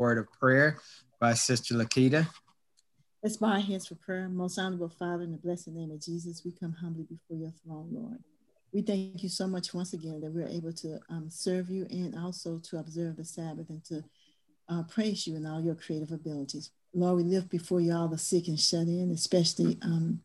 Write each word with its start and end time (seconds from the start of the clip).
word 0.00 0.16
of 0.16 0.32
prayer 0.32 0.78
by 1.20 1.34
Sister 1.34 1.74
Lakita. 1.74 2.26
Let's 3.22 3.36
bow 3.36 3.48
our 3.48 3.60
heads 3.60 3.86
for 3.86 3.96
prayer. 3.96 4.30
Most 4.30 4.58
honorable 4.58 4.88
Father, 4.88 5.24
in 5.24 5.32
the 5.32 5.36
blessed 5.36 5.68
name 5.68 5.90
of 5.90 6.00
Jesus, 6.00 6.42
we 6.42 6.52
come 6.52 6.72
humbly 6.72 7.04
before 7.04 7.36
your 7.36 7.52
throne, 7.62 7.88
Lord. 7.92 8.16
We 8.72 8.80
thank 8.80 9.22
you 9.22 9.28
so 9.28 9.46
much 9.46 9.74
once 9.74 9.92
again 9.92 10.22
that 10.22 10.32
we're 10.32 10.46
able 10.46 10.72
to 10.72 10.98
um, 11.10 11.28
serve 11.28 11.68
you 11.68 11.86
and 11.90 12.16
also 12.16 12.58
to 12.70 12.78
observe 12.78 13.16
the 13.16 13.24
Sabbath 13.24 13.68
and 13.68 13.84
to 13.84 14.02
uh, 14.70 14.84
praise 14.84 15.26
you 15.26 15.36
in 15.36 15.44
all 15.44 15.60
your 15.60 15.74
creative 15.74 16.12
abilities. 16.12 16.70
Lord, 16.94 17.18
we 17.18 17.24
lift 17.24 17.50
before 17.50 17.80
you 17.80 17.92
all 17.92 18.08
the 18.08 18.16
sick 18.16 18.48
and 18.48 18.58
shut 18.58 18.86
in, 18.86 19.10
especially 19.10 19.76
um, 19.82 20.20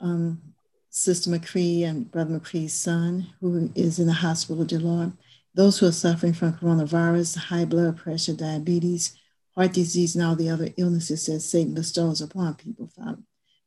um, 0.00 0.42
Sister 0.90 1.30
McCree 1.30 1.84
and 1.84 2.10
Brother 2.10 2.38
McCree's 2.38 2.74
son, 2.74 3.28
who 3.40 3.70
is 3.74 3.98
in 3.98 4.08
the 4.08 4.12
hospital, 4.12 4.64
dear 4.64 4.80
Lord. 4.80 5.12
Those 5.54 5.78
who 5.78 5.86
are 5.86 5.92
suffering 5.92 6.32
from 6.32 6.52
coronavirus, 6.52 7.36
high 7.36 7.64
blood 7.64 7.96
pressure, 7.96 8.34
diabetes, 8.34 9.18
heart 9.56 9.72
disease, 9.72 10.14
and 10.14 10.24
all 10.24 10.36
the 10.36 10.48
other 10.48 10.68
illnesses 10.76 11.26
that 11.26 11.40
Satan 11.40 11.74
bestows 11.74 12.20
upon 12.20 12.54
people, 12.54 12.88
Father. 12.96 13.18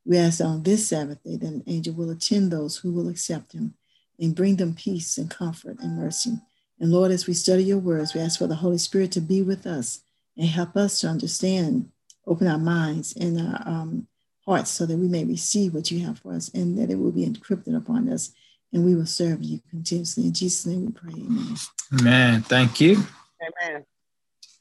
We 0.06 0.18
ask 0.18 0.40
on 0.40 0.62
this 0.62 0.88
Sabbath 0.88 1.22
day 1.22 1.36
that 1.36 1.46
an 1.46 1.62
angel 1.66 1.94
will 1.94 2.10
attend 2.10 2.50
those 2.50 2.78
who 2.78 2.92
will 2.92 3.08
accept 3.08 3.52
him 3.52 3.74
and 4.18 4.34
bring 4.34 4.56
them 4.56 4.74
peace 4.74 5.18
and 5.18 5.30
comfort 5.30 5.78
and 5.80 5.96
mercy. 5.96 6.38
And 6.80 6.90
Lord, 6.90 7.10
as 7.10 7.26
we 7.26 7.34
study 7.34 7.64
your 7.64 7.78
words, 7.78 8.14
we 8.14 8.20
ask 8.20 8.38
for 8.38 8.46
the 8.46 8.56
Holy 8.56 8.78
Spirit 8.78 9.12
to 9.12 9.20
be 9.20 9.42
with 9.42 9.66
us 9.66 10.02
and 10.36 10.48
help 10.48 10.76
us 10.76 11.00
to 11.00 11.08
understand, 11.08 11.90
open 12.26 12.46
our 12.46 12.58
minds 12.58 13.14
and 13.16 13.38
our 13.40 13.62
um, 13.66 14.06
hearts 14.46 14.70
so 14.70 14.86
that 14.86 14.96
we 14.96 15.08
may 15.08 15.24
receive 15.24 15.74
what 15.74 15.90
you 15.90 16.04
have 16.04 16.18
for 16.18 16.34
us 16.34 16.48
and 16.52 16.78
that 16.78 16.90
it 16.90 16.98
will 16.98 17.12
be 17.12 17.26
encrypted 17.26 17.76
upon 17.76 18.08
us 18.08 18.32
and 18.74 18.84
we 18.84 18.94
will 18.94 19.06
serve 19.06 19.42
you 19.42 19.60
continuously. 19.70 20.24
In 20.24 20.32
Jesus' 20.34 20.66
name 20.66 20.86
we 20.86 20.92
pray. 20.92 21.12
Amen. 21.12 21.56
Amen. 22.00 22.42
Thank 22.42 22.80
you. 22.80 23.04
Amen. 23.40 23.84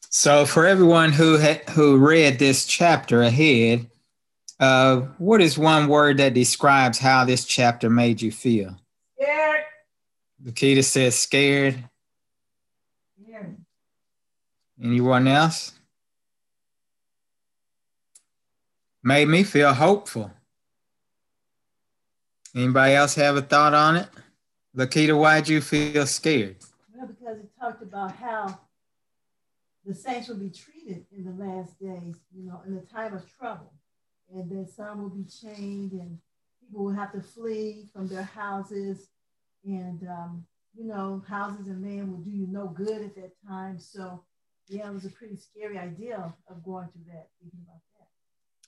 So, 0.09 0.45
for 0.45 0.67
everyone 0.67 1.11
who 1.11 1.39
ha- 1.39 1.63
who 1.71 1.97
read 1.97 2.37
this 2.37 2.65
chapter 2.65 3.23
ahead, 3.23 3.89
uh, 4.59 4.97
what 5.17 5.41
is 5.41 5.57
one 5.57 5.87
word 5.87 6.17
that 6.17 6.35
describes 6.35 6.99
how 6.99 7.25
this 7.25 7.43
chapter 7.45 7.89
made 7.89 8.21
you 8.21 8.31
feel? 8.31 8.79
Scared. 9.19 9.63
Lakita 10.45 10.83
says 10.83 11.17
scared. 11.17 11.83
Scared. 13.19 13.57
Anyone 14.81 15.27
else? 15.27 15.73
Made 19.01 19.27
me 19.27 19.43
feel 19.43 19.73
hopeful. 19.73 20.31
Anybody 22.55 22.93
else 22.93 23.15
have 23.15 23.35
a 23.35 23.41
thought 23.41 23.73
on 23.73 23.95
it? 23.95 24.07
Lakita, 24.75 25.17
why'd 25.17 25.47
you 25.47 25.59
feel 25.59 26.05
scared? 26.05 26.57
Well, 26.95 27.07
because 27.07 27.39
it 27.39 27.49
talked 27.59 27.81
about 27.81 28.15
how 28.15 28.59
the 29.85 29.95
saints 29.95 30.27
will 30.27 30.37
be 30.37 30.49
treated 30.49 31.05
in 31.15 31.25
the 31.25 31.43
last 31.43 31.79
days, 31.79 32.17
you 32.35 32.45
know, 32.45 32.61
in 32.67 32.75
the 32.75 32.81
time 32.81 33.15
of 33.15 33.23
trouble. 33.37 33.73
And 34.33 34.49
then 34.49 34.67
some 34.67 35.01
will 35.01 35.09
be 35.09 35.25
chained 35.25 35.91
and 35.93 36.19
people 36.61 36.85
will 36.85 36.93
have 36.93 37.11
to 37.13 37.21
flee 37.21 37.87
from 37.93 38.07
their 38.07 38.23
houses. 38.23 39.09
And, 39.65 40.07
um, 40.07 40.45
you 40.75 40.85
know, 40.85 41.23
houses 41.27 41.67
and 41.67 41.83
land 41.83 42.11
will 42.11 42.19
do 42.19 42.31
you 42.31 42.47
no 42.47 42.67
good 42.67 43.01
at 43.01 43.15
that 43.15 43.31
time. 43.47 43.79
So, 43.79 44.23
yeah, 44.67 44.87
it 44.87 44.93
was 44.93 45.05
a 45.05 45.09
pretty 45.09 45.37
scary 45.37 45.77
idea 45.77 46.33
of 46.47 46.63
going 46.63 46.87
through 46.89 47.05
that, 47.13 47.27
thinking 47.41 47.59
about 47.63 47.81
that. 47.97 48.07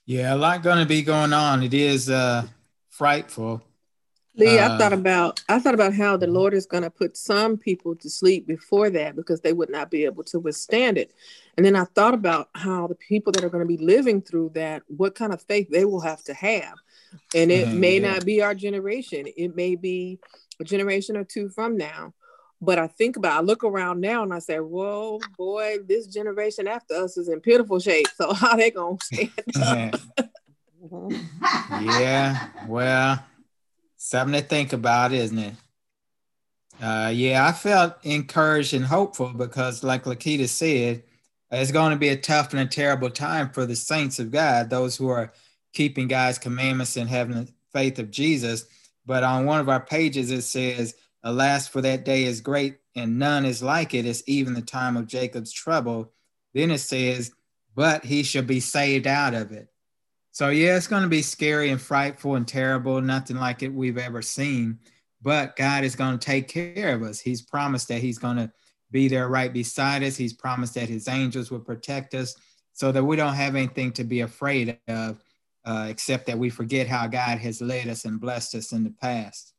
Yeah, 0.05 0.33
a 0.33 0.37
lot 0.37 0.61
going 0.61 0.79
to 0.79 0.85
be 0.85 1.01
going 1.01 1.33
on. 1.33 1.63
It 1.63 1.73
is 1.73 2.09
uh, 2.09 2.45
frightful. 2.89 3.63
Lee, 4.37 4.59
I 4.59 4.65
Uh, 4.65 4.77
thought 4.77 4.93
about 4.93 5.41
I 5.47 5.59
thought 5.59 5.73
about 5.73 5.93
how 5.93 6.17
the 6.17 6.27
Lord 6.27 6.53
is 6.53 6.65
going 6.65 6.83
to 6.83 6.89
put 6.89 7.15
some 7.15 7.57
people 7.57 7.95
to 7.95 8.09
sleep 8.09 8.45
before 8.47 8.89
that 8.89 9.15
because 9.15 9.41
they 9.41 9.53
would 9.53 9.69
not 9.69 9.89
be 9.89 10.03
able 10.05 10.23
to 10.25 10.39
withstand 10.39 10.97
it. 10.97 11.13
And 11.55 11.65
then 11.65 11.75
I 11.75 11.85
thought 11.85 12.13
about 12.13 12.49
how 12.53 12.87
the 12.87 12.95
people 12.95 13.31
that 13.33 13.43
are 13.45 13.49
going 13.49 13.65
to 13.65 13.77
be 13.77 13.83
living 13.83 14.21
through 14.21 14.51
that, 14.55 14.83
what 14.87 15.15
kind 15.15 15.33
of 15.33 15.41
faith 15.43 15.69
they 15.69 15.85
will 15.85 16.01
have 16.01 16.23
to 16.25 16.33
have. 16.33 16.73
And 17.33 17.49
it 17.51 17.69
Mhm, 17.69 17.79
may 17.79 17.99
yeah. 17.99 18.13
not 18.13 18.25
be 18.25 18.41
our 18.41 18.53
generation. 18.55 19.25
It 19.37 19.55
may 19.55 19.75
be 19.75 20.19
a 20.59 20.63
generation 20.65 21.15
or 21.15 21.23
two 21.23 21.49
from 21.49 21.77
now. 21.77 22.13
But 22.61 22.79
I 22.79 22.87
think 22.87 23.15
about 23.17 23.37
I 23.37 23.41
look 23.41 23.63
around 23.63 24.01
now 24.01 24.23
and 24.23 24.33
I 24.33 24.39
say, 24.39 24.59
Whoa, 24.59 25.19
boy, 25.37 25.77
this 25.87 26.07
generation 26.07 26.67
after 26.67 26.95
us 26.95 27.17
is 27.17 27.29
in 27.29 27.39
pitiful 27.41 27.79
shape. 27.79 28.07
So 28.17 28.33
how 28.33 28.55
they 28.57 28.71
gonna 28.71 28.97
stand 29.01 29.31
up? 29.55 29.95
yeah, 31.81 32.47
well, 32.67 33.23
something 34.05 34.39
to 34.39 34.47
think 34.47 34.71
about, 34.71 35.13
isn't 35.13 35.37
it? 35.37 35.53
Uh, 36.81 37.11
yeah, 37.13 37.45
I 37.45 37.51
felt 37.53 37.95
encouraged 38.03 38.73
and 38.73 38.85
hopeful 38.85 39.29
because, 39.29 39.83
like 39.83 40.03
Lakita 40.03 40.47
said, 40.47 41.03
it's 41.51 41.71
going 41.71 41.91
to 41.91 41.97
be 41.97 42.09
a 42.09 42.17
tough 42.17 42.53
and 42.53 42.61
a 42.61 42.65
terrible 42.65 43.09
time 43.09 43.49
for 43.49 43.65
the 43.65 43.75
saints 43.75 44.19
of 44.19 44.31
God, 44.31 44.69
those 44.69 44.95
who 44.95 45.09
are 45.09 45.31
keeping 45.73 46.07
God's 46.07 46.37
commandments 46.37 46.97
and 46.97 47.09
having 47.09 47.35
the 47.35 47.51
faith 47.73 47.97
of 47.97 48.11
Jesus. 48.11 48.65
But 49.05 49.23
on 49.23 49.45
one 49.45 49.59
of 49.59 49.69
our 49.69 49.79
pages, 49.79 50.31
it 50.31 50.43
says, 50.43 50.95
Alas, 51.23 51.67
for 51.67 51.81
that 51.81 52.05
day 52.05 52.25
is 52.25 52.41
great, 52.41 52.77
and 52.95 53.17
none 53.17 53.45
is 53.45 53.63
like 53.63 53.93
it. 53.93 54.05
It's 54.05 54.23
even 54.27 54.53
the 54.53 54.61
time 54.61 54.97
of 54.97 55.07
Jacob's 55.07 55.51
trouble. 55.51 56.11
Then 56.53 56.69
it 56.69 56.79
says, 56.79 57.31
But 57.73 58.05
he 58.05 58.21
shall 58.21 58.43
be 58.43 58.59
saved 58.59 59.07
out 59.07 59.33
of 59.33 59.51
it. 59.51 59.69
So 60.35 60.49
yeah, 60.49 60.75
it's 60.75 60.87
going 60.87 61.03
to 61.03 61.07
be 61.07 61.21
scary 61.21 61.69
and 61.69 61.79
frightful 61.79 62.35
and 62.35 62.45
terrible, 62.45 62.99
nothing 62.99 63.37
like 63.37 63.63
it 63.63 63.73
we've 63.73 63.97
ever 63.97 64.21
seen. 64.21 64.79
But 65.21 65.55
God 65.55 65.85
is 65.85 65.95
going 65.95 66.19
to 66.19 66.25
take 66.25 66.49
care 66.49 66.93
of 66.93 67.03
us. 67.03 67.21
He's 67.21 67.41
promised 67.41 67.87
that 67.87 68.01
He's 68.01 68.17
going 68.17 68.35
to 68.35 68.51
be 68.91 69.07
there 69.07 69.29
right 69.29 69.53
beside 69.53 70.03
us. 70.03 70.17
He's 70.17 70.33
promised 70.33 70.73
that 70.73 70.89
His 70.89 71.07
angels 71.07 71.51
will 71.51 71.61
protect 71.61 72.13
us, 72.13 72.35
so 72.73 72.91
that 72.91 73.05
we 73.05 73.15
don't 73.15 73.35
have 73.35 73.55
anything 73.55 73.93
to 73.93 74.03
be 74.03 74.19
afraid 74.19 74.77
of, 74.89 75.23
uh, 75.63 75.87
except 75.89 76.25
that 76.25 76.37
we 76.37 76.49
forget 76.49 76.85
how 76.85 77.07
God 77.07 77.37
has 77.37 77.61
led 77.61 77.87
us 77.87 78.03
and 78.03 78.19
blessed 78.19 78.55
us 78.55 78.73
in 78.73 78.83
the 78.83 78.93
past. 79.01 79.53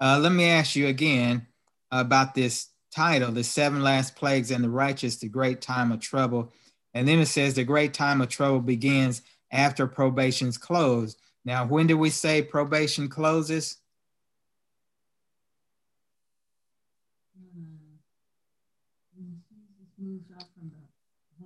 Uh, 0.00 0.18
let 0.18 0.32
me 0.32 0.46
ask 0.46 0.74
you 0.76 0.86
again 0.86 1.46
about 1.90 2.34
this 2.34 2.68
title, 2.90 3.32
"The 3.32 3.44
Seven 3.44 3.82
Last 3.82 4.16
Plagues 4.16 4.50
and 4.50 4.64
the 4.64 4.70
Righteous: 4.70 5.16
The 5.16 5.28
Great 5.28 5.60
Time 5.60 5.92
of 5.92 6.00
Trouble." 6.00 6.54
And 6.96 7.06
then 7.06 7.18
it 7.18 7.26
says 7.26 7.52
the 7.52 7.62
great 7.62 7.92
time 7.92 8.22
of 8.22 8.30
trouble 8.30 8.60
begins 8.60 9.20
after 9.52 9.86
probation's 9.86 10.56
closed. 10.56 11.20
Now, 11.44 11.66
when 11.66 11.86
do 11.86 11.98
we 11.98 12.08
say 12.08 12.40
probation 12.40 13.10
closes? 13.10 13.76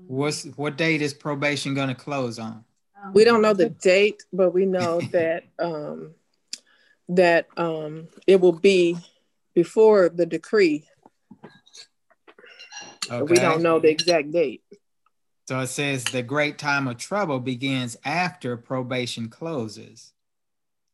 What's 0.06 0.44
what 0.54 0.76
date 0.76 1.02
is 1.02 1.12
probation 1.12 1.74
going 1.74 1.88
to 1.88 1.96
close 1.96 2.38
on? 2.38 2.64
we 3.12 3.24
don't 3.24 3.42
know 3.42 3.52
the 3.52 3.70
date, 3.70 4.22
but 4.32 4.54
we 4.54 4.66
know 4.66 5.00
that 5.10 5.42
um, 5.58 6.14
that 7.08 7.48
um, 7.56 8.06
it 8.28 8.40
will 8.40 8.52
be 8.52 8.98
before 9.54 10.10
the 10.10 10.26
decree. 10.26 10.84
But 13.08 13.28
We 13.28 13.36
don't 13.38 13.64
know 13.64 13.80
the 13.80 13.90
exact 13.90 14.30
date. 14.30 14.62
So 15.50 15.58
it 15.58 15.66
says 15.66 16.04
the 16.04 16.22
great 16.22 16.58
time 16.58 16.86
of 16.86 16.96
trouble 16.98 17.40
begins 17.40 17.96
after 18.04 18.56
probation 18.56 19.28
closes. 19.28 20.12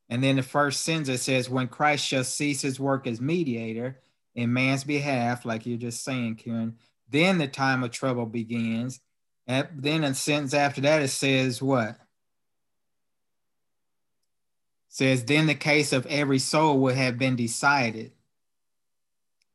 And 0.08 0.24
then 0.24 0.36
the 0.36 0.42
first 0.42 0.82
sentence 0.82 1.24
says, 1.24 1.50
when 1.50 1.68
Christ 1.68 2.06
shall 2.06 2.24
cease 2.24 2.62
his 2.62 2.80
work 2.80 3.06
as 3.06 3.20
mediator 3.20 4.00
in 4.34 4.54
man's 4.54 4.82
behalf, 4.82 5.44
like 5.44 5.66
you're 5.66 5.76
just 5.76 6.02
saying, 6.02 6.36
Karen, 6.36 6.78
then 7.10 7.36
the 7.36 7.48
time 7.48 7.84
of 7.84 7.90
trouble 7.90 8.24
begins. 8.24 9.00
And 9.46 9.68
then 9.76 10.04
a 10.04 10.14
sentence 10.14 10.54
after 10.54 10.80
that, 10.80 11.02
it 11.02 11.08
says 11.08 11.60
what? 11.60 11.98
says, 14.88 15.22
then 15.22 15.44
the 15.44 15.54
case 15.54 15.92
of 15.92 16.06
every 16.06 16.38
soul 16.38 16.78
will 16.78 16.94
have 16.94 17.18
been 17.18 17.36
decided. 17.36 18.10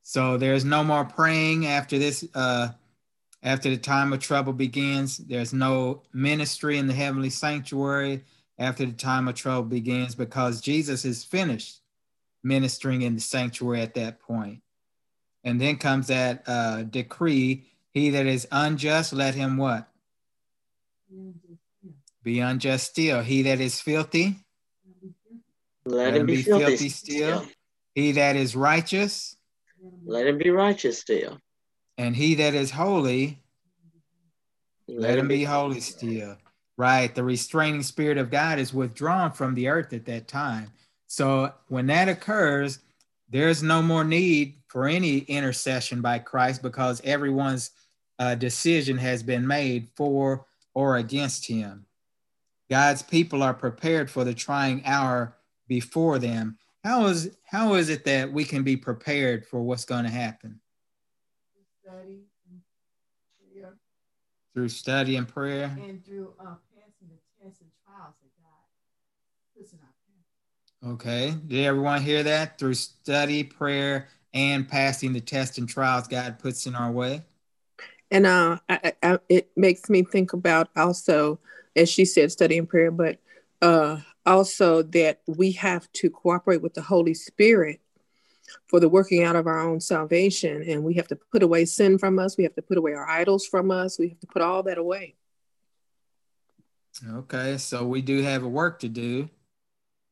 So 0.03 0.37
there's 0.37 0.63
no 0.63 0.83
more 0.83 1.05
praying 1.05 1.65
after 1.65 1.97
this, 1.97 2.23
uh, 2.35 2.67
after 3.43 3.69
the 3.69 3.77
time 3.77 4.13
of 4.13 4.19
trouble 4.19 4.53
begins. 4.53 5.17
There's 5.17 5.53
no 5.53 6.03
ministry 6.13 6.77
in 6.77 6.87
the 6.87 6.93
heavenly 6.93 7.29
sanctuary 7.29 8.23
after 8.59 8.85
the 8.85 8.91
time 8.91 9.27
of 9.27 9.35
trouble 9.35 9.63
begins 9.69 10.15
because 10.15 10.61
Jesus 10.61 11.05
is 11.05 11.23
finished 11.23 11.81
ministering 12.43 13.01
in 13.01 13.15
the 13.15 13.21
sanctuary 13.21 13.81
at 13.81 13.93
that 13.95 14.19
point. 14.19 14.61
And 15.43 15.59
then 15.59 15.77
comes 15.77 16.07
that 16.07 16.43
uh, 16.47 16.83
decree 16.83 17.65
he 17.91 18.11
that 18.11 18.25
is 18.25 18.47
unjust, 18.51 19.11
let 19.11 19.35
him 19.35 19.57
what? 19.57 19.87
Be 22.23 22.39
unjust 22.39 22.87
still. 22.87 23.21
He 23.21 23.41
that 23.43 23.59
is 23.59 23.81
filthy, 23.81 24.37
Let, 25.85 26.15
him 26.15 26.25
be 26.25 26.41
filthy, 26.41 26.89
still. 26.89 27.45
He 27.93 28.13
that 28.13 28.35
is 28.37 28.55
righteous, 28.55 29.35
Let 30.05 30.27
him 30.27 30.37
be 30.37 30.51
righteous 30.51 30.99
still. 30.99 31.37
And 32.01 32.15
he 32.15 32.33
that 32.33 32.55
is 32.55 32.71
holy, 32.71 33.37
let 34.87 35.19
him 35.19 35.27
be 35.27 35.43
holy 35.43 35.79
still. 35.81 36.35
Right. 36.75 37.13
The 37.13 37.23
restraining 37.23 37.83
spirit 37.83 38.17
of 38.17 38.31
God 38.31 38.57
is 38.57 38.73
withdrawn 38.73 39.31
from 39.31 39.53
the 39.53 39.67
earth 39.67 39.93
at 39.93 40.05
that 40.05 40.27
time. 40.27 40.71
So 41.05 41.53
when 41.67 41.85
that 41.87 42.09
occurs, 42.09 42.79
there's 43.29 43.61
no 43.61 43.83
more 43.83 44.03
need 44.03 44.55
for 44.67 44.87
any 44.87 45.19
intercession 45.19 46.01
by 46.01 46.17
Christ 46.17 46.63
because 46.63 47.01
everyone's 47.03 47.69
uh, 48.17 48.33
decision 48.33 48.97
has 48.97 49.21
been 49.21 49.45
made 49.45 49.89
for 49.95 50.47
or 50.73 50.97
against 50.97 51.45
him. 51.45 51.85
God's 52.67 53.03
people 53.03 53.43
are 53.43 53.53
prepared 53.53 54.09
for 54.09 54.23
the 54.23 54.33
trying 54.33 54.83
hour 54.87 55.35
before 55.67 56.17
them. 56.17 56.57
How 56.83 57.05
is 57.05 57.37
how 57.45 57.75
is 57.75 57.89
it 57.89 58.05
that 58.05 58.33
we 58.33 58.43
can 58.43 58.63
be 58.63 58.75
prepared 58.75 59.45
for 59.45 59.61
what's 59.61 59.85
going 59.85 60.05
to 60.05 60.09
happen? 60.09 60.61
Study 61.91 62.21
through 64.53 64.69
study 64.69 65.15
and 65.17 65.27
prayer. 65.27 65.75
And 65.77 66.05
through 66.05 66.33
uh, 66.39 66.55
passing 66.73 67.09
the 67.09 67.43
tests 67.43 67.59
and 67.59 67.69
trials 67.85 68.15
that 68.21 68.31
God 68.37 69.57
puts 69.57 69.73
in 69.73 69.79
our 69.79 69.93
path. 70.87 70.93
Okay. 70.93 71.35
Did 71.47 71.65
everyone 71.65 72.01
hear 72.01 72.23
that? 72.23 72.57
Through 72.57 72.75
study, 72.75 73.43
prayer, 73.43 74.07
and 74.33 74.67
passing 74.69 75.11
the 75.11 75.19
tests 75.19 75.57
and 75.57 75.67
trials 75.67 76.07
God 76.07 76.39
puts 76.39 76.65
in 76.65 76.75
our 76.75 76.91
way. 76.91 77.23
And 78.09 78.25
uh, 78.25 78.59
I, 78.69 78.93
I, 79.03 79.19
it 79.27 79.51
makes 79.57 79.89
me 79.89 80.03
think 80.03 80.31
about 80.31 80.69
also, 80.77 81.39
as 81.75 81.89
she 81.89 82.05
said, 82.05 82.31
study 82.31 82.57
and 82.57 82.69
prayer, 82.69 82.91
but 82.91 83.19
uh, 83.61 83.97
also 84.25 84.81
that 84.81 85.21
we 85.27 85.51
have 85.53 85.91
to 85.93 86.09
cooperate 86.09 86.61
with 86.61 86.73
the 86.73 86.81
Holy 86.81 87.13
Spirit 87.13 87.81
for 88.67 88.79
the 88.79 88.89
working 88.89 89.23
out 89.23 89.35
of 89.35 89.47
our 89.47 89.59
own 89.59 89.79
salvation. 89.79 90.63
And 90.67 90.83
we 90.83 90.93
have 90.95 91.07
to 91.09 91.17
put 91.31 91.43
away 91.43 91.65
sin 91.65 91.97
from 91.97 92.19
us. 92.19 92.37
We 92.37 92.43
have 92.43 92.55
to 92.55 92.61
put 92.61 92.77
away 92.77 92.93
our 92.93 93.07
idols 93.07 93.45
from 93.45 93.71
us. 93.71 93.99
We 93.99 94.09
have 94.09 94.19
to 94.19 94.27
put 94.27 94.41
all 94.41 94.63
that 94.63 94.77
away. 94.77 95.15
Okay, 97.09 97.57
so 97.57 97.85
we 97.85 98.01
do 98.01 98.21
have 98.21 98.43
a 98.43 98.49
work 98.49 98.79
to 98.79 98.89
do. 98.89 99.29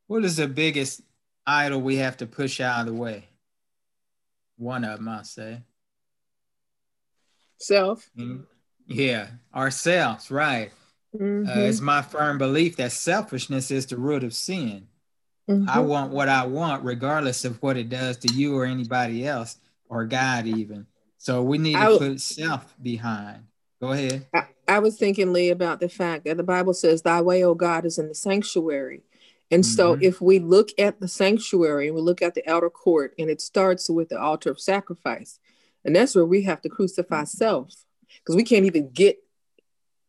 What 0.08 0.26
is 0.26 0.38
the 0.38 0.48
biggest 0.48 1.02
idol 1.46 1.82
we 1.82 1.98
have 1.98 2.18
to 2.18 2.26
push 2.26 2.60
out 2.60 2.82
of 2.82 2.86
the 2.88 2.94
way? 2.94 3.26
One 4.58 4.84
of 4.84 4.98
them, 4.98 5.08
I 5.08 5.24
say. 5.24 5.62
Self. 7.60 8.10
Mm-hmm. 8.18 8.44
Yeah, 8.88 9.28
ourselves, 9.54 10.32
right. 10.32 10.72
Mm-hmm. 11.16 11.48
Uh, 11.50 11.64
it's 11.64 11.82
my 11.82 12.02
firm 12.02 12.38
belief 12.38 12.76
that 12.78 12.92
selfishness 12.92 13.72
is 13.72 13.86
the 13.86 13.98
root 13.98 14.24
of 14.24 14.34
sin. 14.34 14.89
Mm-hmm. 15.50 15.70
I 15.70 15.80
want 15.80 16.12
what 16.12 16.30
I 16.30 16.46
want, 16.46 16.84
regardless 16.84 17.44
of 17.44 17.62
what 17.64 17.76
it 17.76 17.90
does 17.90 18.18
to 18.18 18.34
you 18.34 18.56
or 18.56 18.66
anybody 18.66 19.26
else 19.26 19.58
or 19.90 20.06
God, 20.06 20.46
even. 20.46 20.86
So 21.18 21.42
we 21.42 21.58
need 21.58 21.74
to 21.74 21.80
I, 21.80 21.98
put 21.98 22.22
self 22.22 22.76
behind. 22.82 23.46
Go 23.82 23.92
ahead. 23.92 24.28
I, 24.34 24.46
I, 24.68 24.80
was 24.80 24.98
thinking, 24.98 25.34
Lee, 25.34 25.50
about 25.50 25.80
the 25.80 25.90
fact 25.90 26.26
that 26.26 26.38
the 26.38 26.44
Bible 26.44 26.74
says, 26.74 27.02
Thy 27.02 27.22
way, 27.22 27.44
O 27.44 27.56
God, 27.56 27.86
is 27.86 27.98
in 27.98 28.08
the 28.08 28.16
sanctuary. 28.16 29.02
And 29.50 29.64
mm-hmm. 29.64 29.76
so 29.76 29.98
if 30.00 30.22
we 30.22 30.38
look 30.38 30.70
at 30.78 31.00
the 31.00 31.08
sanctuary 31.08 31.88
and 31.88 31.96
we 31.96 32.02
look 32.02 32.22
at 32.22 32.36
the 32.36 32.48
outer 32.48 32.70
court, 32.70 33.16
and 33.18 33.30
it 33.30 33.42
starts 33.42 33.90
with 33.90 34.10
the 34.10 34.22
altar 34.22 34.52
of 34.52 34.60
sacrifice, 34.60 35.40
and 35.84 35.96
that's 35.96 36.14
where 36.14 36.26
we 36.26 36.44
have 36.44 36.62
to 36.62 36.70
crucify 36.70 37.24
self 37.24 37.74
because 38.20 38.36
we 38.36 38.44
can't 38.44 38.66
even 38.66 38.92
get 38.92 39.18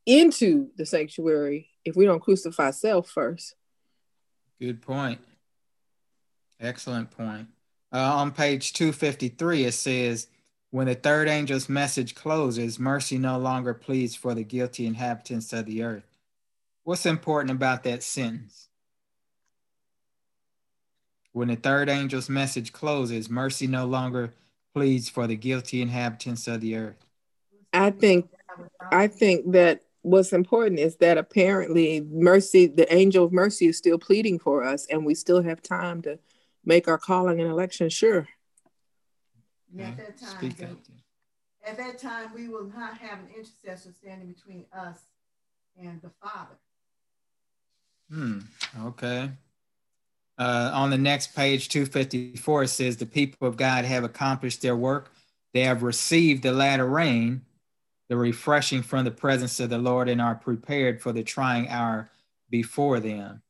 into 0.05 0.69
the 0.77 0.85
sanctuary 0.85 1.69
if 1.85 1.97
we 1.97 2.05
don't 2.05 2.21
crucify 2.21 2.73
self 2.73 3.09
first. 3.09 3.55
Good 4.61 4.83
point. 4.83 5.19
Excellent 6.61 7.11
point. 7.11 7.49
Uh, 7.93 8.15
on 8.17 8.33
page 8.33 8.73
253, 8.75 9.65
it 9.65 9.73
says, 9.73 10.29
When 10.71 10.87
the 10.87 10.95
third 10.95 11.29
angel's 11.29 11.69
message 11.69 12.15
closes, 12.15 12.79
mercy 12.79 13.19
no 13.19 13.39
longer 13.39 13.75
pleads 13.75 14.15
for 14.15 14.35
the 14.35 14.45
guilty 14.45 14.87
inhabitants 14.87 15.53
of 15.53 15.67
the 15.67 15.83
earth. 15.83 16.05
What's 16.85 17.07
important 17.07 17.51
about 17.51 17.83
that 17.85 18.03
sentence? 18.03 18.69
When 21.33 21.49
the 21.49 21.57
third 21.57 21.89
angel's 21.89 22.29
message 22.29 22.73
closes, 22.73 23.31
mercy 23.31 23.67
no 23.67 23.87
longer 23.87 24.35
pleads 24.75 25.09
for 25.09 25.27
the 25.27 25.37
guilty 25.37 25.81
inhabitants 25.81 26.47
of 26.47 26.61
the 26.61 26.77
earth. 26.77 27.07
I 27.73 27.91
think 27.91 28.29
I 28.91 29.07
think 29.07 29.53
that 29.53 29.83
what's 30.03 30.33
important 30.33 30.81
is 30.81 30.97
that 30.97 31.19
apparently 31.19 32.01
mercy, 32.01 32.67
the 32.67 32.93
angel 32.93 33.25
of 33.25 33.33
mercy 33.33 33.69
is 33.69 33.79
still 33.79 33.99
pleading 33.99 34.39
for 34.39 34.65
us 34.65 34.87
and 34.87 35.05
we 35.05 35.15
still 35.15 35.43
have 35.43 35.63
time 35.63 36.03
to 36.03 36.19
make 36.65 36.89
our 36.89 36.99
calling 36.99 37.41
and 37.41 37.51
election 37.51 37.89
sure. 37.89 38.29
And 39.73 39.83
at 39.83 39.97
that 39.97 40.19
time, 40.19 40.37
Speak 40.39 40.61
at 41.67 41.77
that 41.77 41.99
time, 41.99 42.31
we 42.35 42.49
will 42.49 42.65
not 42.65 42.97
have 42.99 43.19
an 43.19 43.29
intercessor 43.37 43.93
standing 43.93 44.33
between 44.33 44.65
us 44.73 45.01
and 45.81 46.01
the 46.03 46.11
Father. 46.23 46.59
Hmm. 48.11 48.41
Okay. 48.87 49.31
Uh, 50.39 50.71
on 50.73 50.91
the 50.91 50.99
next 50.99 51.35
page, 51.35 51.69
254, 51.69 52.63
it 52.63 52.69
says, 52.69 52.97
The 52.97 53.07
people 53.07 53.47
of 53.47 53.57
God 53.57 53.85
have 53.85 54.05
accomplished 54.05 54.63
their 54.63 54.77
work. 54.77 55.13
They 55.53 55.63
have 55.63 55.83
received 55.83 56.43
the 56.43 56.53
latter 56.53 56.87
rain, 56.87 57.43
the 58.09 58.17
refreshing 58.17 58.83
from 58.83 59.05
the 59.05 59.11
presence 59.11 59.61
of 59.61 59.69
the 59.69 59.79
Lord, 59.79 60.09
and 60.09 60.21
are 60.21 60.35
prepared 60.35 61.03
for 61.03 61.13
the 61.13 61.23
trying 61.23 61.69
hour 61.69 62.11
before 62.49 63.01
them. 63.01 63.43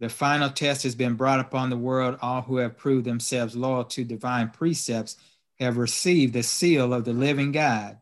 The 0.00 0.08
final 0.08 0.48
test 0.48 0.82
has 0.84 0.94
been 0.94 1.14
brought 1.14 1.40
upon 1.40 1.68
the 1.68 1.76
world. 1.76 2.18
All 2.22 2.40
who 2.42 2.56
have 2.56 2.78
proved 2.78 3.04
themselves 3.04 3.54
loyal 3.54 3.84
to 3.84 4.02
divine 4.02 4.48
precepts 4.48 5.16
have 5.60 5.76
received 5.76 6.32
the 6.32 6.42
seal 6.42 6.94
of 6.94 7.04
the 7.04 7.12
living 7.12 7.52
God. 7.52 7.98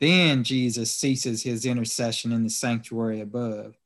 Then 0.00 0.44
Jesus 0.44 0.90
ceases 0.90 1.42
his 1.42 1.66
intercession 1.66 2.32
in 2.32 2.42
the 2.42 2.50
sanctuary 2.50 3.20
above. 3.20 3.76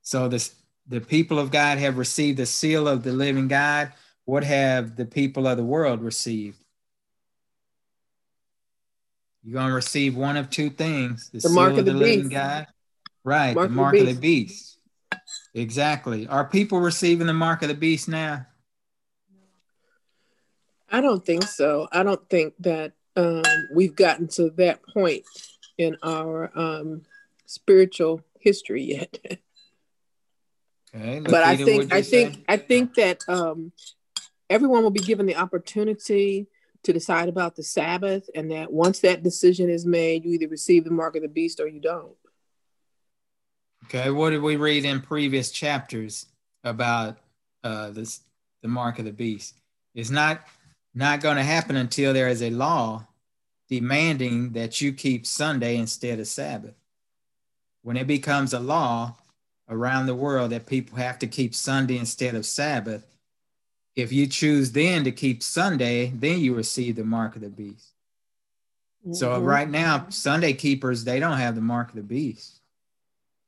So 0.00 0.28
this, 0.28 0.54
the 0.88 1.00
people 1.00 1.38
of 1.38 1.50
God 1.50 1.78
have 1.78 1.98
received 1.98 2.38
the 2.38 2.46
seal 2.46 2.88
of 2.88 3.02
the 3.02 3.12
living 3.12 3.46
God. 3.46 3.92
What 4.24 4.42
have 4.44 4.96
the 4.96 5.06
people 5.06 5.46
of 5.46 5.58
the 5.58 5.64
world 5.64 6.02
received? 6.02 6.64
You're 9.42 9.54
going 9.54 9.68
to 9.68 9.74
receive 9.74 10.16
one 10.16 10.38
of 10.38 10.48
two 10.48 10.70
things 10.70 11.28
the, 11.28 11.40
the 11.40 11.48
seal 11.50 11.66
of 11.66 11.76
the, 11.76 11.82
the 11.82 11.92
living 11.92 12.30
God. 12.30 12.66
Right, 13.22 13.54
mark 13.54 13.68
the 13.68 13.74
mark 13.74 13.96
of 13.96 14.06
the 14.06 14.14
beast. 14.14 14.73
Exactly. 15.54 16.26
Are 16.26 16.44
people 16.44 16.80
receiving 16.80 17.28
the 17.28 17.32
mark 17.32 17.62
of 17.62 17.68
the 17.68 17.74
beast 17.74 18.08
now? 18.08 18.46
I 20.90 21.00
don't 21.00 21.24
think 21.24 21.44
so. 21.44 21.88
I 21.92 22.02
don't 22.02 22.28
think 22.28 22.54
that 22.60 22.92
um, 23.16 23.42
we've 23.72 23.94
gotten 23.94 24.28
to 24.28 24.50
that 24.56 24.80
point 24.82 25.22
in 25.78 25.96
our 26.02 26.50
um, 26.56 27.02
spiritual 27.46 28.20
history 28.40 28.82
yet. 28.82 29.18
okay, 30.94 31.20
but 31.20 31.42
I 31.42 31.56
think 31.56 31.92
I 31.92 32.02
think? 32.02 32.44
I 32.48 32.56
think 32.56 32.94
that 32.94 33.20
um, 33.28 33.72
everyone 34.50 34.82
will 34.82 34.90
be 34.90 35.00
given 35.00 35.26
the 35.26 35.36
opportunity 35.36 36.48
to 36.82 36.92
decide 36.92 37.28
about 37.28 37.56
the 37.56 37.62
Sabbath, 37.62 38.28
and 38.34 38.50
that 38.50 38.72
once 38.72 39.00
that 39.00 39.22
decision 39.22 39.70
is 39.70 39.86
made, 39.86 40.24
you 40.24 40.32
either 40.32 40.48
receive 40.48 40.84
the 40.84 40.90
mark 40.90 41.16
of 41.16 41.22
the 41.22 41.28
beast 41.28 41.60
or 41.60 41.66
you 41.66 41.80
don't. 41.80 42.14
Okay, 43.84 44.10
what 44.10 44.30
did 44.30 44.42
we 44.42 44.56
read 44.56 44.84
in 44.84 45.00
previous 45.00 45.50
chapters 45.50 46.26
about 46.62 47.18
uh, 47.62 47.90
this, 47.90 48.20
the 48.62 48.68
mark 48.68 48.98
of 48.98 49.04
the 49.04 49.12
beast? 49.12 49.54
It's 49.94 50.10
not 50.10 50.40
not 50.94 51.20
going 51.20 51.36
to 51.36 51.42
happen 51.42 51.76
until 51.76 52.12
there 52.12 52.28
is 52.28 52.42
a 52.42 52.50
law 52.50 53.04
demanding 53.68 54.52
that 54.52 54.80
you 54.80 54.92
keep 54.92 55.26
Sunday 55.26 55.76
instead 55.76 56.20
of 56.20 56.26
Sabbath. 56.28 56.74
When 57.82 57.96
it 57.96 58.06
becomes 58.06 58.54
a 58.54 58.60
law 58.60 59.16
around 59.68 60.06
the 60.06 60.14
world 60.14 60.50
that 60.50 60.66
people 60.66 60.96
have 60.98 61.18
to 61.18 61.26
keep 61.26 61.54
Sunday 61.54 61.98
instead 61.98 62.34
of 62.34 62.46
Sabbath, 62.46 63.04
if 63.96 64.12
you 64.12 64.26
choose 64.26 64.72
then 64.72 65.04
to 65.04 65.12
keep 65.12 65.42
Sunday, 65.42 66.12
then 66.14 66.38
you 66.38 66.54
receive 66.54 66.96
the 66.96 67.04
mark 67.04 67.34
of 67.36 67.42
the 67.42 67.48
beast. 67.48 67.90
Mm-hmm. 69.02 69.14
So 69.14 69.40
right 69.40 69.68
now, 69.68 70.06
Sunday 70.08 70.52
keepers, 70.52 71.04
they 71.04 71.20
don't 71.20 71.38
have 71.38 71.54
the 71.54 71.60
mark 71.60 71.90
of 71.90 71.96
the 71.96 72.02
beast. 72.02 72.60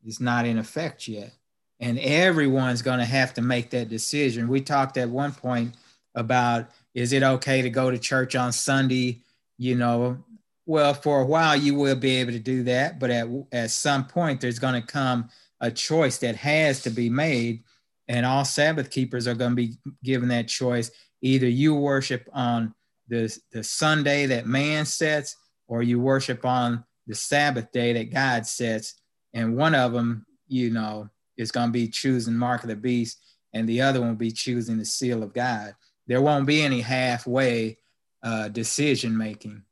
It's 0.05 0.21
not 0.21 0.47
in 0.47 0.59
effect 0.59 1.09
yet. 1.09 1.33
And 1.81 1.99
everyone's 1.99 2.83
going 2.83 3.01
to 3.01 3.05
have 3.05 3.35
to 3.35 3.43
make 3.43 3.71
that 3.71 3.89
decision. 3.89 4.49
We 4.49 4.61
talked 4.61 4.97
at 4.97 5.11
one 5.11 5.33
point 5.33 5.75
about 6.15 6.71
is 6.95 7.13
it 7.13 7.23
okay 7.23 7.61
to 7.61 7.71
go 7.71 7.91
to 7.91 7.99
church 7.99 8.35
on 8.35 8.53
Sunday? 8.53 9.23
You 9.59 9.77
know, 9.77 10.25
well, 10.65 10.95
for 10.95 11.21
a 11.21 11.27
while 11.27 11.57
you 11.57 11.75
will 11.75 11.97
be 11.97 12.17
able 12.17 12.33
to 12.33 12.39
do 12.39 12.63
that, 12.65 12.99
but 12.99 13.11
at, 13.11 13.29
at 13.53 13.71
some 13.71 14.07
point 14.07 14.41
there's 14.41 14.59
going 14.59 14.81
to 14.81 14.87
come 14.87 15.29
a 15.61 15.71
choice 15.71 16.19
that 16.19 16.37
has 16.37 16.83
to 16.83 16.91
be 16.91 17.09
made. 17.09 17.63
And 18.09 18.25
all 18.25 18.45
Sabbath 18.45 18.91
keepers 18.91 19.27
are 19.27 19.35
going 19.35 19.53
to 19.53 19.57
be 19.57 19.75
given 20.05 20.29
that 20.29 20.49
choice. 20.49 20.91
Either 21.23 21.49
you 21.49 21.75
worship 21.75 22.29
on 22.33 22.75
the, 23.09 23.37
the 23.53 23.65
Sunday 23.65 24.27
that 24.27 24.47
man 24.47 24.85
sets, 24.87 25.37
or 25.69 25.83
you 25.83 25.99
worship 25.99 26.45
on 26.45 26.85
the 27.07 27.15
Sabbath 27.15 27.73
day 27.73 27.93
that 27.93 28.13
God 28.13 28.47
sets 28.47 28.95
and 29.37 29.55
one 29.55 29.75
of 29.75 29.93
them, 29.93 30.25
you 30.49 30.71
know, 30.71 31.11
is 31.37 31.53
going 31.53 31.69
to 31.69 31.73
be 31.73 31.89
choosing 31.89 32.35
Mark 32.35 32.63
of 32.63 32.71
the 32.71 32.75
Beast, 32.75 33.21
and 33.53 33.69
the 33.69 33.83
other 33.83 34.01
one 34.01 34.09
will 34.09 34.17
be 34.17 34.33
choosing 34.33 34.79
the 34.79 34.85
Seal 34.87 35.23
of 35.23 35.35
God. 35.35 35.75
There 36.07 36.23
won't 36.23 36.47
be 36.47 36.63
any 36.63 36.81
halfway 36.81 37.77
uh, 38.23 38.49
decision 38.49 39.15
making. 39.15 39.63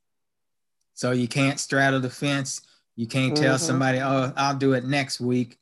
So 0.93 1.11
you 1.11 1.27
can't 1.27 1.59
straddle 1.59 1.99
the 1.99 2.11
fence. 2.11 2.61
You 2.95 3.07
can't 3.07 3.33
mm-hmm. 3.33 3.43
tell 3.43 3.57
somebody, 3.57 3.99
"Oh, 3.99 4.31
I'll 4.37 4.55
do 4.55 4.73
it 4.73 4.85
next 4.85 5.19
week." 5.19 5.57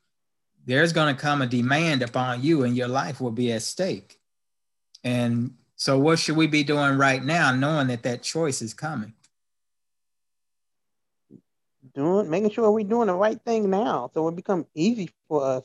There's 0.66 0.92
going 0.92 1.14
to 1.14 1.20
come 1.20 1.40
a 1.40 1.46
demand 1.46 2.02
upon 2.02 2.42
you, 2.42 2.64
and 2.64 2.76
your 2.76 2.88
life 2.88 3.22
will 3.22 3.30
be 3.30 3.52
at 3.52 3.62
stake. 3.62 4.20
And 5.02 5.54
so, 5.76 5.98
what 5.98 6.18
should 6.18 6.36
we 6.36 6.46
be 6.46 6.62
doing 6.62 6.98
right 6.98 7.24
now, 7.24 7.54
knowing 7.54 7.86
that 7.86 8.02
that 8.02 8.22
choice 8.22 8.60
is 8.60 8.74
coming? 8.74 9.14
Doing, 11.94 12.30
making 12.30 12.50
sure 12.50 12.70
we're 12.70 12.84
doing 12.84 13.08
the 13.08 13.14
right 13.14 13.40
thing 13.44 13.70
now, 13.70 14.10
so 14.14 14.26
it 14.28 14.36
become 14.36 14.66
easy 14.74 15.10
for 15.28 15.44
us. 15.44 15.64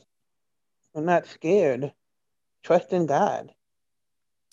We're 0.92 1.02
not 1.02 1.26
scared. 1.26 1.92
Trust 2.62 2.92
in 2.92 3.06
God. 3.06 3.52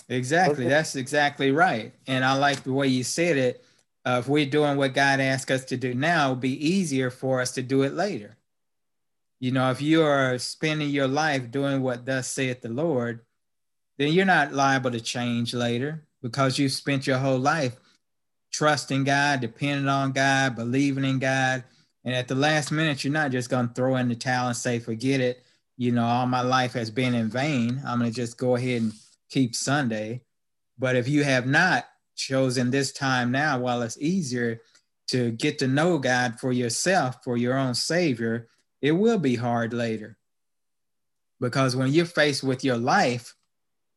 Exactly. 0.10 0.66
Okay. 0.66 0.70
That's 0.70 0.96
exactly 0.96 1.52
right. 1.52 1.94
And 2.08 2.24
I 2.24 2.34
like 2.34 2.64
the 2.64 2.74
way 2.74 2.88
you 2.88 3.04
said 3.04 3.38
it. 3.38 3.64
Uh, 4.06 4.20
if 4.20 4.30
we're 4.30 4.46
doing 4.46 4.78
what 4.78 4.94
God 4.94 5.20
asked 5.20 5.52
us 5.52 5.66
to 5.66 5.78
do 5.78 5.94
now, 5.94 6.26
it'll 6.26 6.36
be 6.38 6.66
easier 6.66 7.10
for 7.10 7.42
us 7.42 7.52
to 7.54 7.62
do 7.62 7.84
it 7.84 7.94
later. 7.94 8.38
You 9.40 9.52
know, 9.52 9.70
if 9.70 9.82
you 9.82 10.04
are 10.04 10.38
spending 10.38 10.90
your 10.90 11.08
life 11.08 11.52
doing 11.52 11.82
what 11.82 12.06
thus 12.06 12.28
saith 12.28 12.62
the 12.62 12.70
Lord, 12.70 13.20
then 13.98 14.14
you're 14.14 14.26
not 14.26 14.54
liable 14.54 14.92
to 14.92 15.02
change 15.02 15.54
later 15.54 16.06
because 16.22 16.58
you've 16.58 16.72
spent 16.72 17.06
your 17.06 17.18
whole 17.18 17.38
life 17.38 17.76
trusting 18.52 19.04
God, 19.04 19.42
depending 19.42 19.88
on 19.88 20.12
God, 20.12 20.56
believing 20.56 21.06
in 21.06 21.20
God. 21.20 21.64
And 22.04 22.16
at 22.16 22.28
the 22.28 22.36
last 22.36 22.72
minute, 22.72 23.04
you're 23.04 23.14
not 23.14 23.32
just 23.32 23.50
going 23.50 23.68
to 23.68 23.74
throw 23.74 23.98
in 23.98 24.08
the 24.08 24.16
towel 24.16 24.48
and 24.48 24.56
say, 24.56 24.80
forget 24.80 25.20
it. 25.20 25.44
You 25.78 25.92
know, 25.92 26.06
all 26.06 26.26
my 26.26 26.42
life 26.42 26.74
has 26.74 26.90
been 26.90 27.14
in 27.14 27.30
vain. 27.30 27.82
I'm 27.86 28.00
going 28.00 28.10
to 28.10 28.16
just 28.16 28.38
go 28.38 28.56
ahead 28.56 28.82
and 28.82 28.94
keep 29.30 29.56
Sunday. 29.56 30.22
But 30.80 30.96
if 30.96 31.08
you 31.08 31.24
have 31.24 31.46
not 31.46 31.86
chosen 32.16 32.72
this 32.72 32.92
time 32.92 33.32
now, 33.32 33.60
while 33.60 33.82
it's 33.82 33.98
easier 34.00 34.62
to 35.08 35.32
get 35.32 35.60
to 35.60 35.68
know 35.68 35.98
God 35.98 36.40
for 36.40 36.52
yourself, 36.52 37.24
for 37.24 37.38
your 37.38 37.58
own 37.58 37.76
Savior, 37.76 38.48
it 38.82 38.92
will 38.92 39.20
be 39.20 39.36
hard 39.36 39.74
later. 39.74 40.18
Because 41.40 41.76
when 41.76 41.92
you're 41.92 42.06
faced 42.06 42.44
with 42.44 42.64
your 42.64 42.78
life, 42.78 43.36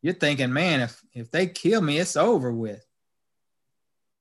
you're 0.03 0.15
thinking, 0.15 0.53
man, 0.53 0.81
if, 0.81 1.03
if 1.13 1.31
they 1.31 1.47
kill 1.47 1.81
me, 1.81 1.99
it's 1.99 2.17
over 2.17 2.53
with. 2.53 2.85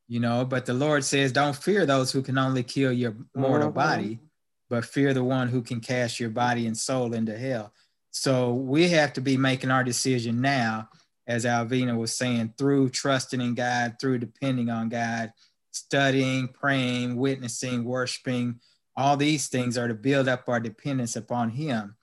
You 0.10 0.20
know, 0.20 0.44
but 0.44 0.66
the 0.66 0.74
Lord 0.74 1.06
says, 1.06 1.32
don't 1.32 1.56
fear 1.56 1.86
those 1.86 2.12
who 2.12 2.24
can 2.24 2.40
only 2.40 2.64
kill 2.64 2.92
your 2.92 3.16
mortal 3.36 3.68
mm-hmm. 3.68 3.78
body, 3.78 4.20
but 4.68 4.84
fear 4.84 5.14
the 5.14 5.24
one 5.24 5.48
who 5.48 5.62
can 5.62 5.80
cast 5.80 6.20
your 6.20 6.32
body 6.32 6.66
and 6.66 6.76
soul 6.76 7.14
into 7.14 7.38
hell. 7.38 7.72
So 8.10 8.54
we 8.56 8.90
have 8.90 9.14
to 9.14 9.22
be 9.22 9.38
making 9.38 9.70
our 9.70 9.84
decision 9.84 10.42
now, 10.42 10.90
as 11.28 11.46
Alvina 11.46 11.96
was 11.96 12.18
saying, 12.18 12.56
through 12.58 12.90
trusting 12.90 13.40
in 13.40 13.54
God, 13.54 13.98
through 14.02 14.18
depending 14.18 14.72
on 14.72 14.90
God, 14.90 15.32
studying, 15.70 16.48
praying, 16.48 17.16
witnessing, 17.16 17.84
worshiping. 17.84 18.60
All 18.98 19.16
these 19.16 19.48
things 19.48 19.78
are 19.78 19.88
to 19.88 19.94
build 19.94 20.28
up 20.28 20.50
our 20.50 20.60
dependence 20.60 21.16
upon 21.16 21.52
Him. 21.52 21.96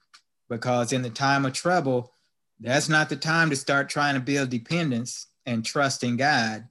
Because 0.49 0.93
in 0.93 1.01
the 1.01 1.09
time 1.09 1.45
of 1.45 1.51
trouble, 1.51 2.13
that's 2.57 2.87
not 2.87 3.09
the 3.09 3.17
time 3.17 3.49
to 3.49 3.57
start 3.57 3.89
trying 3.89 4.13
to 4.13 4.21
build 4.21 4.49
dependence 4.49 5.27
and 5.45 5.65
trust 5.65 6.05
in 6.05 6.15
God. 6.15 6.69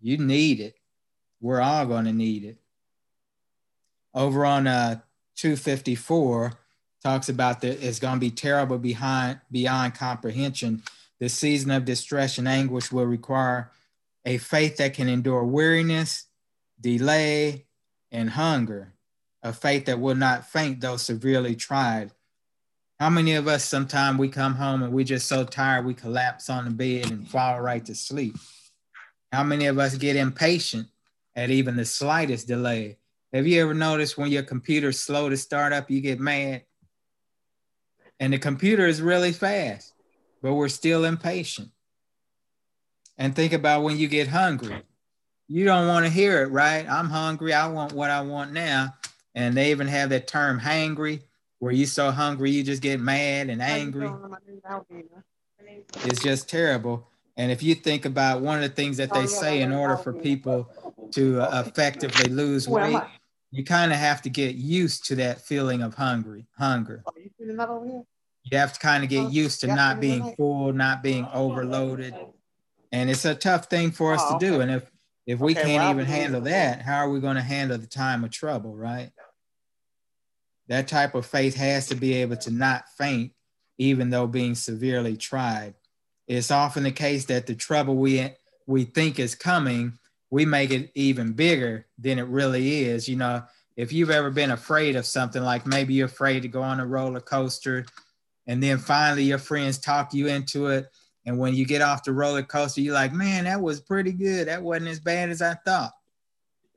You 0.00 0.18
need 0.18 0.60
it. 0.60 0.76
We're 1.40 1.60
all 1.60 1.86
going 1.86 2.04
to 2.04 2.12
need 2.12 2.44
it. 2.44 2.58
Over 4.14 4.44
on 4.44 4.66
uh, 4.66 5.00
254, 5.36 6.52
talks 7.02 7.28
about 7.28 7.60
that 7.60 7.84
it's 7.84 7.98
going 7.98 8.14
to 8.14 8.20
be 8.20 8.30
terrible 8.30 8.78
behind 8.78 9.40
beyond 9.50 9.94
comprehension. 9.94 10.82
The 11.20 11.28
season 11.28 11.70
of 11.70 11.84
distress 11.84 12.38
and 12.38 12.48
anguish 12.48 12.90
will 12.92 13.06
require 13.06 13.70
a 14.24 14.38
faith 14.38 14.78
that 14.78 14.94
can 14.94 15.08
endure 15.08 15.44
weariness, 15.44 16.26
delay, 16.80 17.66
and 18.10 18.30
hunger, 18.30 18.94
a 19.42 19.52
faith 19.52 19.86
that 19.86 20.00
will 20.00 20.14
not 20.14 20.48
faint 20.48 20.80
though 20.80 20.96
severely 20.96 21.54
tried, 21.54 22.10
how 23.00 23.10
many 23.10 23.34
of 23.34 23.48
us 23.48 23.64
sometimes 23.64 24.18
we 24.18 24.28
come 24.28 24.54
home 24.54 24.82
and 24.82 24.92
we're 24.92 25.04
just 25.04 25.26
so 25.26 25.44
tired 25.44 25.84
we 25.84 25.94
collapse 25.94 26.48
on 26.48 26.64
the 26.64 26.70
bed 26.70 27.10
and 27.10 27.28
fall 27.28 27.60
right 27.60 27.84
to 27.84 27.94
sleep? 27.94 28.36
How 29.34 29.42
many 29.42 29.66
of 29.66 29.80
us 29.80 29.96
get 29.96 30.14
impatient 30.14 30.86
at 31.34 31.50
even 31.50 31.74
the 31.74 31.84
slightest 31.84 32.46
delay? 32.46 32.98
Have 33.32 33.48
you 33.48 33.60
ever 33.62 33.74
noticed 33.74 34.16
when 34.16 34.30
your 34.30 34.44
computer's 34.44 35.00
slow 35.00 35.28
to 35.28 35.36
start 35.36 35.72
up, 35.72 35.90
you 35.90 36.00
get 36.00 36.20
mad? 36.20 36.62
And 38.20 38.32
the 38.32 38.38
computer 38.38 38.86
is 38.86 39.02
really 39.02 39.32
fast, 39.32 39.92
but 40.40 40.54
we're 40.54 40.68
still 40.68 41.04
impatient. 41.04 41.70
And 43.18 43.34
think 43.34 43.52
about 43.52 43.82
when 43.82 43.98
you 43.98 44.06
get 44.06 44.28
hungry. 44.28 44.82
You 45.48 45.64
don't 45.64 45.88
want 45.88 46.06
to 46.06 46.12
hear 46.12 46.44
it, 46.44 46.52
right? 46.52 46.88
I'm 46.88 47.10
hungry. 47.10 47.52
I 47.52 47.66
want 47.66 47.92
what 47.92 48.10
I 48.10 48.20
want 48.20 48.52
now. 48.52 48.94
And 49.34 49.56
they 49.56 49.72
even 49.72 49.88
have 49.88 50.10
that 50.10 50.28
term 50.28 50.60
hangry 50.60 51.22
where 51.58 51.72
you're 51.72 51.88
so 51.88 52.12
hungry 52.12 52.52
you 52.52 52.62
just 52.62 52.82
get 52.82 53.00
mad 53.00 53.50
and 53.50 53.60
angry. 53.60 54.12
It's 56.04 56.22
just 56.22 56.48
terrible. 56.48 57.08
And 57.36 57.50
if 57.50 57.62
you 57.62 57.74
think 57.74 58.04
about 58.04 58.42
one 58.42 58.62
of 58.62 58.62
the 58.62 58.74
things 58.74 58.96
that 58.98 59.12
they 59.12 59.26
say 59.26 59.60
in 59.60 59.72
order 59.72 59.96
for 59.96 60.12
people 60.12 60.70
to 61.12 61.40
uh, 61.40 61.64
effectively 61.66 62.28
lose 62.28 62.68
weight, 62.68 63.00
you 63.50 63.64
kind 63.64 63.92
of 63.92 63.98
have 63.98 64.22
to 64.22 64.30
get 64.30 64.54
used 64.54 65.06
to 65.06 65.16
that 65.16 65.40
feeling 65.40 65.82
of 65.82 65.94
hungry, 65.94 66.46
hunger. 66.58 67.04
You 68.44 68.58
have 68.58 68.72
to 68.74 68.80
kind 68.80 69.02
of 69.02 69.10
get 69.10 69.30
used 69.32 69.60
to 69.60 69.68
not 69.68 70.00
being 70.00 70.34
full, 70.36 70.72
not 70.72 71.02
being 71.02 71.26
overloaded. 71.32 72.14
And 72.92 73.10
it's 73.10 73.24
a 73.24 73.34
tough 73.34 73.66
thing 73.66 73.90
for 73.90 74.14
us 74.14 74.24
to 74.30 74.38
do. 74.38 74.60
And 74.60 74.70
if 74.70 74.90
if 75.26 75.40
we 75.40 75.54
can't 75.54 75.90
even 75.90 76.04
handle 76.04 76.42
that, 76.42 76.82
how 76.82 76.98
are 76.98 77.08
we 77.08 77.18
going 77.18 77.36
to 77.36 77.42
handle 77.42 77.78
the 77.78 77.86
time 77.86 78.24
of 78.24 78.30
trouble, 78.30 78.76
right? 78.76 79.10
That 80.68 80.86
type 80.88 81.14
of 81.14 81.26
faith 81.26 81.56
has 81.56 81.86
to 81.88 81.94
be 81.94 82.14
able 82.14 82.36
to 82.38 82.50
not 82.50 82.84
faint, 82.98 83.32
even 83.78 84.10
though 84.10 84.26
being 84.26 84.54
severely 84.54 85.16
tried. 85.16 85.74
It's 86.26 86.50
often 86.50 86.84
the 86.84 86.92
case 86.92 87.26
that 87.26 87.46
the 87.46 87.54
trouble 87.54 87.96
we 87.96 88.30
we 88.66 88.84
think 88.84 89.18
is 89.18 89.34
coming, 89.34 89.98
we 90.30 90.46
make 90.46 90.70
it 90.70 90.90
even 90.94 91.32
bigger 91.32 91.86
than 91.98 92.18
it 92.18 92.26
really 92.26 92.84
is. 92.84 93.08
You 93.08 93.16
know, 93.16 93.42
if 93.76 93.92
you've 93.92 94.10
ever 94.10 94.30
been 94.30 94.50
afraid 94.50 94.96
of 94.96 95.06
something, 95.06 95.42
like 95.42 95.66
maybe 95.66 95.94
you're 95.94 96.06
afraid 96.06 96.42
to 96.42 96.48
go 96.48 96.62
on 96.62 96.80
a 96.80 96.86
roller 96.86 97.20
coaster, 97.20 97.84
and 98.46 98.62
then 98.62 98.78
finally 98.78 99.24
your 99.24 99.38
friends 99.38 99.78
talk 99.78 100.14
you 100.14 100.28
into 100.28 100.68
it. 100.68 100.90
And 101.26 101.38
when 101.38 101.54
you 101.54 101.64
get 101.64 101.82
off 101.82 102.04
the 102.04 102.12
roller 102.12 102.42
coaster, 102.42 102.82
you're 102.82 102.94
like, 102.94 103.12
man, 103.12 103.44
that 103.44 103.60
was 103.60 103.80
pretty 103.80 104.12
good. 104.12 104.48
That 104.48 104.62
wasn't 104.62 104.88
as 104.88 105.00
bad 105.00 105.30
as 105.30 105.40
I 105.40 105.54
thought. 105.54 105.92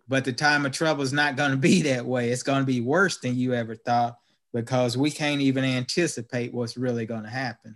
But 0.07 0.23
the 0.23 0.31
time 0.31 0.65
of 0.65 0.71
trouble 0.71 1.03
is 1.03 1.11
not 1.11 1.35
going 1.35 1.51
to 1.51 1.57
be 1.57 1.81
that 1.83 2.05
way. 2.05 2.29
It's 2.29 2.43
going 2.43 2.61
to 2.61 2.65
be 2.65 2.81
worse 2.81 3.17
than 3.17 3.35
you 3.35 3.53
ever 3.53 3.75
thought 3.75 4.17
because 4.53 4.97
we 4.97 5.11
can't 5.11 5.41
even 5.41 5.63
anticipate 5.63 6.53
what's 6.53 6.77
really 6.77 7.05
going 7.05 7.23
to 7.23 7.29
happen. 7.29 7.75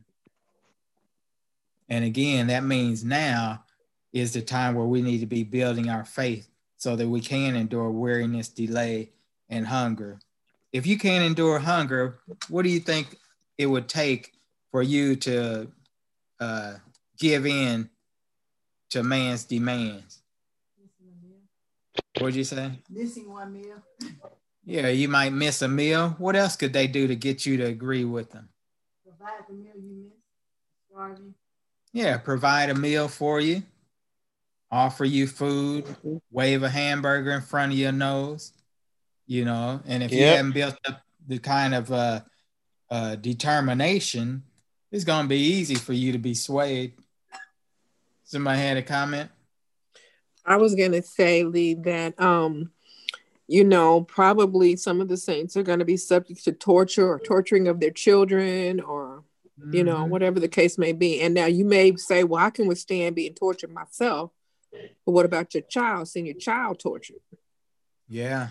And 1.91 2.05
again, 2.05 2.47
that 2.47 2.63
means 2.63 3.03
now 3.03 3.65
is 4.13 4.31
the 4.31 4.41
time 4.41 4.75
where 4.75 4.85
we 4.85 5.01
need 5.01 5.19
to 5.19 5.25
be 5.25 5.43
building 5.43 5.89
our 5.89 6.05
faith 6.05 6.47
so 6.77 6.95
that 6.95 7.09
we 7.09 7.19
can 7.19 7.53
endure 7.53 7.91
weariness, 7.91 8.47
delay, 8.47 9.09
and 9.49 9.67
hunger. 9.67 10.19
If 10.71 10.87
you 10.87 10.97
can't 10.97 11.25
endure 11.25 11.59
hunger, 11.59 12.19
what 12.47 12.61
do 12.61 12.69
you 12.69 12.79
think 12.79 13.17
it 13.57 13.65
would 13.65 13.89
take 13.89 14.31
for 14.71 14.81
you 14.81 15.17
to 15.17 15.69
uh, 16.39 16.75
give 17.19 17.45
in 17.45 17.89
to 18.91 19.03
man's 19.03 19.43
demands? 19.43 20.19
What'd 22.19 22.35
you 22.35 22.45
say? 22.45 22.71
Missing 22.89 23.29
one 23.29 23.51
meal. 23.51 23.83
Yeah, 24.63 24.87
you 24.87 25.09
might 25.09 25.33
miss 25.33 25.61
a 25.61 25.67
meal. 25.67 26.15
What 26.19 26.37
else 26.37 26.55
could 26.55 26.71
they 26.71 26.87
do 26.87 27.07
to 27.07 27.17
get 27.17 27.45
you 27.45 27.57
to 27.57 27.65
agree 27.65 28.05
with 28.05 28.31
them? 28.31 28.47
Provide 29.03 29.43
the 29.49 29.55
meal 29.55 29.73
you 29.75 30.05
miss. 30.05 30.13
Starving. 30.89 31.33
Yeah, 31.93 32.17
provide 32.17 32.69
a 32.69 32.75
meal 32.75 33.07
for 33.07 33.39
you, 33.41 33.63
offer 34.71 35.05
you 35.05 35.27
food, 35.27 35.85
wave 36.31 36.63
a 36.63 36.69
hamburger 36.69 37.31
in 37.31 37.41
front 37.41 37.73
of 37.73 37.77
your 37.77 37.91
nose, 37.91 38.53
you 39.27 39.43
know. 39.43 39.81
And 39.85 40.01
if 40.01 40.11
yep. 40.11 40.19
you 40.19 40.25
haven't 40.25 40.53
built 40.53 40.77
up 40.87 41.01
the 41.27 41.39
kind 41.39 41.73
of 41.73 41.91
uh, 41.91 42.21
uh, 42.89 43.15
determination, 43.15 44.43
it's 44.91 45.03
going 45.03 45.23
to 45.23 45.29
be 45.29 45.39
easy 45.39 45.75
for 45.75 45.93
you 45.93 46.13
to 46.13 46.17
be 46.17 46.33
swayed. 46.33 46.93
Somebody 48.23 48.61
had 48.61 48.77
a 48.77 48.81
comment? 48.81 49.29
I 50.45 50.57
was 50.57 50.73
gonna 50.73 51.01
say, 51.01 51.43
Lee, 51.43 51.73
that 51.75 52.19
um, 52.19 52.71
you 53.47 53.63
know, 53.63 54.01
probably 54.03 54.75
some 54.75 55.01
of 55.01 55.09
the 55.09 55.17
saints 55.17 55.57
are 55.57 55.63
gonna 55.63 55.85
be 55.85 55.97
subject 55.97 56.43
to 56.45 56.53
torture 56.53 57.07
or 57.07 57.19
torturing 57.19 57.67
of 57.67 57.79
their 57.79 57.91
children 57.91 58.79
or 58.79 59.10
mm-hmm. 59.61 59.75
you 59.75 59.83
know, 59.83 59.97
mm-hmm. 59.97 60.09
whatever 60.09 60.39
the 60.39 60.47
case 60.47 60.77
may 60.77 60.91
be. 60.91 61.21
And 61.21 61.33
now 61.33 61.45
you 61.45 61.65
may 61.65 61.95
say, 61.95 62.23
Well, 62.23 62.43
I 62.43 62.49
can 62.49 62.67
withstand 62.67 63.15
being 63.15 63.33
tortured 63.33 63.71
myself, 63.71 64.31
but 64.71 65.11
what 65.11 65.25
about 65.25 65.53
your 65.53 65.63
child, 65.63 66.07
seeing 66.07 66.25
your 66.25 66.35
child 66.35 66.79
tortured? 66.79 67.17
Yeah. 68.07 68.49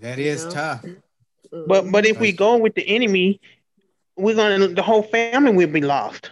That 0.00 0.18
is 0.18 0.42
you 0.42 0.48
know? 0.48 0.54
tough. 0.54 0.84
But 1.66 1.90
but 1.90 2.06
if 2.06 2.20
we 2.20 2.32
go 2.32 2.56
with 2.56 2.74
the 2.74 2.86
enemy, 2.86 3.40
we're 4.16 4.36
gonna 4.36 4.68
the 4.68 4.82
whole 4.82 5.02
family 5.02 5.52
will 5.52 5.72
be 5.72 5.80
lost. 5.80 6.30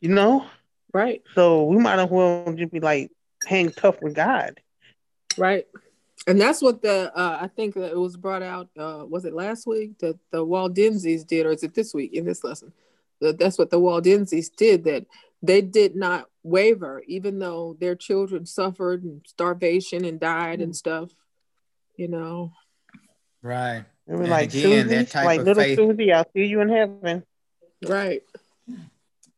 You 0.00 0.10
know? 0.10 0.46
Right. 0.92 1.22
So 1.34 1.64
we 1.64 1.78
might 1.78 1.98
as 1.98 2.08
well 2.08 2.52
just 2.54 2.72
be 2.72 2.80
like, 2.80 3.10
hang 3.46 3.70
tough 3.70 4.00
with 4.00 4.14
God. 4.14 4.60
Right. 5.36 5.66
And 6.28 6.40
that's 6.40 6.60
what 6.60 6.82
the 6.82 7.10
uh, 7.16 7.38
I 7.40 7.48
think 7.48 7.76
it 7.76 7.96
was 7.96 8.16
brought 8.16 8.42
out. 8.42 8.68
Uh, 8.78 9.04
was 9.08 9.24
it 9.24 9.32
last 9.32 9.66
week 9.66 9.98
that 10.00 10.18
the 10.30 10.44
Waldenses 10.44 11.24
did, 11.24 11.46
or 11.46 11.50
is 11.52 11.62
it 11.62 11.74
this 11.74 11.94
week 11.94 12.12
in 12.12 12.26
this 12.26 12.44
lesson? 12.44 12.72
That 13.20 13.38
that's 13.38 13.58
what 13.58 13.70
the 13.70 13.80
Waldenses 13.80 14.50
did. 14.50 14.84
That 14.84 15.06
they 15.42 15.62
did 15.62 15.96
not 15.96 16.28
waver, 16.42 17.02
even 17.06 17.38
though 17.38 17.76
their 17.80 17.94
children 17.94 18.44
suffered 18.46 19.02
and 19.04 19.22
starvation 19.26 20.04
and 20.04 20.20
died 20.20 20.56
mm-hmm. 20.56 20.64
and 20.64 20.76
stuff. 20.76 21.10
you 21.98 22.08
know. 22.08 22.52
Right. 23.42 23.84
I 24.08 24.12
mean, 24.12 24.30
like 24.30 24.50
again, 24.54 24.62
Susie, 24.62 24.94
that 24.94 25.10
type 25.10 25.26
like 25.26 25.40
of 25.40 25.46
little 25.46 25.62
faith, 25.62 25.78
Susie, 25.78 26.12
I'll 26.12 26.26
see 26.34 26.46
you 26.46 26.60
in 26.62 26.70
heaven. 26.70 27.24
Right. 27.86 28.22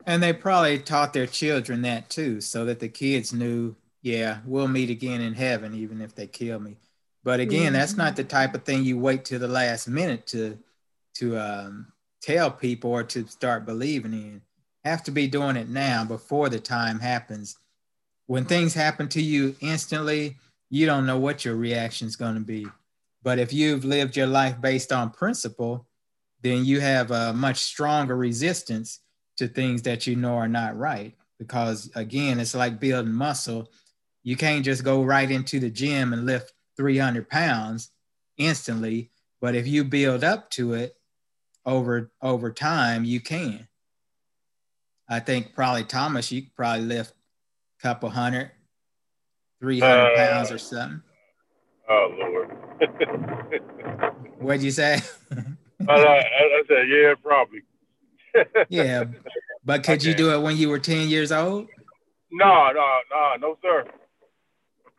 And 0.06 0.22
they 0.22 0.32
probably 0.32 0.78
taught 0.78 1.12
their 1.12 1.26
children 1.26 1.82
that 1.82 2.08
too, 2.08 2.40
so 2.40 2.64
that 2.66 2.78
the 2.78 2.88
kids 2.88 3.32
knew, 3.32 3.74
yeah, 4.02 4.38
we'll 4.44 4.68
meet 4.68 4.90
again 4.90 5.20
in 5.20 5.34
heaven, 5.34 5.74
even 5.74 6.00
if 6.00 6.14
they 6.14 6.26
kill 6.26 6.58
me. 6.58 6.76
But 7.22 7.40
again, 7.40 7.66
mm-hmm. 7.66 7.74
that's 7.74 7.96
not 7.96 8.16
the 8.16 8.24
type 8.24 8.54
of 8.54 8.64
thing 8.64 8.84
you 8.84 8.98
wait 8.98 9.24
till 9.24 9.38
the 9.38 9.48
last 9.48 9.88
minute 9.88 10.26
to 10.28 10.58
to 11.14 11.38
um, 11.38 11.92
tell 12.22 12.50
people 12.50 12.90
or 12.90 13.02
to 13.02 13.26
start 13.26 13.66
believing 13.66 14.12
in. 14.12 14.42
Have 14.84 15.02
to 15.04 15.10
be 15.10 15.26
doing 15.26 15.56
it 15.56 15.68
now 15.68 16.04
before 16.04 16.48
the 16.48 16.60
time 16.60 16.98
happens. 16.98 17.58
When 18.26 18.44
things 18.44 18.72
happen 18.72 19.08
to 19.08 19.20
you 19.20 19.56
instantly, 19.60 20.36
you 20.70 20.86
don't 20.86 21.04
know 21.04 21.18
what 21.18 21.44
your 21.44 21.56
reaction 21.56 22.06
is 22.06 22.16
going 22.16 22.36
to 22.36 22.40
be. 22.40 22.66
But 23.22 23.38
if 23.38 23.52
you've 23.52 23.84
lived 23.84 24.16
your 24.16 24.28
life 24.28 24.60
based 24.60 24.92
on 24.92 25.10
principle, 25.10 25.86
then 26.42 26.64
you 26.64 26.80
have 26.80 27.10
a 27.10 27.34
much 27.34 27.58
stronger 27.58 28.16
resistance 28.16 29.00
to 29.36 29.48
things 29.48 29.82
that 29.82 30.06
you 30.06 30.16
know 30.16 30.36
are 30.36 30.48
not 30.48 30.78
right. 30.78 31.14
Because 31.38 31.90
again, 31.94 32.38
it's 32.40 32.54
like 32.54 32.80
building 32.80 33.12
muscle. 33.12 33.70
You 34.22 34.36
can't 34.36 34.64
just 34.64 34.84
go 34.84 35.02
right 35.02 35.30
into 35.30 35.60
the 35.60 35.70
gym 35.70 36.12
and 36.12 36.26
lift 36.26 36.52
300 36.76 37.28
pounds 37.28 37.90
instantly. 38.36 39.10
But 39.40 39.54
if 39.54 39.66
you 39.66 39.84
build 39.84 40.22
up 40.24 40.50
to 40.50 40.74
it 40.74 40.96
over 41.64 42.10
over 42.20 42.50
time, 42.50 43.04
you 43.04 43.20
can. 43.20 43.68
I 45.08 45.20
think 45.20 45.54
probably 45.54 45.84
Thomas, 45.84 46.30
you 46.30 46.42
could 46.42 46.54
probably 46.54 46.84
lift 46.84 47.14
a 47.78 47.82
couple 47.82 48.10
hundred, 48.10 48.50
300 49.60 49.88
uh, 49.90 50.16
pounds 50.16 50.52
or 50.52 50.58
something. 50.58 51.02
Oh 51.88 52.14
Lord. 52.18 52.50
What'd 54.38 54.62
you 54.62 54.70
say? 54.70 55.00
I, 55.88 55.92
I, 55.92 56.62
said, 56.68 56.88
yeah, 56.88 57.14
probably. 57.22 57.62
yeah, 58.68 59.04
but 59.64 59.82
could 59.82 60.04
you 60.04 60.14
do 60.14 60.32
it 60.32 60.40
when 60.40 60.56
you 60.56 60.68
were 60.68 60.78
10 60.78 61.08
years 61.08 61.32
old? 61.32 61.68
No, 62.30 62.70
no, 62.72 62.86
no, 63.10 63.34
no, 63.40 63.58
sir. 63.62 63.84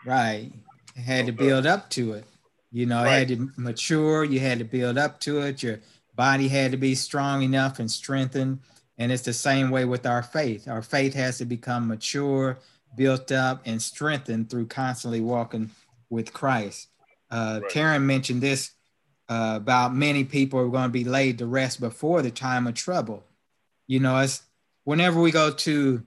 Right. 0.05 0.51
had 0.95 1.25
no, 1.25 1.31
to 1.31 1.37
build 1.37 1.65
up 1.65 1.89
to 1.91 2.13
it. 2.13 2.25
You 2.71 2.85
know, 2.85 3.03
right. 3.03 3.19
had 3.19 3.27
to 3.29 3.49
mature. 3.57 4.23
You 4.23 4.39
had 4.39 4.59
to 4.59 4.65
build 4.65 4.97
up 4.97 5.19
to 5.21 5.41
it. 5.41 5.61
Your 5.61 5.79
body 6.15 6.47
had 6.47 6.71
to 6.71 6.77
be 6.77 6.95
strong 6.95 7.43
enough 7.43 7.79
and 7.79 7.89
strengthened. 7.91 8.59
And 8.97 9.11
it's 9.11 9.23
the 9.23 9.33
same 9.33 9.71
way 9.71 9.85
with 9.85 10.05
our 10.05 10.23
faith. 10.23 10.67
Our 10.67 10.81
faith 10.81 11.13
has 11.15 11.39
to 11.39 11.45
become 11.45 11.87
mature, 11.87 12.59
built 12.95 13.31
up, 13.31 13.61
and 13.65 13.81
strengthened 13.81 14.49
through 14.49 14.67
constantly 14.67 15.21
walking 15.21 15.71
with 16.09 16.33
Christ. 16.33 16.87
Uh, 17.29 17.61
right. 17.61 17.71
Karen 17.71 18.05
mentioned 18.05 18.41
this 18.41 18.71
uh, 19.29 19.53
about 19.55 19.95
many 19.95 20.23
people 20.23 20.59
are 20.59 20.67
going 20.67 20.83
to 20.83 20.89
be 20.89 21.05
laid 21.05 21.37
to 21.37 21.45
rest 21.45 21.79
before 21.79 22.21
the 22.21 22.31
time 22.31 22.67
of 22.67 22.73
trouble. 22.73 23.23
You 23.87 23.99
know, 23.99 24.19
it's 24.19 24.43
whenever 24.83 25.19
we 25.21 25.31
go 25.31 25.51
to 25.51 26.05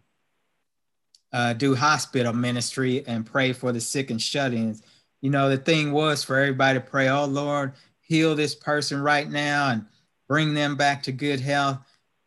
uh, 1.34 1.52
do 1.52 1.74
hospital 1.74 2.32
ministry 2.32 3.04
and 3.08 3.26
pray 3.26 3.52
for 3.52 3.72
the 3.72 3.80
sick 3.80 4.10
and 4.10 4.22
shut-ins, 4.22 4.82
you 5.20 5.30
know, 5.30 5.50
the 5.50 5.56
thing 5.56 5.90
was 5.90 6.22
for 6.22 6.38
everybody 6.38 6.78
to 6.78 6.84
pray, 6.84 7.08
oh 7.08 7.24
Lord, 7.24 7.72
heal 8.00 8.36
this 8.36 8.54
person 8.54 9.02
right 9.02 9.28
now 9.28 9.70
and 9.70 9.84
bring 10.28 10.54
them 10.54 10.76
back 10.76 11.02
to 11.02 11.12
good 11.12 11.40
health. 11.40 11.78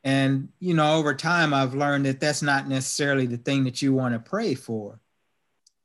And, 0.03 0.49
you 0.59 0.73
know, 0.73 0.95
over 0.95 1.13
time, 1.13 1.53
I've 1.53 1.73
learned 1.73 2.05
that 2.05 2.19
that's 2.19 2.41
not 2.41 2.67
necessarily 2.67 3.25
the 3.27 3.37
thing 3.37 3.63
that 3.63 3.81
you 3.81 3.93
want 3.93 4.13
to 4.13 4.19
pray 4.19 4.55
for. 4.55 4.99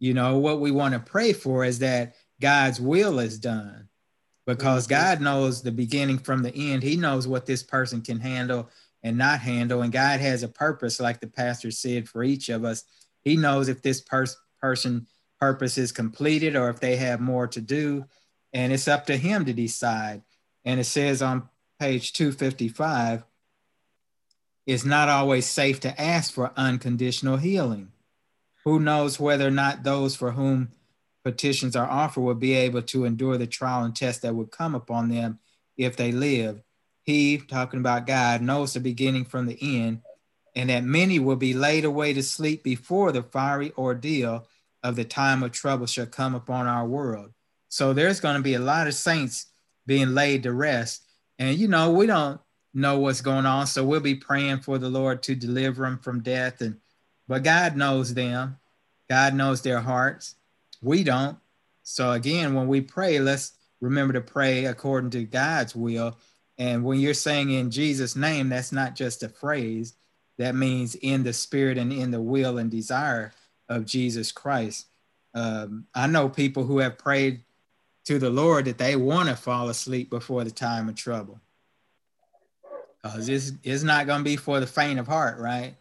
You 0.00 0.14
know, 0.14 0.38
what 0.38 0.60
we 0.60 0.72
want 0.72 0.94
to 0.94 1.00
pray 1.00 1.32
for 1.32 1.64
is 1.64 1.78
that 1.78 2.16
God's 2.40 2.80
will 2.80 3.20
is 3.20 3.38
done 3.38 3.88
because 4.46 4.88
mm-hmm. 4.88 4.94
God 4.94 5.20
knows 5.20 5.62
the 5.62 5.70
beginning 5.70 6.18
from 6.18 6.42
the 6.42 6.54
end. 6.54 6.82
He 6.82 6.96
knows 6.96 7.28
what 7.28 7.46
this 7.46 7.62
person 7.62 8.02
can 8.02 8.18
handle 8.18 8.68
and 9.04 9.16
not 9.16 9.38
handle. 9.38 9.82
And 9.82 9.92
God 9.92 10.18
has 10.18 10.42
a 10.42 10.48
purpose, 10.48 10.98
like 10.98 11.20
the 11.20 11.28
pastor 11.28 11.70
said, 11.70 12.08
for 12.08 12.24
each 12.24 12.48
of 12.48 12.64
us. 12.64 12.84
He 13.22 13.36
knows 13.36 13.68
if 13.68 13.82
this 13.82 14.00
pers- 14.00 14.36
person 14.60 15.06
purpose 15.40 15.78
is 15.78 15.92
completed 15.92 16.54
or 16.56 16.70
if 16.70 16.80
they 16.80 16.96
have 16.96 17.20
more 17.20 17.46
to 17.48 17.60
do. 17.60 18.04
And 18.52 18.72
it's 18.72 18.88
up 18.88 19.06
to 19.06 19.16
him 19.16 19.44
to 19.44 19.52
decide. 19.52 20.22
And 20.64 20.78
it 20.78 20.84
says 20.84 21.22
on 21.22 21.48
page 21.80 22.12
255 22.12 23.24
it's 24.64 24.84
not 24.84 25.08
always 25.08 25.46
safe 25.46 25.80
to 25.80 26.00
ask 26.00 26.32
for 26.32 26.52
unconditional 26.56 27.36
healing. 27.36 27.90
Who 28.64 28.78
knows 28.78 29.18
whether 29.18 29.48
or 29.48 29.50
not 29.50 29.82
those 29.82 30.14
for 30.14 30.30
whom 30.30 30.68
petitions 31.24 31.74
are 31.74 31.90
offered 31.90 32.22
will 32.22 32.34
be 32.34 32.54
able 32.54 32.82
to 32.82 33.04
endure 33.04 33.36
the 33.36 33.46
trial 33.46 33.84
and 33.84 33.94
test 33.94 34.22
that 34.22 34.34
would 34.34 34.52
come 34.52 34.74
upon 34.74 35.08
them 35.08 35.40
if 35.76 35.96
they 35.96 36.12
live. 36.12 36.62
He, 37.02 37.38
talking 37.38 37.80
about 37.80 38.06
God, 38.06 38.42
knows 38.42 38.74
the 38.74 38.80
beginning 38.80 39.24
from 39.24 39.46
the 39.46 39.58
end, 39.60 40.02
and 40.54 40.70
that 40.70 40.84
many 40.84 41.18
will 41.18 41.36
be 41.36 41.54
laid 41.54 41.84
away 41.84 42.12
to 42.12 42.22
sleep 42.22 42.62
before 42.62 43.12
the 43.12 43.22
fiery 43.22 43.72
ordeal 43.76 44.46
of 44.82 44.96
the 44.96 45.04
time 45.04 45.42
of 45.42 45.52
trouble 45.52 45.86
shall 45.86 46.06
come 46.06 46.34
upon 46.34 46.66
our 46.66 46.86
world. 46.86 47.32
So 47.68 47.92
there's 47.92 48.20
going 48.20 48.36
to 48.36 48.42
be 48.42 48.54
a 48.54 48.60
lot 48.60 48.86
of 48.86 48.94
saints 48.94 49.46
being 49.86 50.14
laid 50.14 50.42
to 50.42 50.52
rest. 50.52 51.02
And, 51.38 51.56
you 51.56 51.68
know, 51.68 51.90
we 51.90 52.06
don't 52.06 52.40
know 52.74 52.98
what's 52.98 53.20
going 53.20 53.46
on. 53.46 53.66
So 53.66 53.84
we'll 53.84 54.00
be 54.00 54.14
praying 54.14 54.60
for 54.60 54.78
the 54.78 54.90
Lord 54.90 55.22
to 55.24 55.34
deliver 55.34 55.84
them 55.84 55.98
from 55.98 56.20
death. 56.20 56.60
And, 56.60 56.78
but 57.28 57.42
God 57.42 57.76
knows 57.76 58.14
them, 58.14 58.58
God 59.08 59.34
knows 59.34 59.62
their 59.62 59.80
hearts. 59.80 60.34
We 60.82 61.04
don't. 61.04 61.38
So 61.82 62.12
again, 62.12 62.54
when 62.54 62.68
we 62.68 62.80
pray, 62.80 63.18
let's 63.18 63.52
remember 63.80 64.12
to 64.14 64.20
pray 64.20 64.66
according 64.66 65.10
to 65.10 65.24
God's 65.24 65.74
will. 65.74 66.16
And 66.58 66.84
when 66.84 67.00
you're 67.00 67.14
saying 67.14 67.50
in 67.50 67.70
Jesus' 67.70 68.14
name, 68.14 68.48
that's 68.48 68.72
not 68.72 68.94
just 68.94 69.22
a 69.22 69.28
phrase. 69.28 69.94
That 70.42 70.54
means 70.54 70.94
in 70.96 71.22
the 71.22 71.32
spirit 71.32 71.78
and 71.78 71.92
in 71.92 72.10
the 72.10 72.20
will 72.20 72.58
and 72.58 72.70
desire 72.70 73.32
of 73.68 73.86
Jesus 73.86 74.32
Christ. 74.32 74.86
Um, 75.34 75.86
I 75.94 76.06
know 76.06 76.28
people 76.28 76.64
who 76.64 76.78
have 76.78 76.98
prayed 76.98 77.42
to 78.04 78.18
the 78.18 78.30
Lord 78.30 78.64
that 78.66 78.78
they 78.78 78.96
want 78.96 79.28
to 79.28 79.36
fall 79.36 79.68
asleep 79.68 80.10
before 80.10 80.44
the 80.44 80.50
time 80.50 80.88
of 80.88 80.96
trouble. 80.96 81.40
Because 83.02 83.28
it's, 83.28 83.52
it's 83.62 83.82
not 83.82 84.06
going 84.06 84.20
to 84.20 84.24
be 84.24 84.36
for 84.36 84.60
the 84.60 84.66
faint 84.66 84.98
of 84.98 85.06
heart, 85.06 85.38
right? 85.38 85.74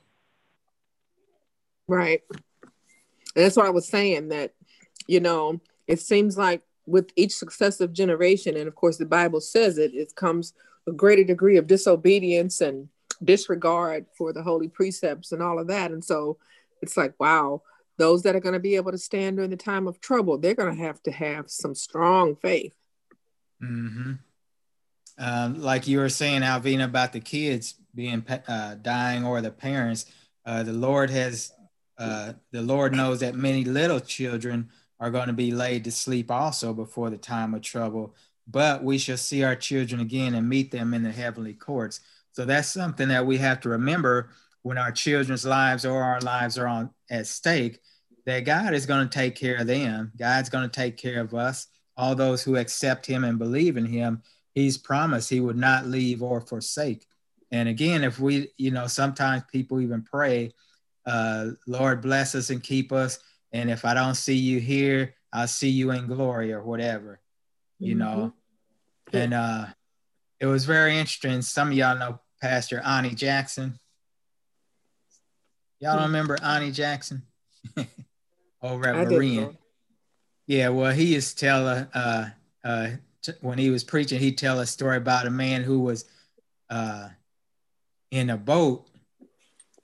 Right. 1.87 2.21
And 2.31 3.45
that's 3.45 3.57
what 3.57 3.65
I 3.65 3.71
was 3.71 3.87
saying 3.87 4.29
that 4.29 4.53
you 5.07 5.19
know, 5.19 5.59
it 5.87 5.99
seems 5.99 6.37
like 6.37 6.61
with 6.85 7.11
each 7.15 7.35
successive 7.35 7.93
generation, 7.93 8.55
and 8.55 8.67
of 8.67 8.75
course 8.75 8.97
the 8.97 9.05
Bible 9.05 9.41
says 9.41 9.77
it, 9.77 9.93
it 9.93 10.15
comes 10.15 10.53
a 10.87 10.91
greater 10.91 11.23
degree 11.23 11.57
of 11.57 11.67
disobedience 11.67 12.61
and 12.61 12.89
disregard 13.23 14.05
for 14.17 14.33
the 14.33 14.43
holy 14.43 14.67
precepts 14.67 15.31
and 15.31 15.41
all 15.41 15.59
of 15.59 15.67
that. 15.67 15.91
And 15.91 16.03
so 16.03 16.37
it's 16.81 16.97
like, 16.97 17.13
wow, 17.19 17.61
those 17.97 18.23
that 18.23 18.35
are 18.35 18.39
going 18.39 18.53
to 18.53 18.59
be 18.59 18.75
able 18.75 18.91
to 18.91 18.97
stand 18.97 19.37
during 19.37 19.51
the 19.51 19.57
time 19.57 19.87
of 19.87 19.99
trouble, 19.99 20.37
they're 20.37 20.55
going 20.55 20.75
to 20.75 20.83
have 20.83 21.01
to 21.03 21.11
have 21.11 21.49
some 21.49 21.75
strong 21.75 22.35
faith. 22.35 22.73
Mm-hmm. 23.63 24.13
Um, 25.17 25.61
like 25.61 25.87
you 25.87 25.99
were 25.99 26.09
saying, 26.09 26.41
Alvina, 26.41 26.85
about 26.85 27.13
the 27.13 27.19
kids 27.19 27.75
being 27.93 28.25
uh, 28.47 28.75
dying 28.81 29.23
or 29.23 29.41
the 29.41 29.51
parents, 29.51 30.05
uh, 30.45 30.63
the 30.63 30.73
Lord 30.73 31.09
has, 31.11 31.51
uh, 31.97 32.33
the 32.51 32.61
Lord 32.63 32.95
knows 32.95 33.19
that 33.19 33.35
many 33.35 33.63
little 33.63 33.99
children 33.99 34.69
are 34.99 35.11
going 35.11 35.27
to 35.27 35.33
be 35.33 35.51
laid 35.51 35.83
to 35.83 35.91
sleep 35.91 36.31
also 36.31 36.73
before 36.73 37.09
the 37.09 37.17
time 37.17 37.53
of 37.53 37.61
trouble. 37.61 38.15
But 38.47 38.83
we 38.83 38.97
shall 38.97 39.17
see 39.17 39.43
our 39.43 39.55
children 39.55 40.01
again 40.01 40.33
and 40.33 40.49
meet 40.49 40.71
them 40.71 40.93
in 40.93 41.03
the 41.03 41.11
heavenly 41.11 41.53
courts. 41.53 41.99
So 42.33 42.45
that's 42.45 42.69
something 42.69 43.09
that 43.09 43.25
we 43.25 43.37
have 43.37 43.59
to 43.61 43.69
remember 43.69 44.29
when 44.63 44.77
our 44.77 44.91
children's 44.91 45.45
lives 45.45 45.85
or 45.85 46.01
our 46.01 46.21
lives 46.21 46.57
are 46.57 46.67
on 46.67 46.91
at 47.09 47.27
stake. 47.27 47.79
That 48.25 48.41
God 48.41 48.73
is 48.73 48.85
going 48.85 49.07
to 49.07 49.13
take 49.13 49.35
care 49.35 49.57
of 49.57 49.67
them. 49.67 50.11
God's 50.17 50.49
going 50.49 50.69
to 50.69 50.75
take 50.75 50.95
care 50.95 51.21
of 51.21 51.33
us. 51.33 51.67
All 51.97 52.13
those 52.13 52.43
who 52.43 52.55
accept 52.55 53.05
Him 53.05 53.23
and 53.23 53.39
believe 53.39 53.77
in 53.77 53.85
Him, 53.85 54.21
He's 54.53 54.77
promised 54.77 55.29
He 55.29 55.39
would 55.39 55.57
not 55.57 55.87
leave 55.87 56.21
or 56.21 56.39
forsake. 56.39 57.05
And 57.51 57.67
again, 57.67 58.03
if 58.03 58.19
we, 58.19 58.49
you 58.57 58.71
know, 58.71 58.87
sometimes 58.87 59.43
people 59.51 59.81
even 59.81 60.03
pray, 60.03 60.53
uh, 61.05 61.49
Lord, 61.67 62.01
bless 62.01 62.35
us 62.35 62.51
and 62.51 62.61
keep 62.61 62.91
us 62.91 63.19
and 63.53 63.69
if 63.69 63.85
I 63.85 63.93
don't 63.93 64.15
see 64.15 64.35
you 64.35 64.59
here, 64.59 65.15
I'll 65.33 65.47
see 65.47 65.69
you 65.69 65.91
in 65.91 66.07
glory 66.07 66.53
or 66.53 66.63
whatever, 66.63 67.19
you 67.79 67.95
mm-hmm. 67.95 67.99
know. 67.99 68.33
And 69.13 69.33
uh, 69.33 69.65
it 70.41 70.47
was 70.47 70.65
very 70.65 70.97
interesting. 70.97 71.41
Some 71.43 71.69
of 71.69 71.73
y'all 71.75 71.97
know 71.97 72.19
Pastor 72.41 72.81
Ani 72.83 73.11
Jackson. 73.11 73.79
Y'all 75.79 75.95
don't 75.95 76.07
remember 76.07 76.37
Ani 76.43 76.71
Jackson 76.71 77.21
over 78.61 78.87
at 78.87 79.07
Berean? 79.07 79.55
Yeah, 80.47 80.69
well, 80.69 80.91
he 80.91 81.13
used 81.13 81.37
to 81.37 81.45
tell 81.45 81.67
uh, 81.67 81.85
uh, 81.93 82.25
uh, 82.63 82.87
t- 83.21 83.33
when 83.41 83.59
he 83.59 83.69
was 83.69 83.83
preaching, 83.83 84.19
he'd 84.19 84.37
tell 84.37 84.59
a 84.59 84.65
story 84.65 84.97
about 84.97 85.27
a 85.27 85.31
man 85.31 85.61
who 85.61 85.79
was 85.79 86.05
uh, 86.71 87.09
in 88.09 88.31
a 88.31 88.37
boat 88.37 88.87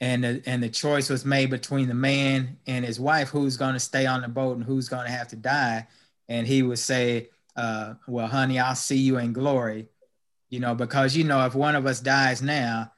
and 0.02 0.24
the, 0.24 0.44
and 0.46 0.62
the 0.62 0.70
choice 0.70 1.10
was 1.10 1.24
made 1.24 1.52
between 1.52 1.88
the 1.88 1.94
man 1.94 2.58
and 2.66 2.84
his 2.84 3.00
wife 3.00 3.30
who's 3.30 3.58
going 3.58 3.74
to 3.74 3.80
stay 3.80 4.08
on 4.08 4.22
the 4.22 4.28
boat 4.28 4.58
and 4.58 4.66
who's 4.66 4.90
going 4.90 5.06
to 5.06 5.12
have 5.12 5.28
to 5.28 5.36
die 5.36 5.88
and 6.28 6.48
he 6.48 6.64
would 6.64 6.80
say 6.80 7.30
uh, 7.56 7.96
well, 8.08 8.28
honey, 8.28 8.60
I'll 8.60 8.76
see 8.76 8.98
you 8.98 9.18
in 9.18 9.34
glory, 9.34 9.88
you 10.50 10.60
know, 10.60 10.76
because, 10.76 11.16
you 11.16 11.24
know, 11.24 11.46
if 11.46 11.56
one 11.56 11.76
of 11.76 11.86
us 11.86 12.00
dies 12.00 12.42
now, 12.42 12.92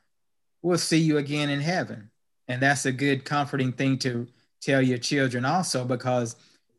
we'll 0.61 0.77
see 0.77 0.99
you 0.99 1.17
again 1.17 1.49
in 1.49 1.61
heaven. 1.61 2.11
And 2.47 2.61
that's 2.61 2.85
a 2.85 2.91
good, 2.91 3.25
comforting 3.25 3.71
thing 3.71 3.97
to 3.99 4.27
tell 4.61 4.81
your 4.81 4.97
children 4.97 5.45
also, 5.45 5.85
because 5.85 6.35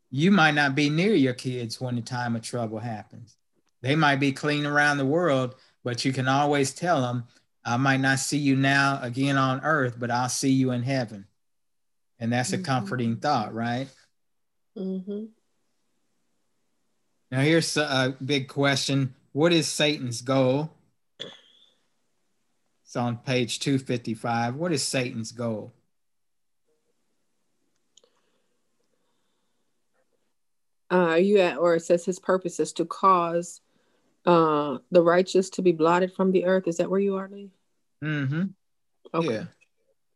you 0.09 0.31
might 0.31 0.53
not 0.53 0.75
be 0.75 0.89
near 0.89 1.13
your 1.13 1.33
kids 1.33 1.79
when 1.79 1.95
the 1.95 2.01
time 2.01 2.35
of 2.35 2.41
trouble 2.41 2.79
happens. 2.79 3.37
They 3.81 3.95
might 3.95 4.17
be 4.17 4.31
clean 4.31 4.65
around 4.65 4.97
the 4.97 5.05
world, 5.05 5.55
but 5.83 6.05
you 6.05 6.13
can 6.13 6.27
always 6.27 6.73
tell 6.73 7.01
them, 7.01 7.25
I 7.63 7.77
might 7.77 7.99
not 7.99 8.19
see 8.19 8.37
you 8.37 8.55
now 8.55 8.99
again 9.01 9.37
on 9.37 9.61
earth, 9.63 9.95
but 9.97 10.11
I'll 10.11 10.29
see 10.29 10.51
you 10.51 10.71
in 10.71 10.83
heaven. 10.83 11.25
And 12.19 12.31
that's 12.31 12.53
a 12.53 12.57
mm-hmm. 12.57 12.65
comforting 12.65 13.15
thought, 13.17 13.53
right? 13.53 13.87
Mm-hmm. 14.77 15.25
Now, 17.31 17.39
here's 17.39 17.77
a 17.77 18.15
big 18.23 18.49
question 18.49 19.15
What 19.33 19.53
is 19.53 19.67
Satan's 19.67 20.21
goal? 20.21 20.71
It's 22.83 22.95
on 22.95 23.17
page 23.17 23.59
255. 23.59 24.55
What 24.55 24.73
is 24.73 24.83
Satan's 24.83 25.31
goal? 25.31 25.73
Uh, 30.91 31.15
you 31.15 31.39
at, 31.39 31.57
or 31.57 31.75
it 31.75 31.79
says 31.85 32.03
his 32.03 32.19
purpose 32.19 32.59
is 32.59 32.73
to 32.73 32.83
cause 32.83 33.61
uh, 34.25 34.79
the 34.91 35.01
righteous 35.01 35.49
to 35.51 35.61
be 35.61 35.71
blotted 35.71 36.13
from 36.13 36.33
the 36.33 36.43
earth. 36.43 36.67
Is 36.67 36.77
that 36.77 36.89
where 36.89 36.99
you 36.99 37.15
are, 37.15 37.29
Lee? 37.29 37.49
Mm-hmm. 38.03 38.43
Okay. 39.13 39.33
Yeah. 39.33 39.43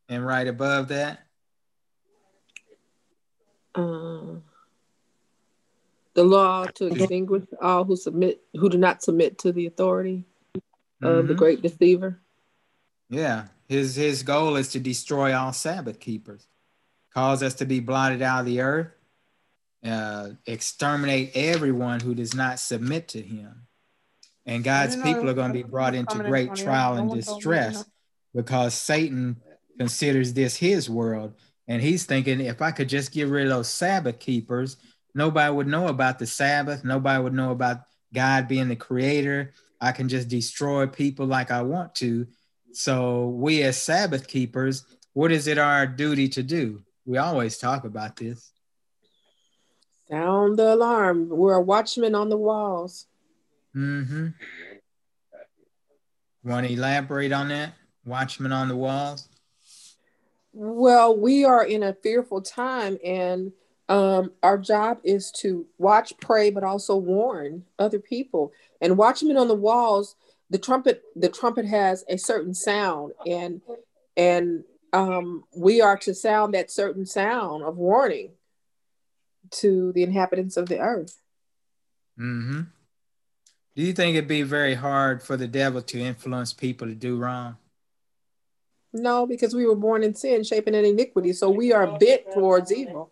And 0.10 0.26
right 0.26 0.48
above 0.48 0.90
that? 0.90 1.20
Uh, 3.74 4.40
the 6.16 6.24
law 6.24 6.66
to 6.66 6.88
extinguish 6.88 7.44
all 7.62 7.84
who 7.84 7.96
submit 7.96 8.42
who 8.54 8.70
do 8.70 8.78
not 8.78 9.04
submit 9.04 9.38
to 9.40 9.52
the 9.52 9.68
authority 9.68 10.24
mm-hmm. 10.58 11.06
of 11.06 11.28
the 11.28 11.34
mm-hmm. 11.34 11.40
great 11.40 11.62
deceiver. 11.62 12.20
Yeah. 13.10 13.48
His 13.68 13.96
his 13.96 14.24
goal 14.24 14.56
is 14.56 14.70
to 14.70 14.80
destroy 14.80 15.36
all 15.36 15.54
Sabbath 15.54 16.00
keepers, 16.00 16.48
cause 17.14 17.44
us 17.44 17.56
to 17.56 17.66
be 17.66 17.80
blotted 17.80 18.22
out 18.22 18.42
of 18.42 18.46
the 18.46 18.62
earth, 18.62 18.92
uh, 19.84 20.30
exterminate 20.46 21.32
everyone 21.36 22.00
who 22.00 22.16
does 22.16 22.34
not 22.34 22.60
submit 22.60 23.08
to 23.10 23.22
him. 23.22 23.68
And 24.46 24.64
God's 24.64 24.96
people 24.96 25.28
are 25.30 25.34
going 25.34 25.52
to 25.52 25.64
be 25.64 25.64
brought 25.64 25.96
into 25.96 26.20
great 26.20 26.54
trial 26.54 26.96
and 26.96 27.12
distress 27.12 27.84
because 28.36 28.76
Satan 28.76 29.38
considers 29.80 30.34
this 30.34 30.56
his 30.56 30.88
world. 30.88 31.34
And 31.68 31.82
he's 31.82 32.06
thinking, 32.06 32.40
if 32.42 32.62
I 32.62 32.70
could 32.70 32.88
just 32.88 33.12
get 33.12 33.28
rid 33.28 33.48
of 33.48 33.50
those 33.50 33.68
Sabbath 33.68 34.20
keepers, 34.20 34.78
nobody 35.16 35.52
would 35.52 35.68
know 35.68 35.88
about 35.88 36.20
the 36.20 36.28
Sabbath. 36.28 36.84
Nobody 36.84 37.24
would 37.24 37.34
know 37.34 37.52
about 37.52 37.82
God 38.14 38.48
being 38.48 38.68
the 38.68 38.76
creator. 38.76 39.54
I 39.82 39.92
can 39.92 40.08
just 40.08 40.28
destroy 40.28 40.86
people 40.86 41.26
like 41.26 41.50
I 41.50 41.64
want 41.64 41.96
to. 41.96 42.28
So, 42.74 43.30
we 43.30 43.64
as 43.64 43.82
Sabbath 43.82 44.28
keepers, 44.28 44.86
what 45.14 45.32
is 45.32 45.48
it 45.48 45.58
our 45.58 45.88
duty 45.88 46.28
to 46.30 46.44
do? 46.44 46.84
We 47.06 47.18
always 47.18 47.58
talk 47.58 47.86
about 47.86 48.18
this. 48.18 48.52
Sound 50.10 50.60
the 50.60 50.74
alarm. 50.74 51.30
We're 51.30 51.60
watchmen 51.60 52.14
on 52.14 52.30
the 52.30 52.38
walls. 52.38 53.08
Mm-hmm. 53.76 54.28
Want 56.44 56.68
to 56.68 56.74
elaborate 56.74 57.32
on 57.32 57.50
that? 57.50 57.74
Watchmen 58.06 58.52
on 58.52 58.68
the 58.68 58.76
walls? 58.76 59.28
Well, 60.54 61.18
we 61.18 61.44
are 61.44 61.66
in 61.66 61.82
a 61.82 61.94
fearful 61.94 62.42
time, 62.42 62.98
and 63.04 63.52
um, 63.88 64.32
our 64.42 64.58
job 64.58 65.00
is 65.04 65.32
to 65.42 65.66
watch, 65.78 66.14
pray, 66.20 66.50
but 66.50 66.64
also 66.64 66.96
warn 66.96 67.64
other 67.78 68.00
people. 68.00 68.52
And 68.82 68.98
watchmen 68.98 69.38
on 69.38 69.48
the 69.48 69.56
walls, 69.56 70.16
the 70.50 70.58
trumpet, 70.58 71.04
the 71.16 71.30
trumpet 71.30 71.66
has 71.66 72.04
a 72.10 72.18
certain 72.18 72.54
sound, 72.54 73.14
and 73.26 73.62
and 74.18 74.64
um, 74.94 75.44
we 75.56 75.82
are 75.82 75.98
to 75.98 76.14
sound 76.14 76.54
that 76.54 76.72
certain 76.72 77.06
sound 77.06 77.64
of 77.64 77.78
warning 77.78 78.32
to 79.52 79.92
the 79.94 80.04
inhabitants 80.04 80.58
of 80.58 80.68
the 80.68 80.80
earth. 80.80 81.20
Mm-hmm. 82.20 82.62
Do 83.76 83.82
you 83.82 83.94
think 83.94 84.16
it'd 84.16 84.28
be 84.28 84.44
very 84.44 84.74
hard 84.74 85.22
for 85.22 85.36
the 85.36 85.48
devil 85.48 85.82
to 85.82 86.00
influence 86.00 86.54
people 86.54 86.88
to 86.88 86.96
do 86.96 87.18
wrong? 87.18 87.58
No, 88.94 89.28
because 89.28 89.54
we 89.54 89.66
were 89.66 89.76
born 89.76 90.04
in 90.04 90.16
sin, 90.16 90.46
shaping 90.46 90.74
in 90.74 90.86
iniquity. 90.86 91.34
So 91.34 91.50
we 91.50 91.74
are 91.74 91.98
bent 92.00 92.32
towards 92.34 92.72
evil. 92.72 93.12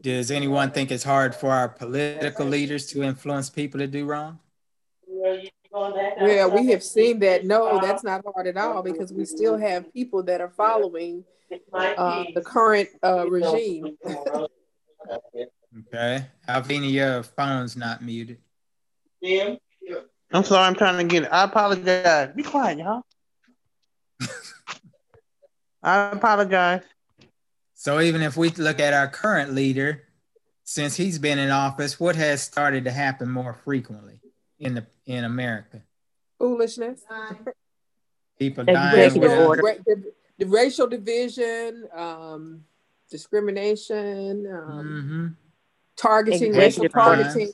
Does 0.00 0.30
anyone 0.30 0.70
think 0.70 0.90
it's 0.90 1.04
hard 1.04 1.34
for 1.34 1.50
our 1.50 1.68
political 1.68 2.46
leaders 2.46 2.86
to 2.86 3.02
influence 3.02 3.50
people 3.50 3.80
to 3.80 3.86
do 3.86 4.06
wrong? 4.06 4.38
Well, 5.70 6.50
we 6.50 6.66
have 6.68 6.82
seen 6.82 7.18
that. 7.20 7.44
No, 7.44 7.80
that's 7.80 8.04
not 8.04 8.22
hard 8.24 8.46
at 8.46 8.56
all 8.56 8.82
because 8.82 9.12
we 9.12 9.24
still 9.24 9.58
have 9.58 9.92
people 9.92 10.22
that 10.24 10.40
are 10.40 10.50
following 10.50 11.24
uh, 11.72 12.24
the 12.34 12.42
current 12.42 12.88
uh, 13.02 13.28
regime. 13.28 13.96
Okay. 15.88 16.26
Alvina, 16.48 16.90
your 16.90 17.22
phone's 17.24 17.76
not 17.76 18.02
muted. 18.02 18.38
I'm 20.32 20.44
sorry, 20.44 20.66
I'm 20.66 20.74
trying 20.74 20.98
to 20.98 21.04
get 21.12 21.24
it. 21.24 21.28
I 21.30 21.44
apologize. 21.44 22.30
Be 22.34 22.42
quiet, 22.42 22.78
y'all. 22.78 23.02
I 25.82 26.10
apologize. 26.10 26.82
So 27.84 28.00
even 28.00 28.22
if 28.22 28.38
we 28.38 28.48
look 28.48 28.80
at 28.80 28.94
our 28.94 29.08
current 29.08 29.52
leader, 29.52 30.04
since 30.62 30.96
he's 30.96 31.18
been 31.18 31.38
in 31.38 31.50
office, 31.50 32.00
what 32.00 32.16
has 32.16 32.40
started 32.40 32.84
to 32.84 32.90
happen 32.90 33.30
more 33.30 33.52
frequently 33.52 34.20
in 34.58 34.74
the 34.74 34.86
in 35.04 35.24
America? 35.24 35.82
Foolishness. 36.38 37.02
People 38.38 38.64
dying. 38.64 39.20
The, 39.20 40.12
the 40.38 40.46
racial 40.46 40.86
division, 40.86 41.86
um, 41.94 42.64
discrimination, 43.10 44.46
um, 44.46 44.86
mm-hmm 44.86 45.26
targeting, 45.96 46.52
racial 46.54 46.88
targeting, 46.88 47.52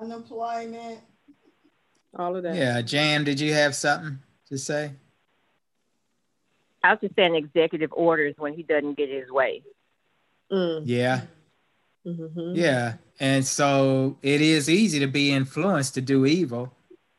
unemployment, 0.00 0.98
all 2.18 2.34
of 2.34 2.42
that. 2.42 2.56
Yeah, 2.56 2.82
Jam, 2.82 3.22
did 3.22 3.38
you 3.38 3.54
have 3.54 3.76
something 3.76 4.18
to 4.48 4.58
say? 4.58 4.90
I 6.88 6.92
was 6.92 7.00
just 7.02 7.16
saying 7.16 7.34
executive 7.34 7.92
orders 7.92 8.34
when 8.38 8.54
he 8.54 8.62
doesn't 8.62 8.96
get 8.96 9.10
his 9.10 9.30
way. 9.30 9.62
Mm. 10.50 10.82
Yeah. 10.86 11.20
Mm-hmm. 12.06 12.54
Yeah. 12.54 12.94
And 13.20 13.46
so 13.46 14.16
it 14.22 14.40
is 14.40 14.70
easy 14.70 14.98
to 15.00 15.06
be 15.06 15.30
influenced 15.30 15.92
to 15.94 16.00
do 16.00 16.24
evil, 16.24 16.72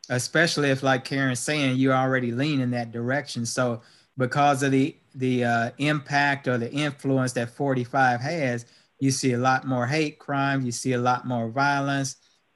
especially 0.09 0.71
if, 0.71 0.81
like 0.81 1.05
Karen's 1.05 1.39
saying, 1.39 1.77
you 1.77 1.91
already 1.91 2.31
lean 2.31 2.61
in 2.61 2.71
that 2.71 2.91
direction. 2.91 3.45
So 3.45 3.81
because 4.17 4.63
of 4.63 4.71
the 4.71 4.95
the 5.13 5.43
uh, 5.43 5.71
impact 5.77 6.47
or 6.47 6.57
the 6.57 6.71
influence 6.71 7.33
that 7.33 7.49
45 7.51 8.21
has, 8.21 8.65
you 8.99 9.11
see 9.11 9.33
a 9.33 9.37
lot 9.37 9.65
more 9.67 9.85
hate 9.85 10.17
crime, 10.17 10.65
you 10.65 10.71
see 10.71 10.93
a 10.93 10.99
lot 10.99 11.27
more 11.27 11.49
violence. 11.49 12.15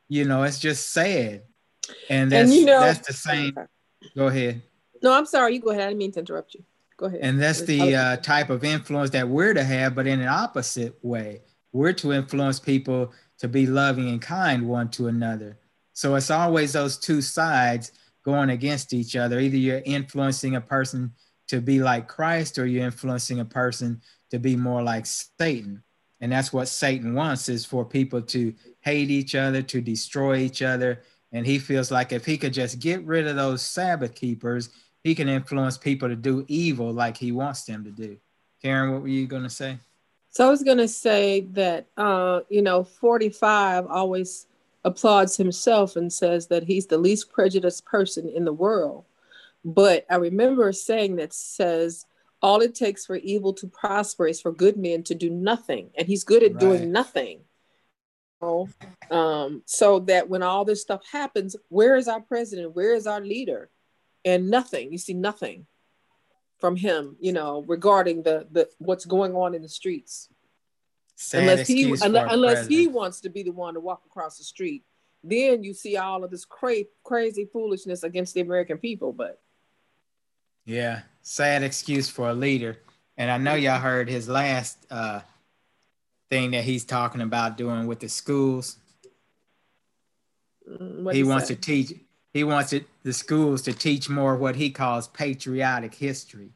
You 0.10 0.26
know, 0.26 0.44
it's 0.44 0.60
just 0.60 0.92
sad. 0.92 1.44
And 2.10 2.32
that's 2.32 2.50
and 2.50 2.60
you 2.60 2.66
know, 2.66 2.80
that's 2.80 3.06
the 3.06 3.14
same. 3.14 3.54
Go 4.18 4.28
ahead. 4.28 4.64
No, 5.04 5.14
I'm 5.14 5.28
sorry. 5.28 5.54
You 5.54 5.62
go 5.62 5.70
ahead. 5.70 5.84
I 5.84 5.88
didn't 5.88 6.00
mean 6.00 6.12
to 6.14 6.20
interrupt 6.20 6.56
you. 6.56 6.64
Go 6.98 7.08
ahead. 7.08 7.20
And 7.22 7.42
that's 7.42 7.62
the 7.62 7.96
uh, 7.96 8.18
type 8.18 8.50
of 8.50 8.64
influence 8.64 9.10
that 9.12 9.28
we're 9.28 9.54
to 9.54 9.64
have, 9.64 9.96
but 9.96 10.08
in 10.08 10.22
an 10.22 10.28
opposite 10.28 10.98
way. 11.02 11.42
We're 11.72 11.94
to 11.94 12.14
influence 12.14 12.60
people 12.60 13.12
to 13.40 13.48
be 13.48 13.66
loving 13.66 14.10
and 14.10 14.22
kind 14.22 14.68
one 14.68 14.90
to 14.92 15.08
another. 15.08 15.58
So 15.94 16.16
it's 16.16 16.32
always 16.32 16.74
those 16.74 16.98
two 16.98 17.22
sides 17.22 17.92
going 18.24 18.50
against 18.52 18.94
each 18.94 19.16
other. 19.16 19.40
Either 19.40 19.58
you're 19.58 19.82
influencing 19.86 20.56
a 20.56 20.62
person 20.62 21.14
to 21.48 21.62
be 21.62 21.80
like 21.80 22.08
Christ 22.08 22.58
or 22.58 22.66
you're 22.66 22.86
influencing 22.86 23.40
a 23.40 23.46
person 23.46 24.02
to 24.32 24.40
be 24.40 24.56
more 24.56 24.82
like 24.82 25.06
Satan. 25.06 25.84
And 26.22 26.32
that's 26.32 26.54
what 26.54 26.68
Satan 26.68 27.16
wants 27.16 27.50
is 27.50 27.66
for 27.66 27.84
people 27.84 28.22
to 28.22 28.54
hate 28.80 29.12
each 29.12 29.36
other, 29.36 29.62
to 29.64 29.82
destroy 29.82 30.38
each 30.38 30.62
other. 30.62 31.02
And 31.32 31.46
he 31.46 31.60
feels 31.60 31.92
like 31.92 32.14
if 32.14 32.26
he 32.26 32.38
could 32.38 32.54
just 32.54 32.80
get 32.80 33.04
rid 33.04 33.28
of 33.28 33.36
those 33.36 33.62
Sabbath 33.62 34.16
keepers, 34.16 34.70
he 35.04 35.16
can 35.16 35.28
influence 35.28 35.78
people 35.78 36.08
to 36.08 36.16
do 36.16 36.46
evil 36.48 36.92
like 36.92 37.18
he 37.18 37.32
wants 37.32 37.64
them 37.64 37.84
to 37.84 37.92
do. 37.92 38.18
Karen, 38.62 38.94
what 38.94 39.02
were 39.02 39.08
you 39.10 39.28
going 39.28 39.44
to 39.44 39.50
say? 39.50 39.78
So 40.30 40.48
I 40.48 40.50
was 40.50 40.64
going 40.64 40.78
to 40.78 40.88
say 40.88 41.42
that, 41.52 41.88
uh, 41.98 42.42
you 42.50 42.62
know, 42.62 42.84
45 42.84 43.88
always 43.88 44.48
applauds 44.84 45.38
himself 45.38 45.96
and 45.96 46.12
says 46.12 46.48
that 46.48 46.64
he's 46.64 46.88
the 46.88 46.98
least 46.98 47.32
prejudiced 47.32 47.86
person 47.86 48.30
in 48.30 48.46
the 48.46 48.54
world. 48.54 49.06
But 49.66 50.06
I 50.10 50.16
remember 50.16 50.70
a 50.70 50.74
saying 50.74 51.18
that 51.18 51.34
says, 51.34 52.06
all 52.42 52.62
it 52.62 52.76
takes 52.76 53.06
for 53.06 53.16
evil 53.16 53.54
to 53.54 53.68
prosper 53.68 54.28
is 54.28 54.42
for 54.42 54.52
good 54.52 54.76
men 54.76 55.04
to 55.04 55.16
do 55.16 55.30
nothing. 55.30 55.92
And 55.98 56.08
he's 56.08 56.24
good 56.24 56.44
at 56.44 56.54
right. 56.54 56.60
doing 56.60 56.92
nothing. 56.92 57.42
Um, 59.10 59.62
so 59.66 60.00
that 60.00 60.28
when 60.28 60.44
all 60.44 60.66
this 60.66 60.82
stuff 60.82 61.02
happens, 61.10 61.56
where 61.70 61.96
is 61.96 62.10
our 62.10 62.20
president? 62.20 62.76
Where 62.76 62.94
is 62.94 63.08
our 63.08 63.22
leader? 63.22 63.70
And 64.26 64.50
nothing. 64.50 64.92
You 64.92 64.98
see 64.98 65.14
nothing 65.14 65.66
from 66.60 66.78
him, 66.78 67.18
you 67.20 67.34
know, 67.34 67.64
regarding 67.68 68.24
the 68.24 68.48
the 68.52 68.70
what's 68.78 69.06
going 69.06 69.36
on 69.36 69.54
in 69.54 69.62
the 69.62 69.68
streets. 69.70 70.30
Sad 71.16 71.42
unless 71.42 71.68
he 71.68 71.84
unless, 71.84 72.34
unless 72.34 72.68
he 72.68 72.88
wants 72.88 73.20
to 73.22 73.30
be 73.30 73.44
the 73.44 73.52
one 73.52 73.74
to 73.74 73.80
walk 73.80 74.04
across 74.06 74.38
the 74.38 74.44
street. 74.44 74.84
Then 75.24 75.64
you 75.64 75.74
see 75.74 75.98
all 75.98 76.24
of 76.24 76.32
this 76.32 76.46
cra- 76.46 76.86
crazy 77.04 77.50
foolishness 77.52 78.04
against 78.04 78.34
the 78.34 78.42
American 78.42 78.78
people. 78.78 79.14
But 79.14 79.42
Yeah, 80.66 81.02
sad 81.22 81.64
excuse 81.64 82.10
for 82.10 82.30
a 82.30 82.34
leader. 82.34 82.78
And 83.18 83.30
I 83.30 83.38
know 83.38 83.56
y'all 83.56 83.80
heard 83.80 84.10
his 84.10 84.28
last 84.28 84.78
uh, 84.90 85.22
thing 86.30 86.52
that 86.52 86.64
he's 86.64 86.84
talking 86.84 87.22
about 87.22 87.58
doing 87.58 87.88
with 87.88 88.00
the 88.00 88.10
schools. 88.10 88.78
mm, 90.70 91.04
what 91.04 91.14
he 91.14 91.24
wants 91.24 91.48
say? 91.48 91.56
to 91.56 91.62
teach. 91.62 91.94
He 92.34 92.44
wants 92.44 92.74
it, 92.74 92.88
the 93.04 93.14
schools 93.14 93.62
to 93.64 93.74
teach 93.74 94.10
more 94.10 94.36
what 94.36 94.56
he 94.56 94.72
calls 94.72 95.08
patriotic 95.08 95.94
history, 95.94 96.52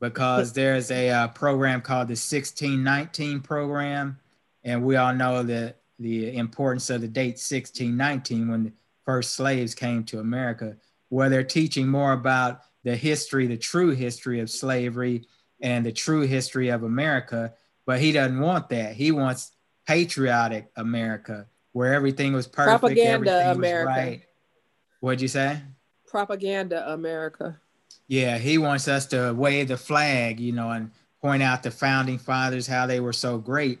because 0.00 0.52
there's 0.54 0.90
a 0.90 1.10
uh, 1.10 1.28
program 1.28 1.80
called 1.80 2.08
the 2.08 2.12
1619 2.12 3.40
program, 3.40 4.18
and 4.62 4.84
we 4.84 4.96
all 4.96 5.12
know 5.12 5.42
that 5.42 5.78
the 5.98 6.36
importance 6.36 6.90
of 6.90 7.00
the 7.00 7.08
date 7.08 7.38
1619 7.38 8.48
when 8.48 8.64
the 8.64 8.72
first 9.04 9.34
slaves 9.34 9.74
came 9.74 10.04
to 10.04 10.20
America, 10.20 10.76
where 11.08 11.28
they're 11.28 11.44
teaching 11.44 11.88
more 11.88 12.12
about 12.12 12.62
the 12.84 12.96
history, 12.96 13.46
the 13.46 13.56
true 13.56 13.90
history 13.90 14.40
of 14.40 14.50
slavery 14.50 15.26
and 15.60 15.84
the 15.84 15.92
true 15.92 16.22
history 16.22 16.68
of 16.68 16.82
America. 16.82 17.52
But 17.86 18.00
he 18.00 18.12
doesn't 18.12 18.40
want 18.40 18.68
that. 18.70 18.94
He 18.94 19.12
wants 19.12 19.52
patriotic 19.86 20.70
America, 20.76 21.46
where 21.72 21.94
everything 21.94 22.32
was 22.32 22.46
perfect, 22.46 22.80
Propaganda 22.80 23.30
everything 23.30 23.50
America. 23.50 23.88
was 23.88 23.96
right. 23.96 24.22
What'd 25.04 25.20
you 25.20 25.28
say? 25.28 25.60
propaganda 26.14 26.92
America. 26.92 27.60
Yeah, 28.06 28.38
he 28.38 28.56
wants 28.56 28.86
us 28.86 29.04
to 29.06 29.34
wave 29.34 29.66
the 29.66 29.76
flag, 29.76 30.38
you 30.38 30.52
know, 30.52 30.70
and 30.70 30.92
point 31.20 31.42
out 31.42 31.64
the 31.64 31.72
founding 31.72 32.18
fathers 32.18 32.68
how 32.68 32.86
they 32.86 33.00
were 33.00 33.12
so 33.12 33.36
great, 33.36 33.80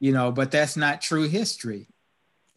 you 0.00 0.10
know, 0.10 0.32
but 0.32 0.50
that's 0.50 0.76
not 0.76 1.02
true 1.02 1.28
history. 1.28 1.86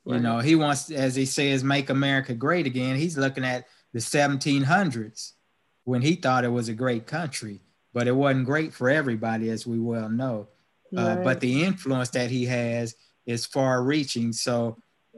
You 0.06 0.20
know, 0.22 0.40
he 0.40 0.56
wants, 0.56 0.90
as 0.90 1.16
he 1.16 1.26
says, 1.26 1.66
make 1.66 1.90
America 1.90 2.34
great 2.34 2.66
again. 2.66 2.96
He's 2.96 3.18
looking 3.18 3.44
at 3.44 3.68
the 3.92 4.00
1700s 4.00 5.34
when 5.84 6.02
he 6.02 6.16
thought 6.16 6.46
it 6.46 6.48
was 6.48 6.70
a 6.70 6.74
great 6.74 7.06
country, 7.06 7.60
but 7.94 8.08
it 8.08 8.16
wasn't 8.16 8.46
great 8.46 8.74
for 8.74 8.90
everybody, 8.90 9.50
as 9.50 9.68
we 9.68 9.80
well 9.80 10.08
know. 10.08 10.48
Uh, 10.96 11.18
but 11.18 11.42
the 11.42 11.66
influence 11.66 12.10
that 12.12 12.32
he 12.32 12.46
has 12.46 12.96
is 13.26 13.46
far 13.46 13.84
reaching. 13.84 14.32
So 14.32 14.78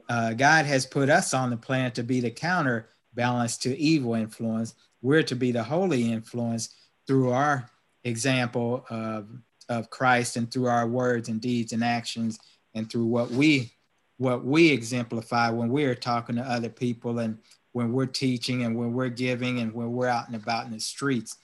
uh, 0.09 0.33
God 0.33 0.65
has 0.65 0.85
put 0.85 1.09
us 1.09 1.33
on 1.33 1.51
the 1.51 1.57
planet 1.57 1.95
to 1.95 2.03
be 2.03 2.19
the 2.19 2.31
counterbalance 2.31 3.57
to 3.59 3.77
evil 3.77 4.15
influence. 4.15 4.73
We're 5.01 5.23
to 5.23 5.35
be 5.35 5.51
the 5.51 5.63
holy 5.63 6.11
influence 6.11 6.69
through 7.07 7.29
our 7.31 7.69
example 8.03 8.85
of, 8.89 9.29
of 9.69 9.89
Christ 9.91 10.35
and 10.35 10.51
through 10.51 10.65
our 10.65 10.87
words 10.87 11.29
and 11.29 11.39
deeds 11.39 11.73
and 11.73 11.83
actions 11.83 12.39
and 12.73 12.89
through 12.89 13.05
what 13.05 13.29
we 13.31 13.71
what 14.17 14.43
we 14.43 14.69
exemplify 14.69 15.49
when 15.49 15.69
we're 15.69 15.95
talking 15.95 16.35
to 16.35 16.41
other 16.41 16.67
people 16.67 17.19
and 17.19 17.37
when 17.71 17.93
we're 17.93 18.05
teaching 18.05 18.63
and 18.63 18.75
when 18.75 18.91
we're 18.91 19.07
giving 19.07 19.59
and 19.59 19.73
when 19.73 19.93
we're 19.93 20.09
out 20.09 20.27
and 20.27 20.35
about 20.35 20.65
in 20.65 20.73
the 20.73 20.79
streets. 20.79 21.37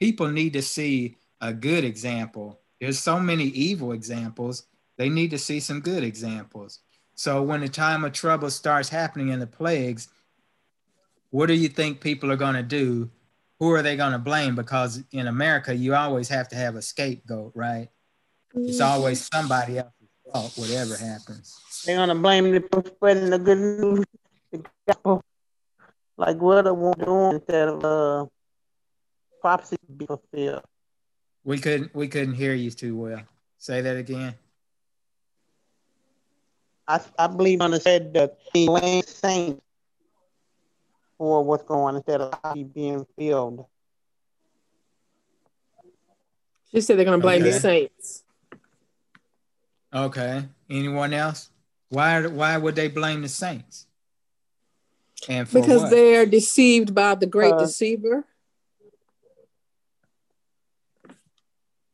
People 0.00 0.28
need 0.28 0.54
to 0.54 0.62
see 0.62 1.14
a 1.42 1.52
good 1.52 1.84
example. 1.84 2.58
There's 2.80 2.98
so 2.98 3.20
many 3.20 3.44
evil 3.44 3.92
examples. 3.92 4.64
They 4.96 5.10
need 5.10 5.30
to 5.32 5.38
see 5.38 5.60
some 5.60 5.80
good 5.80 6.02
examples. 6.02 6.78
So 7.22 7.40
when 7.40 7.60
the 7.60 7.68
time 7.68 8.02
of 8.02 8.12
trouble 8.12 8.50
starts 8.50 8.88
happening 8.88 9.28
in 9.28 9.38
the 9.38 9.46
plagues, 9.46 10.08
what 11.30 11.46
do 11.46 11.54
you 11.54 11.68
think 11.68 12.00
people 12.00 12.32
are 12.32 12.36
going 12.36 12.56
to 12.56 12.64
do? 12.64 13.12
Who 13.60 13.70
are 13.70 13.80
they 13.80 13.94
going 13.94 14.10
to 14.10 14.18
blame? 14.18 14.56
Because 14.56 15.04
in 15.12 15.28
America, 15.28 15.72
you 15.72 15.94
always 15.94 16.28
have 16.30 16.48
to 16.48 16.56
have 16.56 16.74
a 16.74 16.82
scapegoat, 16.82 17.52
right? 17.54 17.90
It's 18.56 18.80
always 18.80 19.30
somebody 19.32 19.78
else's 19.78 20.08
fault, 20.32 20.52
whatever 20.56 20.96
happens. 20.96 21.56
They're 21.86 21.94
gonna 21.94 22.16
blame 22.16 22.50
me 22.50 22.58
for 22.58 22.82
spreading 22.84 23.30
the 23.30 23.38
good 23.38 23.58
news, 23.58 24.04
the 24.50 24.64
gospel, 24.88 25.22
like 26.16 26.38
what 26.38 26.66
I 26.66 26.72
want 26.72 27.04
doing 27.04 27.36
instead 27.36 27.68
of 27.68 27.84
uh, 27.84 28.26
prophecy 29.40 29.76
be 29.96 30.06
fulfilled. 30.06 30.64
We 31.44 31.58
couldn't 31.58 31.94
we 31.94 32.08
couldn't 32.08 32.34
hear 32.34 32.52
you 32.52 32.72
too 32.72 32.96
well. 32.96 33.22
Say 33.58 33.80
that 33.80 33.96
again. 33.96 34.34
I, 36.92 37.00
I 37.24 37.26
believe 37.26 37.60
on 37.60 37.70
the 37.70 37.80
said 37.80 38.14
that 38.14 38.38
he 38.52 38.66
blames 38.66 39.08
saints 39.08 39.62
for 41.18 41.42
what's 41.44 41.64
going 41.64 41.80
on 41.80 41.96
instead 41.96 42.20
of 42.20 42.38
how 42.42 42.54
being 42.54 43.06
filled. 43.18 43.66
She 46.70 46.80
said 46.80 46.96
they're 46.96 47.04
going 47.04 47.20
to 47.20 47.22
blame 47.22 47.42
the 47.42 47.52
saints 47.52 48.24
Okay. 49.92 50.44
Anyone 50.70 51.12
else? 51.12 51.50
Why 51.90 52.26
why 52.26 52.56
would 52.56 52.74
they 52.74 52.88
blame 52.88 53.22
the 53.22 53.28
saints? 53.28 53.86
And 55.28 55.48
for 55.48 55.60
because 55.60 55.82
what? 55.82 55.90
they're 55.90 56.26
deceived 56.26 56.94
by 56.94 57.14
the 57.14 57.26
great 57.26 57.52
Uh, 57.52 57.58
deceiver. 57.58 58.24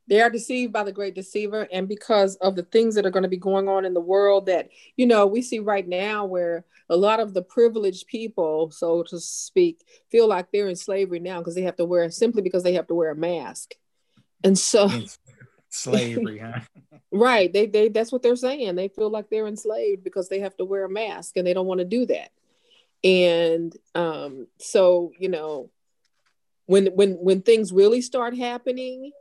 They 0.08 0.20
are 0.20 0.30
deceived 0.30 0.72
by 0.72 0.84
the 0.84 0.92
great 0.92 1.14
deceiver, 1.14 1.68
and 1.70 1.86
because 1.86 2.36
of 2.36 2.56
the 2.56 2.62
things 2.62 2.94
that 2.94 3.04
are 3.04 3.10
going 3.10 3.24
to 3.24 3.28
be 3.28 3.36
going 3.36 3.68
on 3.68 3.84
in 3.84 3.94
the 3.94 4.00
world 4.00 4.46
that, 4.46 4.70
you 4.96 5.06
know, 5.06 5.26
we 5.26 5.42
see 5.42 5.58
right 5.58 5.86
now 5.86 6.24
where 6.24 6.64
a 6.88 6.96
lot 6.96 7.20
of 7.20 7.34
the 7.34 7.42
privileged 7.42 8.06
people, 8.06 8.70
so 8.70 9.02
to 9.04 9.20
speak, 9.20 9.84
feel 10.10 10.26
like 10.26 10.50
they're 10.50 10.68
in 10.68 10.76
slavery 10.76 11.20
now 11.20 11.38
because 11.38 11.54
they 11.54 11.62
have 11.62 11.76
to 11.76 11.84
wear 11.84 12.10
simply 12.10 12.42
because 12.42 12.62
they 12.62 12.72
have 12.74 12.86
to 12.86 12.94
wear 12.94 13.10
a 13.10 13.16
mask. 13.16 13.74
And 14.42 14.58
so, 14.58 14.88
slavery, 15.68 16.38
huh? 16.38 16.60
right, 17.12 17.52
they, 17.52 17.66
they 17.66 17.88
that's 17.88 18.12
what 18.12 18.22
they're 18.22 18.36
saying. 18.36 18.76
They 18.76 18.88
feel 18.88 19.10
like 19.10 19.28
they're 19.28 19.46
enslaved 19.46 20.04
because 20.04 20.28
they 20.28 20.40
have 20.40 20.56
to 20.56 20.64
wear 20.64 20.84
a 20.84 20.90
mask 20.90 21.36
and 21.36 21.46
they 21.46 21.54
don't 21.54 21.66
want 21.66 21.80
to 21.80 21.84
do 21.84 22.06
that. 22.06 22.30
And 23.04 23.76
um, 23.94 24.46
so, 24.58 25.12
you 25.18 25.28
know, 25.28 25.70
when 26.66 26.86
when 26.88 27.12
when 27.14 27.42
things 27.42 27.72
really 27.72 28.00
start 28.00 28.36
happening, 28.36 29.12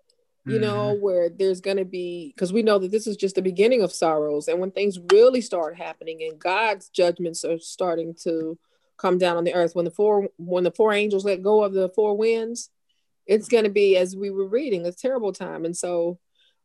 you 0.48 0.60
know, 0.60 0.94
where 0.94 1.30
there's 1.30 1.62
going 1.62 1.78
to 1.78 1.86
be, 1.86 2.32
because 2.36 2.54
we 2.54 2.64
know 2.64 2.80
that 2.80 2.92
this 2.92 3.08
is 3.08 3.18
just 3.18 3.36
the 3.36 3.42
beginning 3.42 3.82
of 3.82 3.92
sorrows. 3.92 4.48
And 4.48 4.60
when 4.60 4.72
things 4.72 5.00
really 5.12 5.42
start 5.42 5.76
happening 5.76 6.24
and 6.24 6.40
God's 6.40 6.90
judgments 6.90 7.44
are 7.44 7.60
starting 7.60 8.14
to 8.24 8.58
come 8.98 9.18
down 9.18 9.38
on 9.38 9.44
the 9.44 9.54
earth, 9.54 9.76
when 9.76 9.86
the 9.86 9.92
four, 9.92 10.30
when 10.38 10.64
the 10.64 10.72
four 10.72 10.94
angels 10.94 11.26
let 11.26 11.44
go 11.44 11.64
of 11.64 11.74
the 11.74 11.90
four 11.90 12.16
winds, 12.18 12.70
it's 13.26 13.50
going 13.50 13.66
to 13.66 13.70
be, 13.70 13.98
as 13.98 14.16
we 14.16 14.30
were 14.30 14.48
reading, 14.48 14.86
a 14.86 14.92
terrible 14.92 15.34
time. 15.34 15.66
And 15.66 15.76
so 15.76 16.18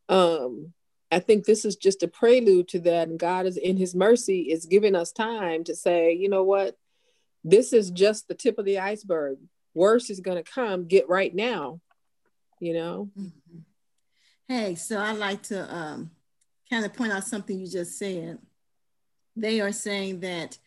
um, 0.09 0.73
I 1.11 1.19
think 1.19 1.45
this 1.45 1.65
is 1.65 1.75
just 1.75 2.03
a 2.05 2.09
prelude 2.09 2.69
to 2.69 2.79
that. 2.81 3.09
And 3.09 3.19
God 3.19 3.47
is 3.47 3.57
in 3.57 3.77
his 3.77 3.95
mercy 3.95 4.43
is 4.43 4.67
giving 4.67 4.95
us 4.95 5.11
time 5.13 5.65
to 5.65 5.75
say, 5.75 6.13
you 6.13 6.29
know 6.29 6.45
what, 6.45 6.77
this 7.43 7.73
is 7.73 7.91
just 7.91 8.29
the 8.29 8.35
tip 8.35 8.59
of 8.59 8.65
the 8.65 8.79
iceberg. 8.79 9.39
Worse 9.75 10.09
is 10.09 10.21
going 10.21 10.43
to 10.43 10.49
come. 10.49 10.87
Get 10.87 11.09
right 11.09 11.35
now, 11.35 11.81
you 12.61 12.75
know? 12.75 13.11
Mhm. 13.19 13.31
Hey, 14.53 14.75
so 14.75 15.01
I'd 15.01 15.17
like 15.17 15.41
to 15.45 15.75
um, 15.75 16.11
kind 16.69 16.85
of 16.85 16.93
point 16.93 17.11
out 17.11 17.25
something 17.25 17.59
you 17.59 17.67
just 17.67 17.99
said. 17.99 18.37
They 19.35 19.63
are 19.63 19.73
saying 19.73 20.21
that 20.21 20.59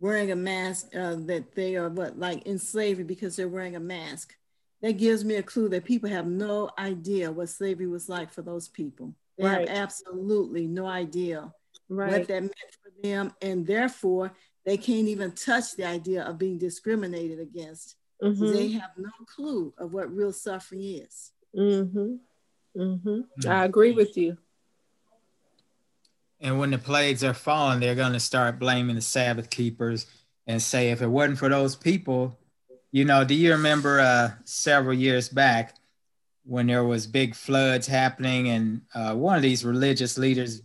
wearing 0.00 0.30
a 0.30 0.36
mask, 0.36 0.96
uh, 0.96 1.16
that 1.26 1.54
they 1.54 1.76
are 1.76 1.90
what, 1.90 2.18
like 2.18 2.46
in 2.46 2.58
slavery 2.58 3.04
because 3.04 3.36
they're 3.36 3.46
wearing 3.46 3.76
a 3.76 3.80
mask. 3.80 4.34
That 4.80 4.92
gives 4.92 5.26
me 5.26 5.34
a 5.34 5.42
clue 5.42 5.68
that 5.68 5.84
people 5.84 6.08
have 6.08 6.26
no 6.26 6.70
idea 6.78 7.30
what 7.30 7.50
slavery 7.50 7.86
was 7.86 8.08
like 8.08 8.32
for 8.32 8.40
those 8.40 8.68
people. 8.68 9.14
They 9.36 9.44
Right. 9.44 9.68
have 9.68 9.76
absolutely 9.76 10.66
no 10.66 10.86
idea 10.86 11.52
what 11.88 12.26
that 12.28 12.40
meant 12.40 12.72
for 12.82 12.92
them, 13.02 13.30
and 13.42 13.66
therefore 13.66 14.32
they 14.64 14.78
can't 14.78 15.08
even 15.08 15.32
touch 15.32 15.76
the 15.76 15.84
idea 15.84 16.22
of 16.24 16.38
being 16.38 16.56
discriminated 16.56 17.40
against. 17.40 17.96
Mhm. 18.22 18.54
They 18.54 18.68
have 18.68 18.96
no 18.96 19.10
clue 19.26 19.74
of 19.76 19.92
what 19.92 20.10
real 20.10 20.32
suffering 20.32 20.82
is. 20.82 21.32
Mm-hmm. 21.54 22.16
Mm-hmm. 22.76 23.20
Mm. 23.40 23.46
I 23.46 23.64
agree 23.64 23.92
with 23.92 24.16
you. 24.16 24.36
And 26.40 26.58
when 26.58 26.70
the 26.70 26.78
plagues 26.78 27.24
are 27.24 27.34
falling, 27.34 27.80
they're 27.80 27.94
going 27.94 28.12
to 28.12 28.20
start 28.20 28.58
blaming 28.58 28.96
the 28.96 29.02
Sabbath 29.02 29.48
keepers 29.48 30.06
and 30.46 30.60
say, 30.60 30.90
if 30.90 31.00
it 31.00 31.06
wasn't 31.06 31.38
for 31.38 31.48
those 31.48 31.74
people, 31.74 32.38
you 32.92 33.04
know, 33.04 33.24
do 33.24 33.34
you 33.34 33.52
remember 33.52 34.00
uh, 34.00 34.30
several 34.44 34.94
years 34.94 35.28
back 35.28 35.76
when 36.44 36.66
there 36.66 36.84
was 36.84 37.06
big 37.06 37.34
floods 37.34 37.86
happening 37.86 38.48
and 38.48 38.82
uh, 38.94 39.14
one 39.14 39.36
of 39.36 39.42
these 39.42 39.64
religious 39.64 40.18
leaders 40.18 40.62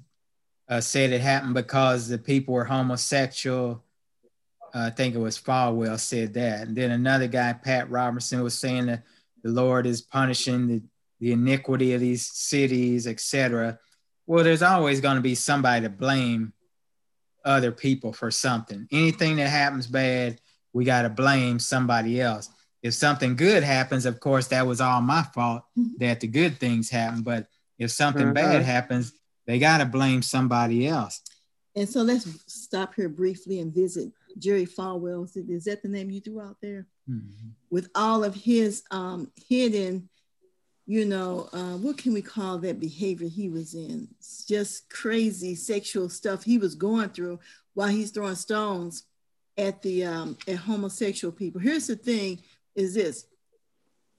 uh, 0.67 0.81
said 0.81 1.11
it 1.11 1.21
happened 1.21 1.53
because 1.53 2.07
the 2.07 2.17
people 2.17 2.53
were 2.53 2.65
homosexual. 2.65 3.83
Uh, 4.73 4.87
I 4.87 4.89
think 4.91 5.15
it 5.15 5.19
was 5.19 5.39
Falwell 5.39 5.99
said 5.99 6.33
that. 6.35 6.67
And 6.67 6.75
then 6.75 6.91
another 6.91 7.27
guy, 7.27 7.53
Pat 7.53 7.89
Robertson, 7.89 8.43
was 8.43 8.57
saying 8.57 8.87
that 8.87 9.03
the 9.43 9.49
Lord 9.49 9.87
is 9.87 10.01
punishing 10.01 10.67
the, 10.67 10.83
the 11.19 11.31
iniquity 11.31 11.93
of 11.93 12.01
these 12.01 12.25
cities, 12.27 13.07
etc. 13.07 13.79
Well, 14.25 14.43
there's 14.43 14.61
always 14.61 15.01
going 15.01 15.15
to 15.15 15.21
be 15.21 15.35
somebody 15.35 15.83
to 15.83 15.89
blame 15.89 16.53
other 17.43 17.71
people 17.71 18.13
for 18.13 18.31
something. 18.31 18.87
Anything 18.91 19.37
that 19.37 19.49
happens 19.49 19.87
bad, 19.87 20.39
we 20.73 20.85
got 20.85 21.03
to 21.03 21.09
blame 21.09 21.59
somebody 21.59 22.21
else. 22.21 22.49
If 22.81 22.93
something 22.93 23.35
good 23.35 23.63
happens, 23.63 24.05
of 24.05 24.19
course, 24.19 24.47
that 24.47 24.65
was 24.67 24.81
all 24.81 25.01
my 25.01 25.23
fault 25.33 25.63
that 25.97 26.19
the 26.19 26.27
good 26.27 26.57
things 26.57 26.89
happen. 26.89 27.23
But 27.23 27.47
if 27.77 27.91
something 27.91 28.33
bad 28.33 28.61
Mhm. 28.61 28.65
happens, 28.65 29.13
they 29.47 29.59
got 29.59 29.79
to 29.79 29.85
blame 29.85 30.21
somebody 30.21 30.87
else. 30.87 31.21
And 31.75 31.89
so 31.89 32.01
let's 32.01 32.27
stop 32.51 32.95
here 32.95 33.09
briefly 33.09 33.59
and 33.59 33.73
visit 33.73 34.11
Jerry 34.37 34.65
Falwell. 34.65 35.29
Is 35.49 35.63
that 35.65 35.81
the 35.81 35.87
name 35.89 36.09
you 36.11 36.19
threw 36.21 36.41
out 36.41 36.57
there? 36.61 36.87
Mm-hmm. 37.09 37.49
With 37.69 37.89
all 37.95 38.23
of 38.23 38.35
his 38.35 38.83
um, 38.91 39.31
hidden, 39.47 40.08
you 40.89 41.05
know, 41.05 41.47
uh, 41.53 41.77
what 41.77 41.99
can 41.99 42.13
we 42.13 42.21
call 42.23 42.57
that 42.57 42.79
behavior 42.79 43.27
he 43.27 43.47
was 43.47 43.75
in? 43.75 44.07
It's 44.17 44.43
just 44.43 44.89
crazy 44.89 45.53
sexual 45.53 46.09
stuff 46.09 46.43
he 46.43 46.57
was 46.57 46.73
going 46.73 47.09
through 47.09 47.39
while 47.75 47.89
he's 47.89 48.09
throwing 48.09 48.33
stones 48.33 49.03
at 49.55 49.83
the 49.83 50.03
um, 50.05 50.35
at 50.47 50.55
homosexual 50.55 51.31
people. 51.31 51.61
Here's 51.61 51.85
the 51.85 51.95
thing: 51.95 52.39
is 52.73 52.95
this 52.95 53.27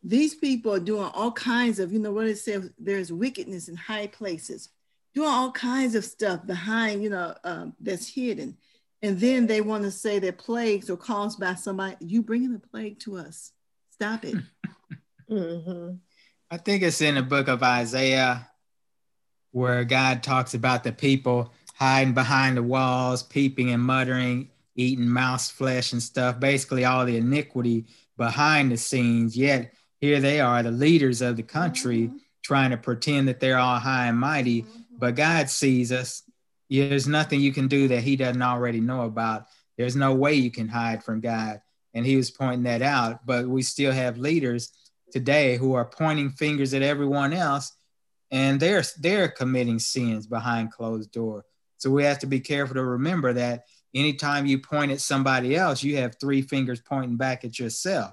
these 0.04 0.36
people 0.36 0.72
are 0.72 0.78
doing 0.78 1.10
all 1.12 1.32
kinds 1.32 1.80
of, 1.80 1.92
you 1.92 1.98
know, 1.98 2.12
what 2.12 2.28
it 2.28 2.38
says, 2.38 2.70
there's 2.78 3.12
wickedness 3.12 3.68
in 3.68 3.74
high 3.74 4.06
places 4.06 4.68
doing 5.12 5.28
all 5.28 5.50
kinds 5.50 5.96
of 5.96 6.04
stuff 6.04 6.46
behind, 6.46 7.02
you 7.02 7.10
know, 7.10 7.34
um, 7.42 7.74
that's 7.80 8.06
hidden. 8.06 8.56
And 9.02 9.18
then 9.18 9.48
they 9.48 9.60
want 9.60 9.82
to 9.82 9.90
say 9.90 10.20
that 10.20 10.38
plagues 10.38 10.88
are 10.88 10.96
caused 10.96 11.40
by 11.40 11.54
somebody. 11.54 11.96
You 11.98 12.22
bringing 12.22 12.52
the 12.52 12.60
plague 12.60 13.00
to 13.00 13.16
us. 13.16 13.50
Stop 13.90 14.24
it. 14.24 14.36
mm-hmm. 15.30 15.94
I 16.50 16.56
think 16.56 16.82
it's 16.82 17.00
in 17.00 17.14
the 17.14 17.22
book 17.22 17.48
of 17.48 17.62
Isaiah 17.62 18.48
where 19.52 19.84
God 19.84 20.22
talks 20.22 20.54
about 20.54 20.84
the 20.84 20.92
people 20.92 21.52
hiding 21.74 22.14
behind 22.14 22.56
the 22.56 22.62
walls, 22.62 23.22
peeping 23.22 23.70
and 23.70 23.82
muttering, 23.82 24.50
eating 24.76 25.08
mouse 25.08 25.50
flesh 25.50 25.92
and 25.92 26.02
stuff, 26.02 26.38
basically 26.38 26.84
all 26.84 27.06
the 27.06 27.16
iniquity 27.16 27.86
behind 28.16 28.70
the 28.70 28.76
scenes. 28.76 29.36
Yet 29.36 29.72
here 30.00 30.20
they 30.20 30.40
are, 30.40 30.62
the 30.62 30.70
leaders 30.70 31.22
of 31.22 31.36
the 31.36 31.42
country, 31.42 32.02
mm-hmm. 32.02 32.16
trying 32.42 32.70
to 32.70 32.76
pretend 32.76 33.28
that 33.28 33.40
they're 33.40 33.58
all 33.58 33.78
high 33.78 34.06
and 34.06 34.18
mighty. 34.18 34.62
Mm-hmm 34.62 34.80
but 35.00 35.16
God 35.16 35.50
sees 35.50 35.90
us. 35.90 36.22
There's 36.68 37.08
nothing 37.08 37.40
you 37.40 37.52
can 37.52 37.66
do 37.66 37.88
that 37.88 38.02
He 38.02 38.14
doesn't 38.14 38.42
already 38.42 38.80
know 38.80 39.02
about. 39.02 39.46
There's 39.76 39.96
no 39.96 40.14
way 40.14 40.34
you 40.34 40.50
can 40.50 40.68
hide 40.68 41.02
from 41.02 41.20
God. 41.20 41.62
And 41.94 42.06
He 42.06 42.14
was 42.14 42.30
pointing 42.30 42.64
that 42.64 42.82
out. 42.82 43.26
But 43.26 43.48
we 43.48 43.62
still 43.62 43.92
have 43.92 44.18
leaders 44.18 44.70
today 45.12 45.56
who 45.56 45.74
are 45.74 45.84
pointing 45.84 46.30
fingers 46.30 46.74
at 46.74 46.82
everyone 46.82 47.32
else, 47.32 47.72
and 48.30 48.60
they're 48.60 48.84
they're 48.98 49.28
committing 49.28 49.78
sins 49.78 50.26
behind 50.26 50.72
closed 50.72 51.12
door. 51.12 51.44
So 51.76 51.90
we 51.90 52.04
have 52.04 52.18
to 52.20 52.26
be 52.26 52.40
careful 52.40 52.74
to 52.74 52.84
remember 52.84 53.32
that 53.34 53.64
anytime 53.94 54.46
you 54.46 54.58
point 54.58 54.92
at 54.92 55.00
somebody 55.00 55.56
else, 55.56 55.82
you 55.82 55.96
have 55.96 56.16
three 56.20 56.42
fingers 56.42 56.80
pointing 56.80 57.16
back 57.16 57.44
at 57.44 57.58
yourself. 57.58 58.12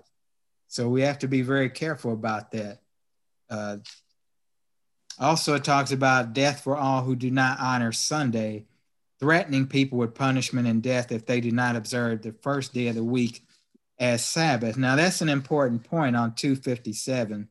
So 0.68 0.90
we 0.90 1.02
have 1.02 1.20
to 1.20 1.28
be 1.28 1.42
very 1.42 1.70
careful 1.70 2.14
about 2.14 2.52
that. 2.52 2.80
Uh, 3.50 3.78
also, 5.20 5.56
it 5.56 5.64
talks 5.64 5.92
about 5.92 6.34
death 6.34 6.62
for 6.62 6.78
all 6.78 7.02
who 7.04 7.16
do 7.16 7.32
not 7.32 7.60
honor 7.60 7.92
Sunday, 7.92 8.66
threatening 9.20 9.68
people 9.68 9.98
with 9.98 10.14
punishment 10.14 10.68
and 10.68 10.84
death 10.84 11.12
if 11.12 11.26
they 11.26 11.42
do 11.42 11.52
not 11.52 11.76
observe 11.76 12.22
the 12.22 12.34
first 12.34 12.74
day 12.74 12.88
of 12.88 12.96
the 12.96 13.04
week 13.04 13.47
as 14.00 14.24
Sabbath. 14.24 14.78
Now, 14.78 14.96
that's 14.96 15.22
an 15.22 15.30
important 15.30 15.84
point 15.84 16.16
on 16.16 16.36
257. 16.36 17.48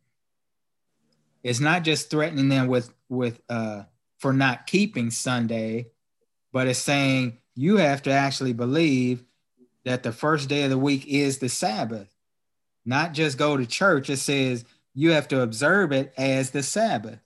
It's 1.43 1.61
not 1.61 1.83
just 1.85 2.11
threatening 2.11 2.49
them 2.49 2.67
with 2.67 2.93
with 3.09 3.41
uh, 3.49 3.85
for 4.19 4.33
not 4.33 4.67
keeping 4.67 5.11
Sunday, 5.11 5.91
but 6.53 6.67
it's 6.67 6.79
saying 6.79 7.39
you 7.55 7.77
have 7.77 8.03
to 8.03 8.11
actually 8.11 8.53
believe 8.53 9.23
that 9.85 10.03
the 10.03 10.13
first 10.13 10.49
day 10.49 10.65
of 10.65 10.71
the 10.71 10.79
week 10.79 11.07
is 11.07 11.39
the 11.39 11.49
Sabbath, 11.49 12.13
not 12.85 13.13
just 13.13 13.39
go 13.39 13.57
to 13.57 13.67
church. 13.67 14.11
It 14.11 14.17
says 14.17 14.65
you 14.95 15.13
have 15.13 15.29
to 15.29 15.43
observe 15.43 15.93
it 15.93 16.13
as 16.17 16.51
the 16.51 16.63
Sabbath. 16.63 17.21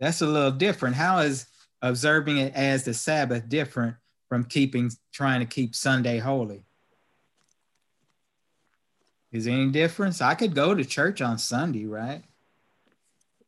That's 0.00 0.22
a 0.22 0.26
little 0.26 0.52
different. 0.52 0.96
How 0.96 1.18
is 1.18 1.46
observing 1.82 2.38
it 2.38 2.54
as 2.54 2.84
the 2.84 2.94
Sabbath 2.94 3.48
different 3.48 3.96
from 4.28 4.44
keeping 4.44 4.90
trying 5.12 5.40
to 5.40 5.46
keep 5.46 5.74
Sunday 5.74 6.18
holy? 6.18 6.64
Is 9.32 9.44
there 9.44 9.54
any 9.54 9.70
difference? 9.70 10.20
I 10.20 10.34
could 10.34 10.54
go 10.54 10.74
to 10.74 10.84
church 10.84 11.20
on 11.20 11.38
Sunday, 11.38 11.86
right? 11.86 12.22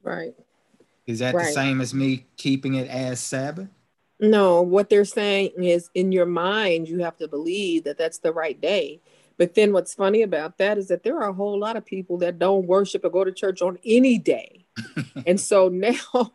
Right. 0.03 0.35
Is 1.07 1.21
that 1.21 1.35
right. 1.35 1.47
the 1.47 1.53
same 1.53 1.81
as 1.81 1.95
me 1.95 2.27
keeping 2.37 2.75
it 2.75 2.89
as 2.89 3.21
Sabbath? 3.21 3.69
No, 4.19 4.61
what 4.61 4.91
they're 4.91 5.05
saying 5.05 5.53
is 5.63 5.89
in 5.95 6.13
your 6.13 6.27
mind, 6.27 6.89
you 6.89 6.99
have 6.99 7.17
to 7.19 7.29
believe 7.29 7.85
that 7.85 7.97
that's 7.97 8.19
the 8.19 8.33
right 8.33 8.61
day. 8.61 9.01
But 9.39 9.55
then 9.55 9.73
what's 9.73 9.95
funny 9.95 10.21
about 10.21 10.59
that 10.59 10.77
is 10.77 10.89
that 10.89 11.03
there 11.03 11.17
are 11.19 11.31
a 11.31 11.35
whole 11.35 11.59
lot 11.59 11.77
of 11.77 11.87
people 11.87 12.19
that 12.19 12.39
don't 12.39 12.67
worship 12.67 13.05
or 13.05 13.11
go 13.11 13.25
to 13.25 13.33
church 13.33 13.63
on 13.63 13.79
any 13.85 14.19
day. 14.19 14.67
and 15.27 15.41
so 15.41 15.69
now 15.69 15.95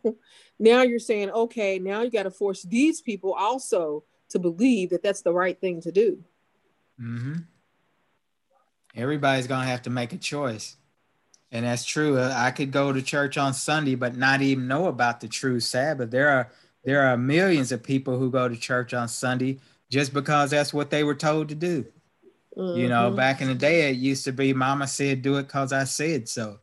now 0.58 0.82
you're 0.82 0.98
saying 0.98 1.30
okay 1.30 1.78
now 1.78 2.02
you 2.02 2.10
got 2.10 2.24
to 2.24 2.30
force 2.30 2.62
these 2.62 3.00
people 3.00 3.32
also 3.32 4.04
to 4.28 4.38
believe 4.38 4.90
that 4.90 5.02
that's 5.02 5.22
the 5.22 5.32
right 5.32 5.60
thing 5.60 5.80
to 5.80 5.92
do 5.92 6.22
mm-hmm. 7.00 7.34
Everybody's 8.96 9.46
gonna 9.46 9.66
have 9.66 9.82
to 9.82 9.90
make 9.90 10.12
a 10.12 10.18
choice 10.18 10.76
and 11.52 11.64
that's 11.64 11.84
true 11.84 12.18
uh, 12.18 12.32
i 12.36 12.50
could 12.50 12.72
go 12.72 12.92
to 12.92 13.02
church 13.02 13.36
on 13.36 13.52
sunday 13.52 13.94
but 13.94 14.16
not 14.16 14.42
even 14.42 14.66
know 14.66 14.86
about 14.86 15.20
the 15.20 15.28
true 15.28 15.60
sabbath 15.60 16.10
there 16.10 16.28
are 16.28 16.50
there 16.84 17.02
are 17.02 17.16
millions 17.16 17.72
of 17.72 17.82
people 17.82 18.18
who 18.18 18.30
go 18.30 18.48
to 18.48 18.56
church 18.56 18.94
on 18.94 19.08
sunday 19.08 19.58
just 19.90 20.12
because 20.12 20.50
that's 20.50 20.74
what 20.74 20.90
they 20.90 21.04
were 21.04 21.14
told 21.14 21.48
to 21.48 21.54
do 21.54 21.84
mm-hmm. 22.56 22.78
you 22.78 22.88
know 22.88 23.08
mm-hmm. 23.08 23.16
back 23.16 23.40
in 23.40 23.48
the 23.48 23.54
day 23.54 23.90
it 23.90 23.96
used 23.96 24.24
to 24.24 24.32
be 24.32 24.52
mama 24.52 24.86
said 24.86 25.22
do 25.22 25.36
it 25.36 25.44
because 25.44 25.72
i 25.72 25.84
said 25.84 26.28
so 26.28 26.58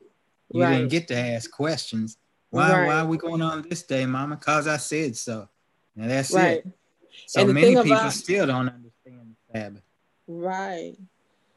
you 0.54 0.62
right. 0.62 0.78
didn't 0.78 0.90
get 0.90 1.08
to 1.10 1.18
ask 1.18 1.52
questions. 1.52 2.18
Why 2.52 2.72
right. 2.72 2.88
why 2.88 3.00
are 3.00 3.08
we 3.08 3.18
going 3.18 3.42
on 3.42 3.66
this 3.68 3.82
day, 3.82 4.06
mama? 4.06 4.38
Cause 4.38 4.68
I 4.68 4.78
said 4.78 5.18
so. 5.18 5.50
And 5.98 6.10
that's 6.10 6.32
right. 6.32 6.58
it. 6.58 6.68
So 7.26 7.46
many 7.46 7.76
people 7.76 7.92
about, 7.92 8.14
still 8.14 8.46
don't 8.46 8.70
understand 8.70 9.36
the 9.52 9.60
Sabbath. 9.60 9.82
Right. 10.28 10.96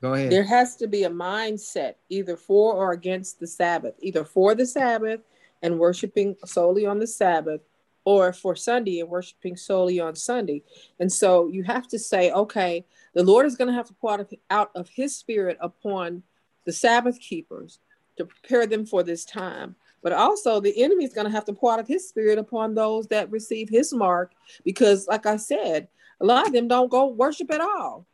Go 0.00 0.14
ahead. 0.14 0.30
There 0.30 0.44
has 0.44 0.76
to 0.76 0.86
be 0.86 1.04
a 1.04 1.10
mindset 1.10 1.94
either 2.08 2.36
for 2.36 2.74
or 2.74 2.92
against 2.92 3.40
the 3.40 3.46
Sabbath, 3.46 3.94
either 4.00 4.24
for 4.24 4.54
the 4.54 4.66
Sabbath 4.66 5.20
and 5.62 5.78
worshiping 5.78 6.36
solely 6.44 6.84
on 6.84 6.98
the 6.98 7.06
Sabbath, 7.06 7.62
or 8.04 8.32
for 8.32 8.54
Sunday 8.54 9.00
and 9.00 9.08
worshiping 9.08 9.56
solely 9.56 9.98
on 9.98 10.14
Sunday. 10.14 10.62
And 11.00 11.12
so 11.12 11.48
you 11.48 11.64
have 11.64 11.88
to 11.88 11.98
say, 11.98 12.30
okay, 12.30 12.84
the 13.14 13.24
Lord 13.24 13.46
is 13.46 13.56
going 13.56 13.68
to 13.68 13.74
have 13.74 13.88
to 13.88 13.94
pour 13.94 14.24
out 14.50 14.70
of 14.76 14.88
his 14.88 15.16
spirit 15.16 15.58
upon 15.60 16.22
the 16.66 16.72
Sabbath 16.72 17.18
keepers 17.18 17.80
to 18.16 18.26
prepare 18.26 18.66
them 18.66 18.86
for 18.86 19.02
this 19.02 19.24
time. 19.24 19.74
But 20.02 20.12
also, 20.12 20.60
the 20.60 20.84
enemy 20.84 21.04
is 21.04 21.14
going 21.14 21.24
to 21.26 21.32
have 21.32 21.46
to 21.46 21.52
pour 21.52 21.72
out 21.72 21.80
of 21.80 21.88
his 21.88 22.08
spirit 22.08 22.38
upon 22.38 22.74
those 22.74 23.08
that 23.08 23.30
receive 23.30 23.68
his 23.68 23.92
mark, 23.92 24.34
because, 24.64 25.08
like 25.08 25.26
I 25.26 25.36
said, 25.36 25.88
a 26.20 26.24
lot 26.24 26.46
of 26.46 26.52
them 26.52 26.68
don't 26.68 26.90
go 26.90 27.06
worship 27.06 27.50
at 27.50 27.60
all. 27.60 28.06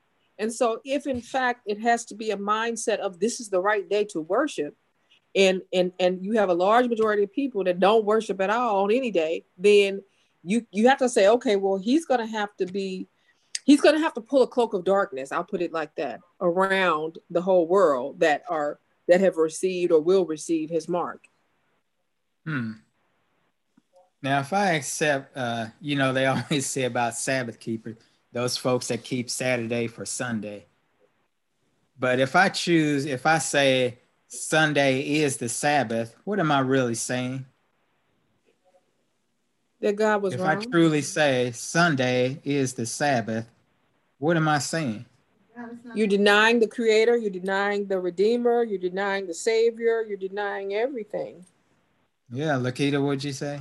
And 0.42 0.52
so, 0.52 0.81
if 0.85 1.07
in 1.07 1.22
fact 1.22 1.62
it 1.66 1.81
has 1.81 2.05
to 2.07 2.14
be 2.14 2.31
a 2.31 2.37
mindset 2.37 2.98
of 2.98 3.18
this 3.18 3.40
is 3.40 3.48
the 3.48 3.61
right 3.61 3.88
day 3.88 4.05
to 4.11 4.20
worship, 4.20 4.76
and 5.35 5.62
and 5.72 5.92
and 5.98 6.22
you 6.22 6.33
have 6.33 6.50
a 6.50 6.55
large 6.55 6.88
majority 6.88 7.22
of 7.22 7.33
people 7.33 7.64
that 7.64 7.81
don't 7.81 8.05
worship 8.05 8.40
at 8.40 8.50
all 8.50 8.85
on 8.85 8.92
any 8.92 9.11
day, 9.11 9.46
then 9.57 10.02
you 10.42 10.66
you 10.70 10.88
have 10.88 10.98
to 10.98 11.09
say, 11.09 11.28
okay, 11.28 11.57
well, 11.57 11.78
he's 11.78 12.05
going 12.05 12.20
to 12.20 12.26
have 12.26 12.55
to 12.57 12.66
be 12.66 13.09
he's 13.64 13.81
going 13.81 13.94
to 13.94 14.00
have 14.00 14.14
to 14.14 14.20
pull 14.20 14.42
a 14.42 14.46
cloak 14.46 14.74
of 14.74 14.83
darkness 14.83 15.31
i'll 15.31 15.44
put 15.44 15.62
it 15.62 15.72
like 15.72 15.94
that 15.94 16.18
around 16.40 17.16
the 17.31 17.40
whole 17.40 17.68
world 17.68 18.18
that 18.18 18.42
are 18.50 18.81
that 19.09 19.20
have 19.20 19.37
received 19.37 19.92
or 19.92 20.00
will 20.00 20.24
receive 20.24 20.70
his 20.70 20.88
mark. 20.88 21.24
Hmm. 22.46 22.72
Now, 24.22 24.40
if 24.40 24.52
I 24.52 24.72
accept, 24.72 25.37
uh, 25.37 25.66
you 25.81 25.96
know, 25.96 26.12
they 26.12 26.26
always 26.26 26.66
say 26.66 26.85
about 26.85 27.14
Sabbath 27.14 27.59
keepers, 27.59 27.96
those 28.33 28.57
folks 28.57 28.88
that 28.88 29.05
keep 29.05 29.31
Saturday 29.31 29.87
for 29.87 30.05
Sunday. 30.05 30.66
But 31.99 32.18
if 32.18 32.35
I 32.35 32.49
choose, 32.49 33.05
if 33.05 33.27
I 33.27 33.38
say 33.38 33.99
Sunday 34.27 35.01
is 35.01 35.37
the 35.37 35.49
Sabbath, 35.49 36.16
what 36.25 36.40
am 36.40 36.51
I 36.51 36.61
really 36.61 36.95
saying? 36.95 37.45
That 39.80 39.97
God 39.97 40.22
was 40.22 40.35
if 40.35 40.41
wrong. 40.41 40.49
I 40.49 40.55
truly 40.64 41.03
say 41.03 41.53
Sunday 41.53 42.41
is 42.45 42.74
the 42.74 42.87
Sabbath, 42.87 43.49
what 44.18 44.37
am 44.37 44.49
I 44.49 44.59
saying? 44.59 45.05
You're 45.95 46.07
denying 46.07 46.61
the 46.61 46.66
creator, 46.66 47.16
you're 47.16 47.30
denying 47.30 47.87
the 47.87 47.99
redeemer, 47.99 48.62
you're 48.64 48.78
denying 48.78 49.26
the 49.26 49.35
savior, 49.35 50.03
you're 50.03 50.16
denying 50.16 50.74
everything. 50.74 51.45
Yeah, 52.30 52.53
Lakita, 52.53 53.05
what'd 53.05 53.22
you 53.22 53.33
say? 53.33 53.61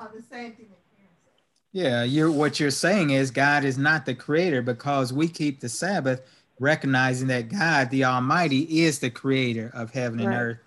Oh, 0.00 0.08
the 0.14 0.22
same 0.22 0.52
thing. 0.52 0.68
Yeah, 1.74 2.04
you're 2.04 2.30
what 2.30 2.58
you're 2.58 2.70
saying 2.70 3.10
is 3.10 3.30
God 3.30 3.64
is 3.64 3.76
not 3.76 4.06
the 4.06 4.14
creator 4.14 4.62
because 4.62 5.12
we 5.12 5.28
keep 5.28 5.60
the 5.60 5.68
Sabbath, 5.68 6.22
recognizing 6.58 7.28
that 7.28 7.50
God, 7.50 7.90
the 7.90 8.04
Almighty, 8.04 8.62
is 8.84 9.00
the 9.00 9.10
creator 9.10 9.70
of 9.74 9.90
heaven 9.90 10.20
right. 10.20 10.26
and 10.26 10.34
earth 10.34 10.58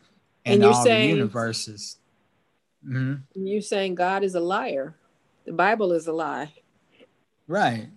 and, 0.45 0.55
and 0.55 0.74
all 0.74 0.84
saying, 0.84 1.10
the 1.10 1.16
universes. 1.16 1.97
Mm-hmm. 2.86 3.45
You're 3.45 3.62
saying 3.62 3.95
God 3.95 4.24
is 4.24 4.36
a 4.36 4.39
liar. 4.39 4.95
The 5.45 5.53
Bible 5.53 5.93
is 5.93 6.08
a 6.08 6.14
lie. 6.14 6.53
Right 7.47 7.88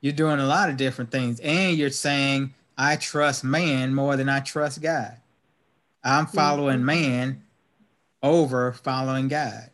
you're 0.00 0.12
doing 0.12 0.40
a 0.40 0.46
lot 0.46 0.70
of 0.70 0.76
different 0.76 1.10
things 1.10 1.40
and 1.40 1.76
you're 1.76 1.90
saying 1.90 2.54
i 2.76 2.96
trust 2.96 3.44
man 3.44 3.94
more 3.94 4.16
than 4.16 4.28
i 4.28 4.40
trust 4.40 4.80
god 4.80 5.16
i'm 6.04 6.26
following 6.26 6.78
mm-hmm. 6.78 6.86
man 6.86 7.42
over 8.22 8.72
following 8.72 9.28
god 9.28 9.70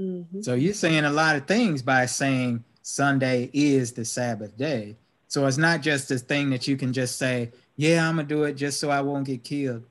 Mm-hmm. 0.00 0.42
So 0.42 0.54
you're 0.54 0.74
saying 0.74 1.04
a 1.04 1.10
lot 1.10 1.36
of 1.36 1.46
things 1.46 1.82
by 1.82 2.06
saying 2.06 2.64
Sunday 2.82 3.50
is 3.52 3.92
the 3.92 4.04
Sabbath 4.04 4.56
day. 4.56 4.96
So 5.26 5.46
it's 5.46 5.58
not 5.58 5.82
just 5.82 6.10
a 6.10 6.18
thing 6.18 6.50
that 6.50 6.66
you 6.66 6.76
can 6.76 6.92
just 6.92 7.18
say, 7.18 7.52
yeah, 7.76 8.08
I'm 8.08 8.16
gonna 8.16 8.26
do 8.26 8.44
it 8.44 8.54
just 8.54 8.80
so 8.80 8.90
I 8.90 9.00
won't 9.00 9.26
get 9.26 9.44
killed. 9.44 9.84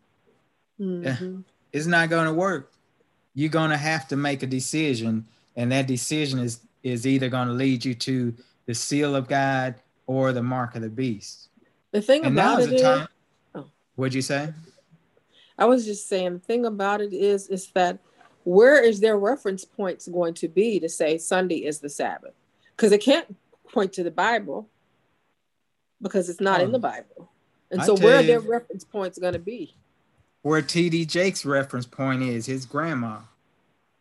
Mm-hmm. 0.79 1.41
It's 1.71 1.85
not 1.85 2.09
gonna 2.09 2.33
work. 2.33 2.73
You're 3.33 3.49
gonna 3.49 3.77
have 3.77 4.07
to 4.09 4.15
make 4.15 4.43
a 4.43 4.47
decision, 4.47 5.27
and 5.55 5.71
that 5.71 5.87
decision 5.87 6.39
is 6.39 6.61
is 6.83 7.05
either 7.05 7.29
gonna 7.29 7.53
lead 7.53 7.85
you 7.85 7.93
to 7.93 8.33
the 8.65 8.73
seal 8.73 9.15
of 9.15 9.27
God 9.27 9.75
or 10.07 10.33
the 10.33 10.43
mark 10.43 10.75
of 10.75 10.81
the 10.81 10.89
beast. 10.89 11.49
The 11.91 12.01
thing 12.01 12.25
and 12.25 12.37
about 12.37 12.61
it 12.61 12.73
is, 12.73 12.81
time, 12.81 13.07
oh. 13.55 13.65
what'd 13.95 14.13
you 14.13 14.21
say? 14.21 14.53
I 15.57 15.65
was 15.65 15.85
just 15.85 16.07
saying 16.07 16.33
the 16.33 16.39
thing 16.39 16.65
about 16.65 17.01
it 17.01 17.13
is 17.13 17.47
is 17.47 17.67
that 17.71 17.99
where 18.47 18.81
is 18.81 19.01
their 19.01 19.17
reference 19.17 19.65
points 19.65 20.07
going 20.07 20.33
to 20.33 20.47
be 20.47 20.79
to 20.79 20.87
say 20.87 21.17
Sunday 21.17 21.65
is 21.65 21.79
the 21.79 21.89
Sabbath? 21.89 22.33
Because 22.75 22.93
it 22.93 23.01
can't 23.01 23.35
point 23.73 23.91
to 23.93 24.03
the 24.03 24.11
Bible 24.11 24.69
because 26.01 26.29
it's 26.29 26.39
not 26.39 26.61
oh. 26.61 26.63
in 26.63 26.71
the 26.71 26.79
Bible. 26.79 27.29
And 27.71 27.83
so 27.83 27.97
where 27.97 28.19
are 28.19 28.23
their 28.23 28.39
reference 28.39 28.85
points 28.85 29.19
going 29.19 29.33
to 29.33 29.39
be? 29.39 29.75
Where 30.43 30.61
TD 30.61 31.07
Jakes' 31.07 31.45
reference 31.45 31.85
point 31.85 32.23
is 32.23 32.45
his 32.45 32.65
grandma. 32.65 33.19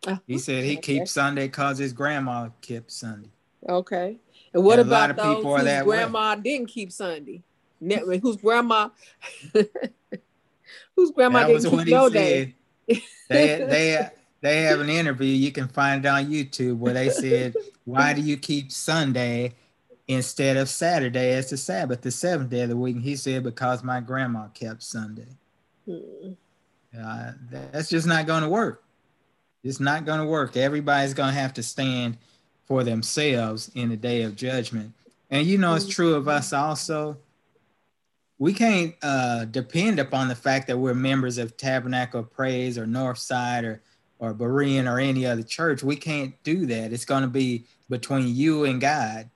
Oh, 0.07 0.21
he 0.29 0.39
said 0.39 0.63
he 0.63 0.79
okay. 0.79 0.99
keeps 0.99 1.11
Sunday 1.11 1.49
because 1.49 1.79
his 1.79 1.93
grandma 1.93 2.51
kept 2.61 2.93
Sunday. 2.93 3.31
Okay. 3.69 4.19
And 4.55 4.63
what 4.63 4.79
and 4.79 4.87
about 4.87 5.17
those 5.17 5.43
whose 5.43 5.83
grandma 5.83 6.37
way. 6.37 6.43
didn't 6.43 6.69
keep 6.69 6.93
Sunday? 6.93 7.43
Whose 7.81 8.37
grandma 8.37 8.91
whose 10.95 11.11
grandma 11.11 11.49
that 11.49 11.61
didn't 11.61 11.79
keep 11.79 11.89
no 11.89 12.09
day? 12.09 12.55
they 12.87 12.97
they 13.29 14.09
they 14.41 14.63
have 14.63 14.81
an 14.81 14.89
interview. 14.89 15.29
You 15.29 15.53
can 15.53 15.69
find 15.69 16.05
it 16.05 16.09
on 16.09 16.27
YouTube 16.27 16.79
where 16.79 16.95
they 16.95 17.11
said, 17.11 17.55
"Why 17.85 18.13
do 18.13 18.21
you 18.21 18.37
keep 18.37 18.71
Sunday 18.71 19.55
instead 20.09 20.57
of 20.57 20.69
Saturday 20.69 21.33
as 21.33 21.51
the 21.51 21.57
Sabbath, 21.57 22.03
the 22.03 22.11
seventh 22.11 22.51
day 22.51 22.63
of 22.63 22.69
the 22.69 22.77
week?" 22.77 22.97
And 22.97 23.05
he 23.05 23.17
said, 23.17 23.43
"Because 23.43 23.83
my 23.83 24.01
grandma 24.01 24.49
kept 24.49 24.83
Sunday." 24.83 25.29
Hmm. 25.85 26.33
Uh, 26.99 27.33
that's 27.51 27.89
just 27.89 28.07
not 28.07 28.27
going 28.27 28.43
to 28.43 28.49
work. 28.49 28.83
It's 29.63 29.81
not 29.81 30.05
going 30.05 30.21
to 30.21 30.27
work. 30.27 30.57
Everybody's 30.57 31.15
going 31.15 31.35
to 31.35 31.41
have 31.41 31.55
to 31.55 31.63
stand 31.63 32.17
for 32.67 32.85
themselves 32.85 33.71
in 33.75 33.89
the 33.89 33.97
day 33.97 34.23
of 34.23 34.37
judgment. 34.37 34.93
And 35.31 35.47
you 35.47 35.59
know, 35.59 35.75
it's 35.75 35.89
true 35.89 36.15
of 36.15 36.29
us 36.29 36.53
also. 36.53 37.19
We 38.39 38.53
can't 38.53 38.95
uh, 39.03 39.47
depend 39.47 39.99
upon 39.99 40.29
the 40.29 40.35
fact 40.35 40.67
that 40.67 40.79
we're 40.79 40.95
members 40.95 41.39
of 41.39 41.57
Tabernacle 41.57 42.21
of 42.21 42.33
Praise 42.33 42.77
or 42.77 42.87
Northside 42.87 43.65
or 43.65 43.83
or 44.19 44.35
Berean 44.35 44.91
or 44.91 44.99
any 44.99 45.27
other 45.27 45.43
church. 45.43 45.83
We 45.83 45.97
can't 45.97 46.35
do 46.43 46.67
that. 46.67 46.93
It's 46.93 47.05
going 47.05 47.23
to 47.23 47.29
be 47.29 47.67
between 47.89 48.35
you 48.35 48.65
and 48.65 48.81
God. 48.81 49.31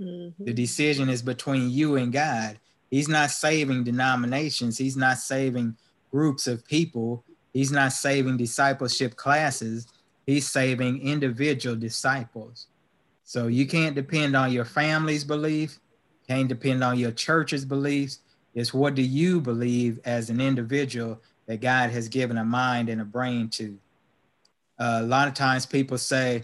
Mm-hmm. 0.00 0.44
The 0.44 0.52
decision 0.52 1.08
is 1.08 1.22
between 1.22 1.70
you 1.70 1.96
and 1.96 2.12
God. 2.12 2.58
He's 2.90 3.08
not 3.08 3.30
saving 3.30 3.84
denominations. 3.84 4.78
He's 4.78 4.96
not 4.96 5.18
saving 5.18 5.76
groups 6.10 6.46
of 6.46 6.64
people. 6.64 7.24
He's 7.52 7.72
not 7.72 7.92
saving 7.92 8.36
discipleship 8.36 9.16
classes. 9.16 9.86
He's 10.26 10.48
saving 10.48 11.02
individual 11.02 11.76
disciples. 11.76 12.66
So 13.24 13.46
you 13.46 13.66
can't 13.66 13.94
depend 13.94 14.36
on 14.36 14.52
your 14.52 14.64
family's 14.64 15.24
belief, 15.24 15.78
can't 16.26 16.48
depend 16.48 16.82
on 16.82 16.98
your 16.98 17.12
church's 17.12 17.64
beliefs. 17.64 18.20
It's 18.54 18.74
what 18.74 18.96
do 18.96 19.02
you 19.02 19.40
believe 19.40 20.00
as 20.04 20.30
an 20.30 20.40
individual 20.40 21.20
that 21.46 21.60
God 21.60 21.90
has 21.90 22.08
given 22.08 22.38
a 22.38 22.44
mind 22.44 22.88
and 22.88 23.00
a 23.00 23.04
brain 23.04 23.48
to. 23.50 23.78
A 24.80 25.02
lot 25.02 25.28
of 25.28 25.34
times 25.34 25.66
people 25.66 25.98
say 25.98 26.42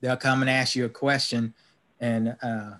they'll 0.00 0.16
come 0.16 0.42
and 0.42 0.50
ask 0.50 0.76
you 0.76 0.84
a 0.84 0.90
question 0.90 1.54
and 1.98 2.36
uh, 2.42 2.72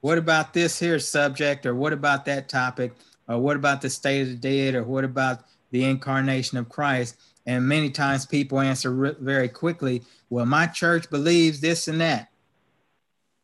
what 0.00 0.18
about 0.18 0.54
this 0.54 0.80
here 0.80 0.98
subject 0.98 1.66
or 1.66 1.74
what 1.74 1.92
about 1.92 2.24
that 2.24 2.48
topic? 2.48 2.92
Or 3.28 3.38
what 3.38 3.54
about 3.54 3.82
the 3.82 3.90
state 3.90 4.22
of 4.22 4.28
the 4.28 4.34
dead 4.34 4.74
or 4.74 4.82
what 4.82 5.04
about 5.04 5.44
the 5.70 5.84
incarnation 5.84 6.58
of 6.58 6.68
christ? 6.68 7.16
And 7.46 7.68
many 7.68 7.90
times 7.90 8.26
people 8.26 8.60
answer 8.60 9.14
very 9.20 9.48
quickly 9.48 10.02
well 10.30 10.46
my 10.46 10.66
church 10.66 11.08
believes 11.10 11.60
this 11.60 11.86
and 11.86 12.00
that. 12.00 12.30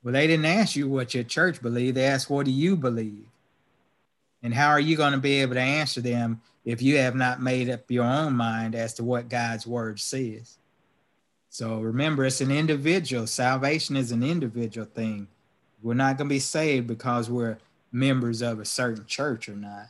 Well 0.02 0.14
they 0.14 0.26
didn't 0.26 0.46
ask 0.46 0.74
you 0.74 0.88
what 0.88 1.14
your 1.14 1.24
church 1.24 1.62
believed. 1.62 1.96
They 1.96 2.06
asked 2.06 2.30
what 2.30 2.46
do 2.46 2.52
you 2.52 2.74
believe? 2.74 3.26
And 4.42 4.54
how 4.54 4.70
are 4.70 4.80
you 4.80 4.96
going 4.96 5.12
to 5.12 5.18
be 5.18 5.42
able 5.42 5.54
to 5.54 5.61
answer 5.61 6.00
them 6.00 6.40
if 6.68 6.82
you 6.82 6.98
have 6.98 7.14
not 7.14 7.40
made 7.40 7.70
up 7.70 7.90
your 7.90 8.04
own 8.04 8.34
mind 8.34 8.74
as 8.74 8.92
to 8.92 9.02
what 9.02 9.30
God's 9.30 9.66
word 9.66 9.98
says. 9.98 10.58
So 11.48 11.80
remember, 11.80 12.26
it's 12.26 12.42
an 12.42 12.50
individual. 12.50 13.26
Salvation 13.26 13.96
is 13.96 14.12
an 14.12 14.22
individual 14.22 14.86
thing. 14.86 15.28
We're 15.82 15.94
not 15.94 16.18
going 16.18 16.28
to 16.28 16.34
be 16.34 16.40
saved 16.40 16.86
because 16.86 17.30
we're 17.30 17.56
members 17.90 18.42
of 18.42 18.60
a 18.60 18.66
certain 18.66 19.06
church 19.06 19.48
or 19.48 19.56
not. 19.56 19.86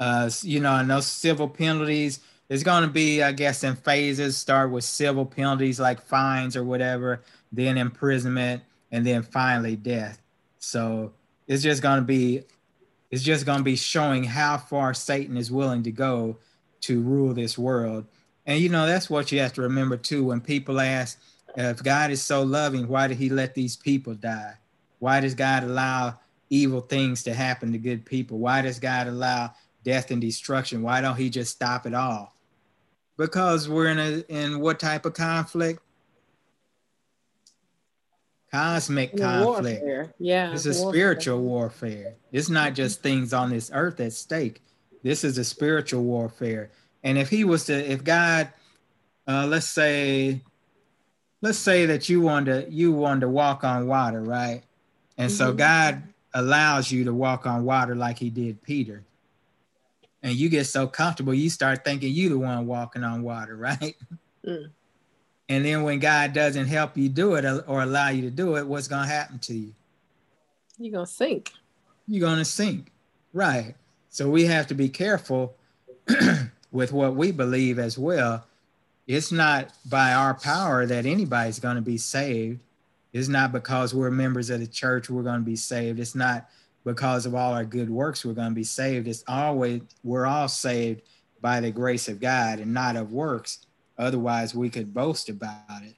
Uh, 0.00 0.30
you 0.40 0.60
know, 0.60 0.76
and 0.76 0.90
those 0.90 1.08
civil 1.08 1.46
penalties, 1.46 2.20
there's 2.48 2.62
going 2.62 2.84
to 2.84 2.90
be, 2.90 3.22
I 3.22 3.32
guess, 3.32 3.64
in 3.64 3.76
phases, 3.76 4.38
start 4.38 4.70
with 4.70 4.84
civil 4.84 5.26
penalties 5.26 5.78
like 5.78 6.00
fines 6.00 6.56
or 6.56 6.64
whatever, 6.64 7.20
then 7.52 7.76
imprisonment, 7.76 8.62
and 8.90 9.06
then 9.06 9.24
finally 9.24 9.76
death. 9.76 10.22
So 10.58 11.12
it's 11.46 11.62
just 11.62 11.82
going 11.82 11.98
to 11.98 12.06
be 12.06 12.44
is 13.12 13.22
just 13.22 13.46
going 13.46 13.58
to 13.58 13.64
be 13.64 13.76
showing 13.76 14.24
how 14.24 14.56
far 14.56 14.94
Satan 14.94 15.36
is 15.36 15.52
willing 15.52 15.84
to 15.84 15.92
go 15.92 16.38
to 16.80 17.00
rule 17.00 17.32
this 17.34 17.56
world. 17.56 18.06
And 18.46 18.58
you 18.58 18.68
know, 18.68 18.86
that's 18.86 19.08
what 19.08 19.30
you 19.30 19.38
have 19.40 19.52
to 19.52 19.62
remember 19.62 19.96
too 19.96 20.24
when 20.24 20.40
people 20.40 20.80
ask, 20.80 21.20
uh, 21.56 21.64
if 21.64 21.82
God 21.82 22.10
is 22.10 22.22
so 22.22 22.42
loving, 22.42 22.88
why 22.88 23.06
did 23.06 23.18
he 23.18 23.28
let 23.28 23.54
these 23.54 23.76
people 23.76 24.14
die? 24.14 24.54
Why 24.98 25.20
does 25.20 25.34
God 25.34 25.62
allow 25.62 26.18
evil 26.48 26.80
things 26.80 27.22
to 27.24 27.34
happen 27.34 27.70
to 27.72 27.78
good 27.78 28.04
people? 28.04 28.38
Why 28.38 28.62
does 28.62 28.80
God 28.80 29.06
allow 29.06 29.54
death 29.84 30.10
and 30.10 30.20
destruction? 30.20 30.82
Why 30.82 31.00
don't 31.00 31.16
he 31.16 31.28
just 31.28 31.52
stop 31.52 31.86
it 31.86 31.94
all? 31.94 32.34
Because 33.18 33.68
we're 33.68 33.88
in 33.88 33.98
a 33.98 34.24
in 34.28 34.60
what 34.60 34.80
type 34.80 35.04
of 35.04 35.12
conflict? 35.12 35.82
Cosmic 38.52 39.16
conflict. 39.16 39.82
Warfare. 39.82 40.14
Yeah. 40.18 40.52
It's 40.52 40.66
a 40.66 40.70
warfare. 40.70 40.90
spiritual 40.90 41.40
warfare. 41.40 42.14
It's 42.30 42.48
not 42.48 42.74
just 42.74 43.02
things 43.02 43.32
on 43.32 43.50
this 43.50 43.70
earth 43.72 43.98
at 44.00 44.12
stake. 44.12 44.62
This 45.02 45.24
is 45.24 45.38
a 45.38 45.44
spiritual 45.44 46.02
warfare. 46.04 46.70
And 47.02 47.18
if 47.18 47.28
he 47.30 47.44
was 47.44 47.64
to, 47.66 47.74
if 47.74 48.04
God, 48.04 48.48
uh, 49.26 49.46
let's 49.46 49.68
say, 49.68 50.40
let's 51.40 51.58
say 51.58 51.86
that 51.86 52.08
you 52.08 52.20
want 52.20 52.46
to, 52.46 52.66
you 52.70 52.92
want 52.92 53.22
to 53.22 53.28
walk 53.28 53.64
on 53.64 53.86
water, 53.86 54.20
right? 54.20 54.62
And 55.18 55.30
mm-hmm. 55.30 55.36
so 55.36 55.52
God 55.52 56.02
allows 56.34 56.92
you 56.92 57.04
to 57.04 57.12
walk 57.12 57.46
on 57.46 57.64
water 57.64 57.94
like 57.94 58.18
he 58.18 58.30
did 58.30 58.62
Peter. 58.62 59.02
And 60.22 60.34
you 60.34 60.48
get 60.48 60.66
so 60.66 60.86
comfortable, 60.86 61.34
you 61.34 61.50
start 61.50 61.84
thinking 61.84 62.12
you 62.12 62.28
the 62.28 62.38
one 62.38 62.66
walking 62.66 63.02
on 63.02 63.22
water, 63.22 63.56
right? 63.56 63.96
Mm. 64.46 64.70
And 65.52 65.66
then 65.66 65.82
when 65.82 65.98
God 65.98 66.32
doesn't 66.32 66.68
help 66.68 66.96
you 66.96 67.10
do 67.10 67.34
it 67.34 67.44
or 67.66 67.82
allow 67.82 68.08
you 68.08 68.22
to 68.22 68.30
do 68.30 68.56
it, 68.56 68.66
what's 68.66 68.88
going 68.88 69.06
to 69.06 69.12
happen 69.12 69.38
to 69.40 69.54
you? 69.54 69.74
You're 70.78 70.92
going 70.92 71.04
to 71.04 71.12
sink. 71.12 71.52
You're 72.08 72.26
going 72.26 72.38
to 72.38 72.44
sink. 72.46 72.90
Right. 73.34 73.74
So 74.08 74.30
we 74.30 74.46
have 74.46 74.66
to 74.68 74.74
be 74.74 74.88
careful 74.88 75.54
with 76.72 76.90
what 76.90 77.16
we 77.16 77.32
believe 77.32 77.78
as 77.78 77.98
well. 77.98 78.46
It's 79.06 79.30
not 79.30 79.74
by 79.84 80.14
our 80.14 80.32
power 80.32 80.86
that 80.86 81.04
anybody's 81.04 81.60
going 81.60 81.76
to 81.76 81.82
be 81.82 81.98
saved. 81.98 82.60
It's 83.12 83.28
not 83.28 83.52
because 83.52 83.94
we're 83.94 84.10
members 84.10 84.48
of 84.48 84.60
the 84.60 84.66
church 84.66 85.10
we're 85.10 85.22
going 85.22 85.40
to 85.40 85.44
be 85.44 85.56
saved. 85.56 86.00
It's 86.00 86.14
not 86.14 86.48
because 86.82 87.26
of 87.26 87.34
all 87.34 87.52
our 87.52 87.66
good 87.66 87.90
works 87.90 88.24
we're 88.24 88.32
going 88.32 88.48
to 88.48 88.54
be 88.54 88.64
saved. 88.64 89.06
It's 89.06 89.22
always 89.28 89.82
we're 90.02 90.24
all 90.24 90.48
saved 90.48 91.02
by 91.42 91.60
the 91.60 91.70
grace 91.70 92.08
of 92.08 92.20
God 92.20 92.58
and 92.58 92.72
not 92.72 92.96
of 92.96 93.12
works. 93.12 93.66
Otherwise, 93.98 94.54
we 94.54 94.70
could 94.70 94.94
boast 94.94 95.28
about 95.28 95.82
it. 95.82 95.96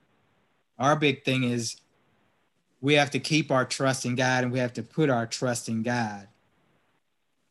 Our 0.79 0.97
big 0.97 1.25
thing 1.25 1.45
is 1.45 1.77
we 2.81 2.95
have 2.95 3.11
to 3.13 3.19
keep 3.19 3.51
our 3.51 3.65
trust 3.65 4.05
in 4.05 4.15
God 4.15 4.45
and 4.45 4.53
we 4.53 4.59
have 4.59 4.75
to 4.75 4.83
put 4.83 5.09
our 5.09 5.27
trust 5.27 5.69
in 5.69 5.83
God. 5.83 6.29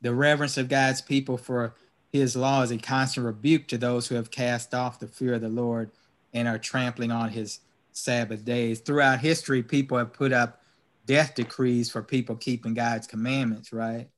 The 0.02 0.14
reverence 0.14 0.58
of 0.58 0.70
God's 0.70 1.02
people 1.02 1.38
for 1.38 1.76
his 2.12 2.36
law 2.36 2.62
is 2.62 2.72
a 2.72 2.78
constant 2.78 3.26
rebuke 3.26 3.68
to 3.70 3.78
those 3.78 4.08
who 4.08 4.16
have 4.16 4.30
cast 4.30 4.74
off 4.74 5.00
the 5.00 5.08
fear 5.08 5.34
of 5.34 5.41
the 5.41 5.50
Lord 5.50 5.91
and 6.34 6.48
are 6.48 6.60
trampling 6.60 7.12
on 7.12 7.30
his 7.30 7.62
Sabbath 7.91 8.44
days. 8.44 8.80
Throughout 8.80 9.20
history, 9.20 9.64
people 9.64 9.98
have 9.98 10.14
put 10.14 10.32
up 10.32 10.62
death 11.06 11.36
decrees 11.36 11.89
for 11.89 12.04
people 12.04 12.36
keeping 12.36 12.74
God's 12.74 13.08
commandments, 13.08 13.74
right? 13.74 14.10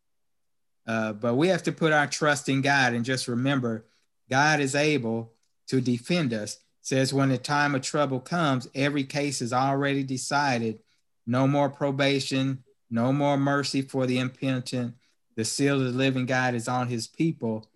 Uh, 0.87 1.13
but 1.13 1.35
we 1.35 1.47
have 1.47 1.63
to 1.63 1.71
put 1.71 1.93
our 1.93 2.07
trust 2.07 2.49
in 2.49 2.61
God 2.61 2.93
and 2.93 3.05
just 3.05 3.27
remember 3.27 3.85
God 4.29 4.59
is 4.59 4.75
able 4.75 5.31
to 5.67 5.81
defend 5.81 6.33
us. 6.33 6.57
says 6.81 7.13
when 7.13 7.29
the 7.29 7.37
time 7.37 7.73
of 7.73 7.81
trouble 7.81 8.19
comes, 8.19 8.67
every 8.75 9.03
case 9.03 9.41
is 9.41 9.51
already 9.51 10.03
decided. 10.03 10.79
No 11.25 11.47
more 11.47 11.69
probation, 11.69 12.63
no 12.91 13.11
more 13.11 13.37
mercy 13.37 13.81
for 13.81 14.05
the 14.05 14.19
impenitent. 14.19 14.93
The 15.35 15.43
seal 15.43 15.81
of 15.81 15.93
the 15.93 15.97
living 15.97 16.27
God 16.27 16.53
is 16.53 16.67
on 16.67 16.87
his 16.87 17.07
people. 17.07 17.67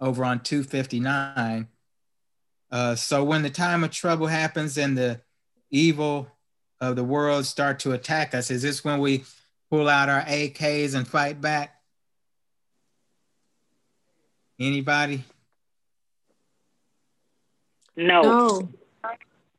Over 0.00 0.24
on 0.24 0.40
259, 0.40 1.66
Uh, 2.70 2.94
so 2.94 3.24
when 3.24 3.42
the 3.42 3.50
time 3.50 3.82
of 3.82 3.90
trouble 3.90 4.26
happens 4.26 4.76
and 4.78 4.96
the 4.96 5.20
evil 5.70 6.28
of 6.80 6.96
the 6.96 7.02
world 7.02 7.46
start 7.46 7.80
to 7.80 7.92
attack 7.92 8.34
us, 8.34 8.50
is 8.50 8.62
this 8.62 8.84
when 8.84 9.00
we 9.00 9.24
pull 9.70 9.88
out 9.88 10.08
our 10.08 10.22
AKs 10.22 10.94
and 10.94 11.08
fight 11.08 11.40
back? 11.40 11.74
Anybody? 14.60 15.24
No. 17.98 18.22
No. 18.22 18.68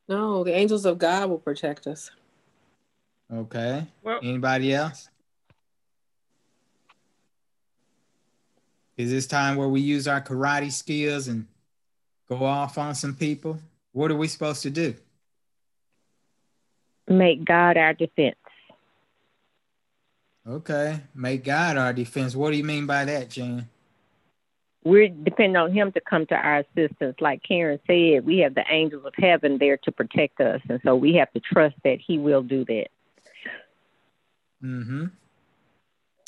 No, 0.08 0.44
the 0.44 0.52
angels 0.52 0.86
of 0.86 0.98
God 0.98 1.28
will 1.28 1.38
protect 1.38 1.86
us. 1.86 2.10
Okay. 3.32 3.86
Well, 4.02 4.18
Anybody 4.22 4.74
else? 4.74 5.08
Is 8.96 9.10
this 9.10 9.26
time 9.26 9.56
where 9.56 9.68
we 9.68 9.80
use 9.80 10.08
our 10.08 10.20
karate 10.20 10.72
skills 10.72 11.28
and 11.28 11.46
go 12.28 12.44
off 12.44 12.76
on 12.76 12.94
some 12.94 13.14
people? 13.14 13.58
What 13.92 14.10
are 14.10 14.16
we 14.16 14.26
supposed 14.26 14.62
to 14.62 14.70
do? 14.70 14.94
Make 17.06 17.44
God 17.44 17.76
our 17.76 17.92
defense. 17.94 18.36
Okay. 20.48 21.00
Make 21.14 21.44
God 21.44 21.76
our 21.76 21.92
defense. 21.92 22.34
What 22.34 22.50
do 22.50 22.56
you 22.56 22.64
mean 22.64 22.86
by 22.86 23.04
that, 23.04 23.30
Jan? 23.30 23.68
We're 24.82 25.08
depending 25.08 25.56
on 25.56 25.72
him 25.72 25.92
to 25.92 26.00
come 26.00 26.26
to 26.26 26.34
our 26.34 26.60
assistance. 26.60 27.16
Like 27.20 27.42
Karen 27.42 27.78
said, 27.86 28.24
we 28.24 28.38
have 28.38 28.54
the 28.54 28.64
angels 28.70 29.04
of 29.04 29.12
heaven 29.16 29.58
there 29.58 29.76
to 29.78 29.92
protect 29.92 30.40
us. 30.40 30.60
And 30.68 30.80
so 30.84 30.96
we 30.96 31.14
have 31.14 31.30
to 31.32 31.40
trust 31.40 31.76
that 31.84 31.98
he 32.00 32.18
will 32.18 32.42
do 32.42 32.64
that. 32.64 32.88
Mm-hmm. 34.62 35.06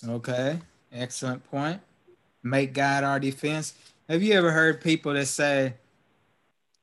Okay. 0.09 0.59
Excellent 0.93 1.49
point. 1.51 1.81
Make 2.43 2.75
God 2.75 3.05
our 3.05 3.19
defense. 3.19 3.75
Have 4.09 4.23
you 4.23 4.35
ever 4.35 4.51
heard 4.51 4.83
people 4.83 5.15
that 5.15 5.27
say 5.27 5.75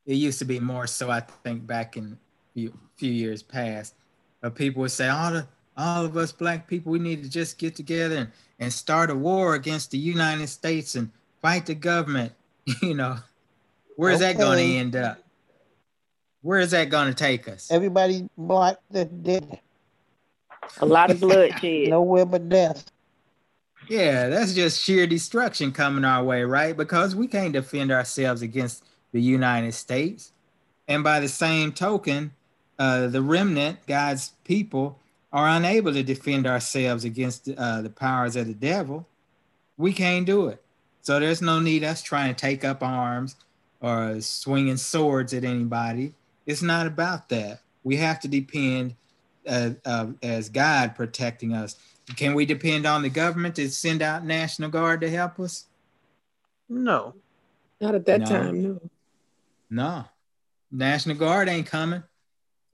it 0.05 0.15
used 0.15 0.39
to 0.39 0.45
be 0.45 0.59
more 0.59 0.87
so, 0.87 1.11
I 1.11 1.19
think, 1.19 1.67
back 1.67 1.97
in 1.97 2.17
few, 2.53 2.73
few 2.95 3.11
years 3.11 3.43
past, 3.43 3.93
but 4.41 4.55
people 4.55 4.81
would 4.81 4.91
say, 4.91 5.07
all 5.07 5.31
the 5.31 5.47
all 5.77 6.03
of 6.03 6.17
us 6.17 6.33
black 6.33 6.67
people, 6.67 6.91
we 6.91 6.99
need 6.99 7.23
to 7.23 7.29
just 7.29 7.57
get 7.57 7.73
together 7.73 8.17
and, 8.17 8.31
and 8.59 8.73
start 8.73 9.09
a 9.09 9.15
war 9.15 9.55
against 9.55 9.91
the 9.91 9.97
United 9.97 10.47
States 10.47 10.95
and 10.95 11.09
fight 11.41 11.65
the 11.65 11.75
government. 11.75 12.33
You 12.83 12.93
know, 12.93 13.17
where's 13.95 14.17
okay. 14.17 14.33
that 14.33 14.37
going 14.37 14.59
to 14.59 14.75
end 14.75 14.95
up? 14.95 15.17
Where 16.43 16.59
is 16.59 16.69
that 16.69 16.89
going 16.89 17.07
to 17.07 17.15
take 17.15 17.47
us? 17.47 17.71
Everybody 17.71 18.29
black 18.37 18.77
that 18.91 19.23
dead. 19.23 19.59
A 20.79 20.85
lot 20.85 21.09
of 21.09 21.19
bloodshed. 21.19 21.87
Nowhere 21.89 22.25
but 22.25 22.47
death. 22.47 22.91
Yeah, 23.87 24.29
that's 24.29 24.53
just 24.53 24.79
sheer 24.79 25.07
destruction 25.07 25.71
coming 25.71 26.05
our 26.05 26.23
way, 26.23 26.43
right? 26.43 26.77
Because 26.77 27.15
we 27.15 27.25
can't 27.25 27.53
defend 27.53 27.91
ourselves 27.91 28.43
against 28.43 28.83
the 29.11 29.21
United 29.21 29.73
States. 29.73 30.31
And 30.87 31.03
by 31.03 31.19
the 31.19 31.27
same 31.27 31.71
token, 31.71 32.33
uh, 32.77 33.07
the 33.07 33.23
remnant, 33.23 33.79
God's 33.87 34.33
people, 34.43 34.99
are 35.33 35.47
unable 35.47 35.91
to 35.93 36.03
defend 36.03 36.47
ourselves 36.47 37.03
against 37.03 37.49
uh, 37.49 37.81
the 37.81 37.89
powers 37.89 38.35
of 38.35 38.47
the 38.47 38.53
devil. 38.53 39.07
We 39.77 39.93
can't 39.93 40.25
do 40.25 40.47
it. 40.47 40.61
So 41.09 41.19
there's 41.19 41.41
no 41.41 41.59
need 41.59 41.83
us 41.83 42.03
trying 42.03 42.35
to 42.35 42.39
take 42.39 42.63
up 42.63 42.83
arms 42.83 43.35
or 43.81 44.21
swinging 44.21 44.77
swords 44.77 45.33
at 45.33 45.43
anybody. 45.43 46.13
It's 46.45 46.61
not 46.61 46.85
about 46.85 47.29
that. 47.29 47.61
We 47.83 47.95
have 47.95 48.19
to 48.19 48.27
depend 48.27 48.95
uh, 49.47 49.71
uh, 49.83 50.09
as 50.21 50.49
God 50.49 50.93
protecting 50.93 51.51
us. 51.51 51.77
Can 52.15 52.35
we 52.35 52.45
depend 52.45 52.85
on 52.85 53.01
the 53.01 53.09
government 53.09 53.55
to 53.55 53.71
send 53.71 54.03
out 54.03 54.23
National 54.23 54.69
Guard 54.69 55.01
to 55.01 55.09
help 55.09 55.39
us? 55.39 55.65
No. 56.69 57.15
Not 57.81 57.95
at 57.95 58.05
that 58.05 58.19
no. 58.19 58.25
time, 58.27 58.61
no. 58.61 58.79
No. 59.71 60.05
National 60.71 61.15
Guard 61.15 61.49
ain't 61.49 61.65
coming. 61.65 62.03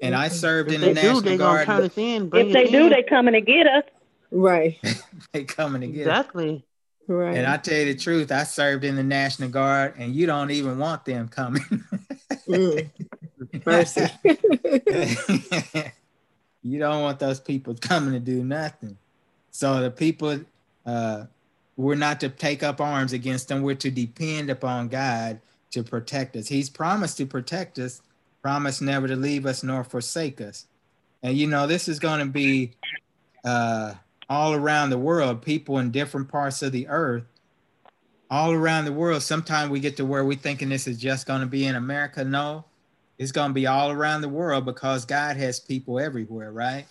And 0.02 0.14
I 0.14 0.28
served 0.28 0.74
if 0.74 0.76
in 0.76 0.82
the 0.82 0.94
National 0.94 1.22
do, 1.22 1.38
Guard. 1.38 1.68
Turn 1.68 1.84
us 1.84 1.98
in, 1.98 2.30
if 2.34 2.52
they 2.52 2.68
do, 2.68 2.88
in. 2.88 2.90
they 2.90 3.04
coming 3.04 3.34
to 3.34 3.40
get 3.40 3.66
us. 3.66 3.86
Right. 4.30 4.78
they 5.32 5.46
coming 5.46 5.80
to 5.80 5.88
get 5.88 6.02
exactly. 6.02 6.56
Us. 6.58 6.62
Right. 7.08 7.38
And 7.38 7.46
I 7.46 7.58
tell 7.58 7.78
you 7.78 7.94
the 7.94 8.00
truth, 8.00 8.32
I 8.32 8.44
served 8.44 8.84
in 8.84 8.96
the 8.96 9.04
National 9.04 9.50
Guard, 9.50 9.96
and 9.98 10.16
you 10.16 10.26
don't 10.26 10.52
even 10.52 10.80
want 10.80 11.06
them 11.06 11.28
coming. 11.28 11.64
mm. 12.48 12.90
Mercy. 13.66 14.08
you 16.64 16.80
don't 16.80 17.02
want 17.02 17.20
those 17.20 17.40
people 17.40 17.76
coming 17.76 18.14
to 18.14 18.20
do 18.20 18.44
nothing. 18.44 18.98
So 19.52 19.82
the 19.82 19.92
people, 19.92 20.40
uh, 20.86 21.26
we're 21.78 21.96
not 21.96 22.20
to 22.22 22.30
take 22.30 22.64
up 22.64 22.82
arms 22.82 23.14
against 23.14 23.50
them. 23.50 23.62
We're 23.62 23.76
to 23.76 23.92
depend 23.92 24.50
upon 24.50 24.88
God 24.88 25.40
to 25.72 25.84
protect 25.84 26.36
us. 26.36 26.48
He's 26.48 26.70
promised 26.70 27.18
to 27.18 27.26
protect 27.26 27.78
us, 27.78 28.02
promised 28.42 28.82
never 28.82 29.08
to 29.08 29.16
leave 29.16 29.46
us 29.46 29.62
nor 29.64 29.84
forsake 29.84 30.42
us. 30.42 30.66
And 31.22 31.38
you 31.38 31.48
know, 31.48 31.68
this 31.68 31.88
is 31.88 32.00
going 32.00 32.20
to 32.20 32.26
be 32.26 32.72
uh, 33.44 33.94
all 34.30 34.54
around 34.54 34.90
the 34.90 34.98
world, 34.98 35.42
people 35.42 35.78
in 35.78 35.92
different 35.92 36.30
parts 36.30 36.62
of 36.62 36.72
the 36.72 36.88
earth, 36.88 37.24
all 38.30 38.52
around 38.52 38.86
the 38.86 38.94
world. 38.94 39.22
Sometimes 39.22 39.70
we 39.70 39.80
get 39.80 39.98
to 39.98 40.06
where 40.06 40.26
we're 40.26 40.38
thinking 40.38 40.70
this 40.70 40.88
is 40.88 40.98
just 40.98 41.28
going 41.28 41.42
to 41.42 41.48
be 41.48 41.66
in 41.66 41.76
America. 41.76 42.24
No, 42.24 42.66
it's 43.18 43.32
going 43.32 43.50
to 43.50 43.54
be 43.54 43.68
all 43.68 43.92
around 43.92 44.22
the 44.22 44.30
world 44.30 44.66
because 44.66 45.06
God 45.06 45.38
has 45.38 45.60
people 45.60 46.00
everywhere, 46.00 46.52
right? 46.52 46.86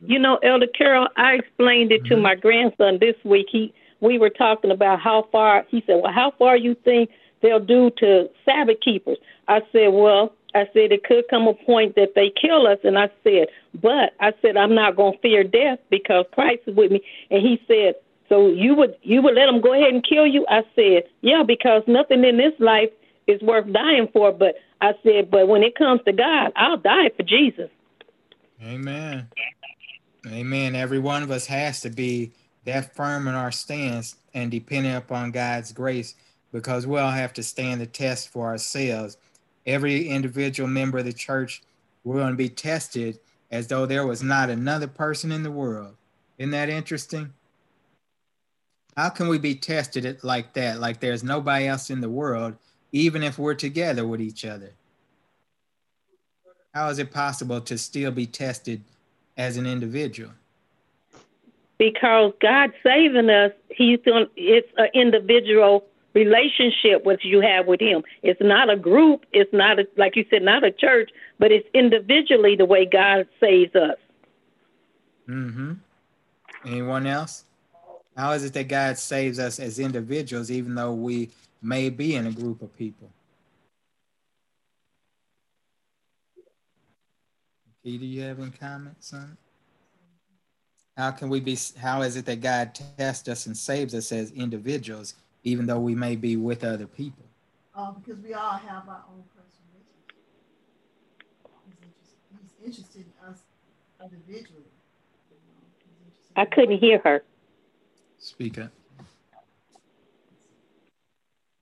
You 0.00 0.18
know, 0.18 0.36
Elder 0.36 0.66
Carol, 0.66 1.08
I 1.16 1.34
explained 1.34 1.92
it 1.92 2.04
mm-hmm. 2.04 2.14
to 2.14 2.20
my 2.20 2.34
grandson 2.34 2.98
this 2.98 3.16
week. 3.24 3.46
He 3.50 3.74
we 4.00 4.18
were 4.18 4.30
talking 4.30 4.70
about 4.70 5.00
how 5.00 5.28
far 5.30 5.66
he 5.68 5.84
said, 5.86 6.00
Well, 6.02 6.12
how 6.12 6.32
far 6.38 6.56
you 6.56 6.74
think 6.74 7.10
they'll 7.42 7.60
do 7.60 7.90
to 7.98 8.28
Sabbath 8.44 8.78
keepers? 8.84 9.18
I 9.48 9.60
said, 9.72 9.88
Well, 9.88 10.32
I 10.54 10.64
said 10.72 10.92
it 10.92 11.04
could 11.04 11.24
come 11.28 11.46
a 11.46 11.54
point 11.54 11.94
that 11.94 12.14
they 12.14 12.30
kill 12.30 12.66
us 12.66 12.78
and 12.84 12.98
I 12.98 13.10
said, 13.24 13.48
But 13.74 14.14
I 14.20 14.32
said 14.42 14.56
I'm 14.56 14.74
not 14.74 14.96
gonna 14.96 15.18
fear 15.22 15.44
death 15.44 15.78
because 15.90 16.26
Christ 16.32 16.62
is 16.66 16.76
with 16.76 16.90
me 16.90 17.02
and 17.30 17.42
he 17.42 17.60
said, 17.66 17.94
So 18.28 18.48
you 18.48 18.74
would 18.74 18.96
you 19.02 19.22
would 19.22 19.34
let 19.34 19.46
them 19.46 19.60
go 19.60 19.74
ahead 19.74 19.92
and 19.94 20.06
kill 20.06 20.26
you? 20.26 20.46
I 20.48 20.62
said, 20.74 21.04
Yeah, 21.20 21.42
because 21.46 21.82
nothing 21.86 22.24
in 22.24 22.36
this 22.36 22.54
life 22.58 22.90
is 23.26 23.40
worth 23.42 23.72
dying 23.72 24.08
for, 24.12 24.32
but 24.32 24.56
I 24.80 24.92
said, 25.02 25.30
But 25.30 25.48
when 25.48 25.62
it 25.62 25.76
comes 25.76 26.00
to 26.04 26.12
God, 26.12 26.52
I'll 26.56 26.78
die 26.78 27.10
for 27.16 27.22
Jesus. 27.22 27.70
Amen. 28.62 29.28
Amen. 30.26 30.74
Every 30.74 30.98
one 30.98 31.22
of 31.22 31.30
us 31.30 31.46
has 31.46 31.80
to 31.80 31.90
be 31.90 32.32
that 32.64 32.94
firm 32.94 33.26
in 33.26 33.34
our 33.34 33.50
stance 33.50 34.16
and 34.34 34.50
dependent 34.50 34.96
upon 34.96 35.30
God's 35.30 35.72
grace 35.72 36.14
because 36.52 36.86
we 36.86 36.98
all 36.98 37.10
have 37.10 37.32
to 37.34 37.42
stand 37.42 37.80
the 37.80 37.86
test 37.86 38.28
for 38.28 38.46
ourselves. 38.46 39.16
Every 39.66 40.08
individual 40.08 40.68
member 40.68 40.98
of 40.98 41.04
the 41.04 41.12
church, 41.12 41.62
we're 42.04 42.16
going 42.16 42.32
to 42.32 42.36
be 42.36 42.48
tested 42.48 43.18
as 43.50 43.66
though 43.66 43.86
there 43.86 44.06
was 44.06 44.22
not 44.22 44.50
another 44.50 44.86
person 44.86 45.32
in 45.32 45.42
the 45.42 45.50
world. 45.50 45.96
Isn't 46.38 46.52
that 46.52 46.68
interesting? 46.68 47.32
How 48.96 49.08
can 49.08 49.28
we 49.28 49.38
be 49.38 49.54
tested 49.54 50.18
like 50.22 50.52
that, 50.54 50.80
like 50.80 51.00
there's 51.00 51.22
nobody 51.22 51.66
else 51.66 51.90
in 51.90 52.00
the 52.00 52.08
world, 52.08 52.56
even 52.92 53.22
if 53.22 53.38
we're 53.38 53.54
together 53.54 54.06
with 54.06 54.20
each 54.20 54.44
other? 54.44 54.72
How 56.74 56.88
is 56.88 56.98
it 56.98 57.10
possible 57.10 57.60
to 57.62 57.76
still 57.78 58.10
be 58.10 58.26
tested 58.26 58.82
as 59.36 59.56
an 59.56 59.66
individual? 59.66 60.32
Because 61.78 62.32
God 62.40 62.72
saving 62.82 63.30
us, 63.30 63.52
He's 63.70 63.98
doing 64.00 64.26
it's 64.36 64.68
an 64.76 64.88
individual 64.94 65.84
relationship 66.14 67.04
which 67.04 67.24
you 67.24 67.40
have 67.40 67.66
with 67.66 67.80
Him. 67.80 68.02
It's 68.22 68.40
not 68.40 68.70
a 68.70 68.76
group. 68.76 69.24
It's 69.32 69.52
not 69.52 69.78
a, 69.78 69.86
like 69.96 70.16
you 70.16 70.24
said, 70.30 70.42
not 70.42 70.64
a 70.64 70.72
church, 70.72 71.10
but 71.38 71.52
it's 71.52 71.68
individually 71.74 72.56
the 72.56 72.64
way 72.64 72.86
God 72.86 73.26
saves 73.38 73.74
us. 73.74 73.98
Mm-hmm. 75.28 75.72
Anyone 76.66 77.06
else? 77.06 77.44
How 78.16 78.32
is 78.32 78.44
it 78.44 78.52
that 78.54 78.68
God 78.68 78.98
saves 78.98 79.38
us 79.38 79.60
as 79.60 79.78
individuals, 79.78 80.50
even 80.50 80.74
though 80.74 80.92
we 80.92 81.30
may 81.62 81.88
be 81.88 82.16
in 82.16 82.26
a 82.26 82.32
group 82.32 82.62
of 82.62 82.76
people? 82.76 83.10
do 87.82 87.90
you 87.90 88.22
have 88.22 88.38
any 88.38 88.50
comments 88.50 89.12
on 89.14 89.36
How 90.96 91.10
can 91.10 91.28
we 91.28 91.40
be, 91.40 91.58
how 91.78 92.02
is 92.02 92.16
it 92.16 92.26
that 92.26 92.40
God 92.40 92.78
tests 92.98 93.28
us 93.28 93.46
and 93.46 93.56
saves 93.56 93.94
us 93.94 94.12
as 94.12 94.30
individuals, 94.32 95.14
even 95.44 95.66
though 95.66 95.80
we 95.80 95.94
may 95.94 96.16
be 96.16 96.36
with 96.36 96.64
other 96.64 96.86
people? 96.86 97.24
Uh, 97.74 97.92
because 97.92 98.22
we 98.22 98.34
all 98.34 98.58
have 98.58 98.88
our 98.88 99.04
own 99.08 99.22
personal 99.34 99.60
He's, 101.80 102.14
he's 102.30 102.66
interested 102.66 103.04
in 103.06 103.28
us 103.28 103.38
individually. 104.02 104.64
I 106.36 106.44
couldn't 106.44 106.78
hear 106.78 106.98
her. 107.04 107.22
Speak 108.18 108.58
up. 108.58 108.70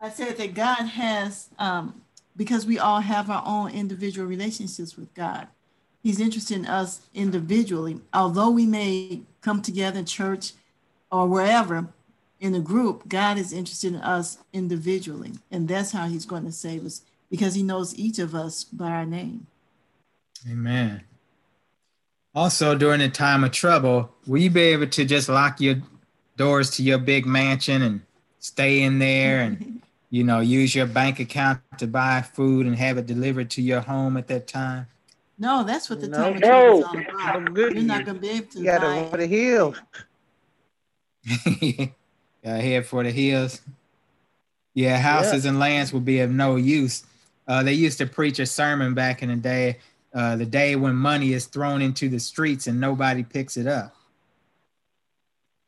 I 0.01 0.11
said 0.11 0.37
that 0.37 0.55
God 0.55 0.85
has, 0.85 1.49
um, 1.59 2.03
because 2.37 2.66
we 2.66 2.79
all 2.79 3.01
have 3.01 3.31
our 3.31 3.43
own 3.45 3.70
individual 3.72 4.26
relationships 4.26 4.97
with 4.97 5.12
God. 5.14 5.49
He's 6.03 6.20
interested 6.20 6.59
in 6.59 6.66
us 6.66 7.01
individually. 7.14 8.01
Although 8.14 8.51
we 8.51 8.66
may 8.66 9.22
come 9.41 9.61
together 9.61 9.99
in 9.99 10.05
church 10.05 10.53
or 11.11 11.26
wherever 11.26 11.89
in 12.41 12.55
a 12.55 12.61
group, 12.61 13.09
God 13.09 13.39
is 13.39 13.53
interested 13.53 13.95
in 13.95 14.01
us 14.01 14.39
individually. 14.53 15.32
And 15.51 15.66
that's 15.68 15.93
how 15.93 16.07
he's 16.07 16.24
going 16.26 16.45
to 16.45 16.53
save 16.53 16.84
us 16.86 17.03
because 17.30 17.55
he 17.55 17.62
knows 17.62 17.95
each 17.99 18.18
of 18.18 18.34
us 18.34 18.64
by 18.64 18.91
our 18.91 19.07
name. 19.07 19.47
Amen. 20.51 21.03
Also, 22.34 22.76
during 22.76 23.01
a 23.01 23.09
time 23.09 23.43
of 23.43 23.51
trouble, 23.51 24.11
will 24.26 24.41
you 24.41 24.51
be 24.51 24.61
able 24.61 24.86
to 24.86 25.05
just 25.05 25.28
lock 25.28 25.61
your 25.61 25.76
doors 26.36 26.70
to 26.70 26.82
your 26.82 26.99
big 26.99 27.26
mansion 27.26 27.82
and 27.82 28.01
stay 28.39 28.82
in 28.82 28.99
there 28.99 29.41
and, 29.41 29.82
you 30.11 30.22
know, 30.22 30.41
use 30.41 30.74
your 30.74 30.86
bank 30.86 31.18
account 31.18 31.61
to 31.78 31.86
buy 31.86 32.22
food 32.22 32.66
and 32.66 32.76
have 32.76 32.99
it 32.99 33.07
delivered 33.07 33.51
to 33.51 33.62
your 33.62 33.80
home 33.80 34.16
at 34.16 34.28
that 34.28 34.47
time? 34.47 34.86
No, 35.39 35.64
that's 35.64 35.91
what 35.91 36.01
the 36.01 36.09
No. 36.09 36.16
time 36.16 36.36
of 36.36 36.43
trouble 36.43 36.78
is 36.78 36.84
all 36.84 36.99
about. 36.99 37.74
You're 37.74 37.82
not 37.82 38.05
going 38.05 38.16
to 38.16 38.20
be 38.20 38.28
able 38.30 38.47
to 38.49 38.59
You 38.61 38.64
gotta 38.64 38.86
buy 38.86 39.03
go 39.03 39.11
for 39.11 39.16
the 39.16 39.26
hills. 39.26 39.80
Got 42.49 42.63
head 42.63 42.87
for 42.87 43.05
the 43.05 43.11
hills. 43.11 43.61
Yeah, 44.73 44.97
houses 44.97 45.45
and 45.45 45.59
lands 45.59 45.93
will 45.93 46.01
be 46.01 46.21
of 46.21 46.31
no 46.31 46.57
use. 46.57 47.05
Uh, 47.47 47.63
they 47.63 47.75
used 47.75 47.99
to 47.99 48.07
preach 48.07 48.39
a 48.39 48.47
sermon 48.47 48.95
back 48.95 49.23
in 49.23 49.29
the 49.29 49.37
day, 49.37 49.77
uh, 50.15 50.35
the 50.37 50.47
day 50.47 50.75
when 50.75 50.95
money 50.95 51.35
is 51.35 51.45
thrown 51.45 51.83
into 51.83 52.09
the 52.09 52.19
streets 52.19 52.67
and 52.67 52.81
nobody 52.81 53.23
picks 53.23 53.59
it 53.59 53.67
up. 53.67 53.95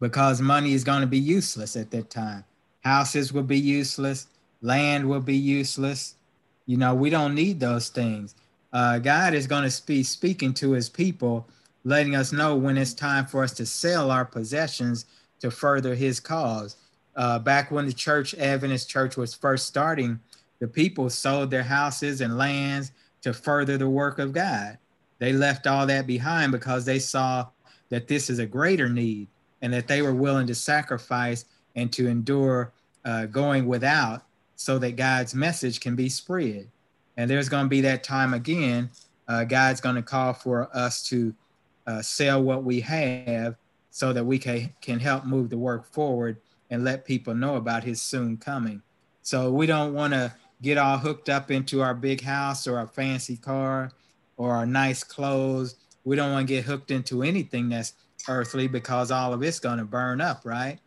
Because 0.00 0.40
money 0.40 0.72
is 0.72 0.82
going 0.82 1.02
to 1.02 1.06
be 1.06 1.18
useless 1.18 1.76
at 1.76 1.90
that 1.90 2.08
time. 2.08 2.44
Houses 2.80 3.30
will 3.30 3.42
be 3.42 3.58
useless, 3.58 4.28
land 4.62 5.06
will 5.06 5.20
be 5.20 5.36
useless. 5.36 6.14
You 6.64 6.78
know, 6.78 6.94
we 6.94 7.10
don't 7.10 7.34
need 7.34 7.60
those 7.60 7.90
things. 7.90 8.34
Uh, 8.72 9.00
God 9.00 9.34
is 9.34 9.46
going 9.46 9.68
to 9.68 9.86
be 9.86 10.02
speaking 10.02 10.54
to 10.54 10.70
his 10.70 10.88
people, 10.88 11.46
letting 11.84 12.16
us 12.16 12.32
know 12.32 12.56
when 12.56 12.78
it's 12.78 12.94
time 12.94 13.26
for 13.26 13.44
us 13.44 13.52
to 13.52 13.66
sell 13.66 14.10
our 14.10 14.24
possessions 14.24 15.04
to 15.40 15.50
further 15.50 15.94
his 15.94 16.20
cause. 16.20 16.76
Uh, 17.16 17.38
back 17.38 17.70
when 17.70 17.86
the 17.86 17.92
church, 17.92 18.34
Adventist 18.34 18.88
church, 18.88 19.16
was 19.16 19.34
first 19.34 19.66
starting, 19.66 20.20
the 20.60 20.68
people 20.68 21.10
sold 21.10 21.50
their 21.50 21.62
houses 21.62 22.20
and 22.20 22.38
lands 22.38 22.92
to 23.22 23.32
further 23.32 23.76
the 23.76 23.88
work 23.88 24.18
of 24.18 24.32
God. 24.32 24.78
They 25.18 25.32
left 25.32 25.66
all 25.66 25.86
that 25.86 26.06
behind 26.06 26.52
because 26.52 26.84
they 26.84 26.98
saw 26.98 27.46
that 27.90 28.08
this 28.08 28.30
is 28.30 28.38
a 28.38 28.46
greater 28.46 28.88
need 28.88 29.28
and 29.62 29.72
that 29.72 29.88
they 29.88 30.02
were 30.02 30.14
willing 30.14 30.46
to 30.46 30.54
sacrifice 30.54 31.44
and 31.74 31.92
to 31.92 32.08
endure 32.08 32.72
uh, 33.04 33.26
going 33.26 33.66
without 33.66 34.22
so 34.56 34.78
that 34.78 34.96
God's 34.96 35.34
message 35.34 35.80
can 35.80 35.96
be 35.96 36.08
spread. 36.08 36.68
And 37.16 37.30
there's 37.30 37.48
going 37.48 37.64
to 37.64 37.68
be 37.68 37.80
that 37.82 38.04
time 38.04 38.34
again. 38.34 38.90
Uh, 39.28 39.44
God's 39.44 39.80
going 39.80 39.96
to 39.96 40.02
call 40.02 40.32
for 40.32 40.68
us 40.74 41.02
to 41.08 41.34
uh, 41.86 42.02
sell 42.02 42.42
what 42.42 42.64
we 42.64 42.80
have 42.80 43.56
so 43.90 44.12
that 44.12 44.24
we 44.24 44.38
can, 44.38 44.72
can 44.80 45.00
help 45.00 45.24
move 45.24 45.50
the 45.50 45.58
work 45.58 45.92
forward 45.92 46.38
and 46.70 46.84
let 46.84 47.04
people 47.04 47.34
know 47.34 47.56
about 47.56 47.84
his 47.84 48.00
soon 48.00 48.36
coming. 48.36 48.82
So 49.22 49.50
we 49.50 49.66
don't 49.66 49.94
want 49.94 50.12
to 50.12 50.32
get 50.62 50.78
all 50.78 50.98
hooked 50.98 51.28
up 51.28 51.50
into 51.50 51.82
our 51.82 51.94
big 51.94 52.22
house 52.22 52.66
or 52.66 52.78
our 52.78 52.86
fancy 52.86 53.36
car 53.36 53.92
or 54.36 54.52
our 54.54 54.66
nice 54.66 55.02
clothes. 55.02 55.76
We 56.04 56.16
don't 56.16 56.32
want 56.32 56.48
to 56.48 56.54
get 56.54 56.64
hooked 56.64 56.90
into 56.90 57.22
anything 57.22 57.68
that's 57.68 57.94
earthly 58.28 58.68
because 58.68 59.10
all 59.10 59.32
of 59.32 59.42
it's 59.42 59.58
going 59.58 59.78
to 59.78 59.84
burn 59.84 60.20
up, 60.20 60.42
right? 60.44 60.78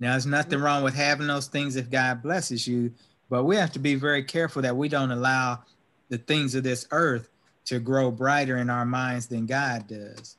Now, 0.00 0.12
there's 0.12 0.26
nothing 0.26 0.60
wrong 0.60 0.82
with 0.82 0.94
having 0.94 1.26
those 1.26 1.46
things 1.46 1.76
if 1.76 1.90
God 1.90 2.22
blesses 2.22 2.66
you, 2.66 2.92
but 3.30 3.44
we 3.44 3.56
have 3.56 3.72
to 3.72 3.78
be 3.78 3.94
very 3.94 4.24
careful 4.24 4.62
that 4.62 4.76
we 4.76 4.88
don't 4.88 5.10
allow 5.10 5.62
the 6.08 6.18
things 6.18 6.54
of 6.54 6.64
this 6.64 6.86
earth 6.90 7.28
to 7.66 7.78
grow 7.78 8.10
brighter 8.10 8.58
in 8.58 8.70
our 8.70 8.84
minds 8.84 9.26
than 9.26 9.46
God 9.46 9.86
does. 9.88 10.36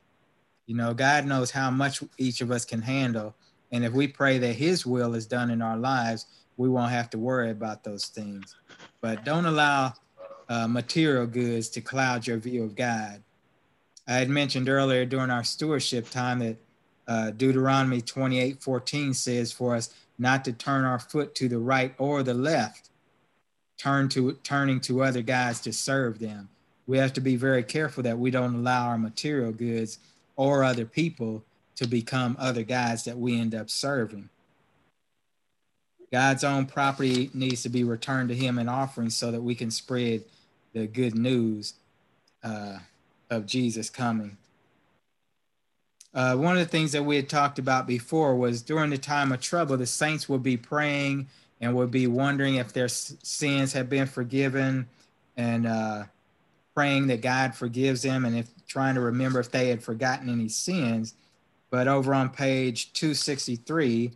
You 0.66 0.74
know, 0.74 0.92
God 0.94 1.26
knows 1.26 1.50
how 1.50 1.70
much 1.70 2.02
each 2.18 2.40
of 2.40 2.50
us 2.50 2.64
can 2.64 2.82
handle. 2.82 3.34
And 3.72 3.84
if 3.84 3.92
we 3.92 4.08
pray 4.08 4.38
that 4.38 4.54
His 4.54 4.84
will 4.84 5.14
is 5.14 5.26
done 5.26 5.50
in 5.50 5.62
our 5.62 5.76
lives, 5.76 6.26
we 6.56 6.68
won't 6.68 6.90
have 6.90 7.10
to 7.10 7.18
worry 7.18 7.50
about 7.50 7.84
those 7.84 8.06
things. 8.06 8.56
But 9.00 9.24
don't 9.24 9.46
allow 9.46 9.94
uh, 10.48 10.66
material 10.66 11.26
goods 11.26 11.68
to 11.70 11.80
cloud 11.80 12.26
your 12.26 12.38
view 12.38 12.64
of 12.64 12.74
God. 12.74 13.22
I 14.08 14.14
had 14.14 14.28
mentioned 14.28 14.68
earlier 14.68 15.04
during 15.04 15.30
our 15.30 15.44
stewardship 15.44 16.10
time 16.10 16.38
that 16.40 16.56
uh, 17.08 17.30
Deuteronomy 17.30 18.00
28 18.00 18.62
14 18.62 19.14
says 19.14 19.52
for 19.52 19.74
us 19.74 19.94
not 20.18 20.44
to 20.44 20.52
turn 20.52 20.84
our 20.84 20.98
foot 20.98 21.34
to 21.36 21.48
the 21.48 21.58
right 21.58 21.94
or 21.98 22.22
the 22.22 22.34
left, 22.34 22.90
turn 23.78 24.08
to 24.10 24.32
turning 24.42 24.80
to 24.80 25.02
other 25.02 25.22
guys 25.22 25.60
to 25.60 25.72
serve 25.72 26.18
them. 26.18 26.48
We 26.86 26.98
have 26.98 27.12
to 27.14 27.20
be 27.20 27.36
very 27.36 27.62
careful 27.62 28.02
that 28.04 28.18
we 28.18 28.30
don't 28.30 28.54
allow 28.54 28.88
our 28.88 28.98
material 28.98 29.52
goods 29.52 29.98
or 30.36 30.62
other 30.62 30.84
people 30.84 31.42
to 31.76 31.86
become 31.86 32.36
other 32.38 32.62
guys 32.62 33.04
that 33.04 33.18
we 33.18 33.38
end 33.38 33.54
up 33.54 33.68
serving. 33.68 34.28
God's 36.12 36.44
own 36.44 36.66
property 36.66 37.30
needs 37.34 37.62
to 37.62 37.68
be 37.68 37.84
returned 37.84 38.28
to 38.28 38.34
Him 38.34 38.58
in 38.58 38.68
offerings 38.68 39.16
so 39.16 39.30
that 39.30 39.42
we 39.42 39.54
can 39.54 39.70
spread 39.70 40.22
the 40.72 40.86
good 40.86 41.14
news 41.14 41.74
uh, 42.44 42.78
of 43.30 43.46
Jesus 43.46 43.90
coming. 43.90 44.36
Uh, 46.14 46.34
one 46.34 46.56
of 46.56 46.60
the 46.60 46.70
things 46.70 46.92
that 46.92 47.04
we 47.04 47.16
had 47.16 47.28
talked 47.28 47.58
about 47.58 47.86
before 47.86 48.36
was 48.36 48.62
during 48.62 48.88
the 48.88 48.98
time 48.98 49.32
of 49.32 49.40
trouble, 49.40 49.76
the 49.76 49.84
saints 49.84 50.28
will 50.28 50.38
be 50.38 50.56
praying 50.56 51.26
and 51.60 51.74
will 51.74 51.86
be 51.86 52.06
wondering 52.06 52.54
if 52.54 52.72
their 52.72 52.88
sins 52.88 53.72
have 53.72 53.90
been 53.90 54.06
forgiven 54.06 54.86
and 55.36 55.66
uh, 55.66 56.04
praying 56.76 57.06
that 57.06 57.22
God 57.22 57.54
forgives 57.54 58.02
them 58.02 58.26
and 58.26 58.36
if 58.36 58.50
trying 58.66 58.94
to 58.96 59.00
remember 59.00 59.40
if 59.40 59.50
they 59.50 59.70
had 59.70 59.82
forgotten 59.82 60.28
any 60.28 60.48
sins. 60.48 61.14
But 61.70 61.88
over 61.88 62.14
on 62.14 62.28
page 62.28 62.92
263, 62.92 64.12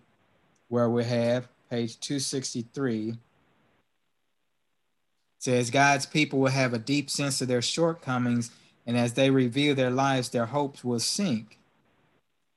where 0.69 0.91
we 0.91 1.03
have 1.05 1.49
page 1.71 1.99
263, 2.01 3.15
says 5.39 5.71
God's 5.71 6.05
people 6.05 6.39
will 6.39 6.51
have 6.51 6.75
a 6.75 6.79
deep 6.79 7.09
sense 7.09 7.41
of 7.41 7.49
their 7.49 7.63
shortcomings, 7.63 8.51
and 8.87 8.97
as 8.97 9.15
they 9.15 9.31
reveal 9.31 9.75
their 9.75 9.91
lives, 9.91 10.29
their 10.29 10.47
hopes 10.47 10.85
will 10.85 11.01
sink. 11.01 11.59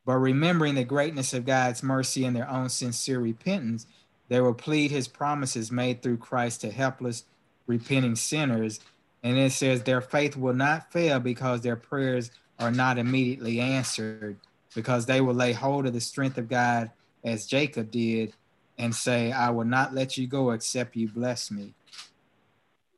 But 0.06 0.18
remembering 0.18 0.76
the 0.76 0.84
greatness 0.84 1.34
of 1.34 1.46
God's 1.46 1.82
mercy 1.82 2.26
and 2.26 2.36
their 2.36 2.50
own 2.50 2.68
sincere 2.68 3.20
repentance, 3.20 3.88
they 4.28 4.42
will 4.42 4.54
plead 4.54 4.92
his 4.92 5.08
promises 5.08 5.72
made 5.72 6.02
through 6.02 6.18
Christ 6.18 6.60
to 6.62 6.72
helpless, 6.72 7.24
repenting 7.68 8.18
sinners. 8.18 8.82
And 9.24 9.38
it 9.38 9.54
says 9.54 9.82
their 9.82 10.02
faith 10.02 10.36
will 10.36 10.54
not 10.54 10.92
fail 10.92 11.20
because 11.20 11.62
their 11.62 11.78
prayers 11.78 12.32
are 12.60 12.72
not 12.72 12.98
immediately 12.98 13.60
answered, 13.60 14.38
because 14.76 15.06
they 15.06 15.22
will 15.22 15.34
lay 15.34 15.54
hold 15.54 15.86
of 15.86 15.94
the 15.94 16.02
strength 16.02 16.38
of 16.38 16.50
God 16.50 16.92
as 17.24 17.46
Jacob 17.46 17.90
did 17.90 18.34
and 18.78 18.94
say, 18.94 19.32
I 19.32 19.50
will 19.50 19.66
not 19.66 19.94
let 19.94 20.18
you 20.18 20.28
go 20.28 20.52
except 20.52 20.96
you 20.96 21.08
bless 21.08 21.52
me. 21.52 21.74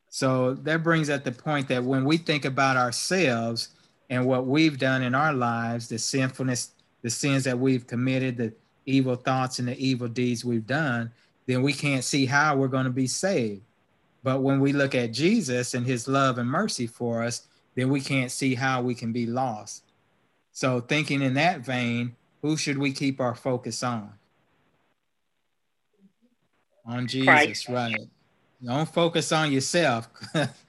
So 0.10 0.54
that 0.54 0.82
brings 0.82 1.10
at 1.10 1.26
the 1.26 1.32
point 1.32 1.68
that 1.68 1.84
when 1.84 2.06
we 2.06 2.18
think 2.18 2.46
about 2.46 2.78
ourselves 2.78 3.70
and 4.10 4.26
what 4.26 4.46
we've 4.46 4.78
done 4.78 5.04
in 5.04 5.14
our 5.14 5.34
lives, 5.34 5.90
the 5.90 5.98
sinfulness, 5.98 6.72
the 7.02 7.10
sins 7.10 7.44
that 7.44 7.60
we've 7.60 7.86
committed, 7.86 8.38
the 8.38 8.54
evil 8.86 9.16
thoughts 9.16 9.60
and 9.60 9.68
the 9.68 9.78
evil 9.78 10.08
deeds 10.08 10.46
we've 10.46 10.66
done, 10.66 11.12
then 11.48 11.62
we 11.62 11.74
can't 11.74 12.04
see 12.04 12.26
how 12.26 12.56
we're 12.56 12.68
going 12.68 12.86
to 12.86 12.92
be 12.92 13.08
saved. 13.08 13.62
But 14.26 14.42
when 14.42 14.60
we 14.60 14.74
look 14.74 14.96
at 14.96 15.12
Jesus 15.12 15.76
and 15.76 15.86
his 15.86 16.08
love 16.08 16.40
and 16.40 16.50
mercy 16.50 16.88
for 16.88 17.22
us, 17.22 17.46
then 17.76 17.90
we 17.90 18.02
can't 18.02 18.32
see 18.32 18.56
how 18.56 18.82
we 18.82 18.96
can 18.96 19.12
be 19.12 19.28
lost. 19.28 19.84
So, 20.52 20.82
thinking 20.82 21.22
in 21.22 21.36
that 21.36 21.60
vein, 21.60 22.16
who 22.42 22.58
should 22.58 22.80
we 22.80 22.92
keep 22.92 23.22
our 23.22 23.36
focus 23.36 23.84
on? 23.84 24.14
On 26.88 27.06
Jesus, 27.06 27.28
Christ. 27.28 27.70
right? 27.70 28.10
Don't 28.66 28.90
focus 28.90 29.32
on 29.32 29.52
yourself. 29.52 30.10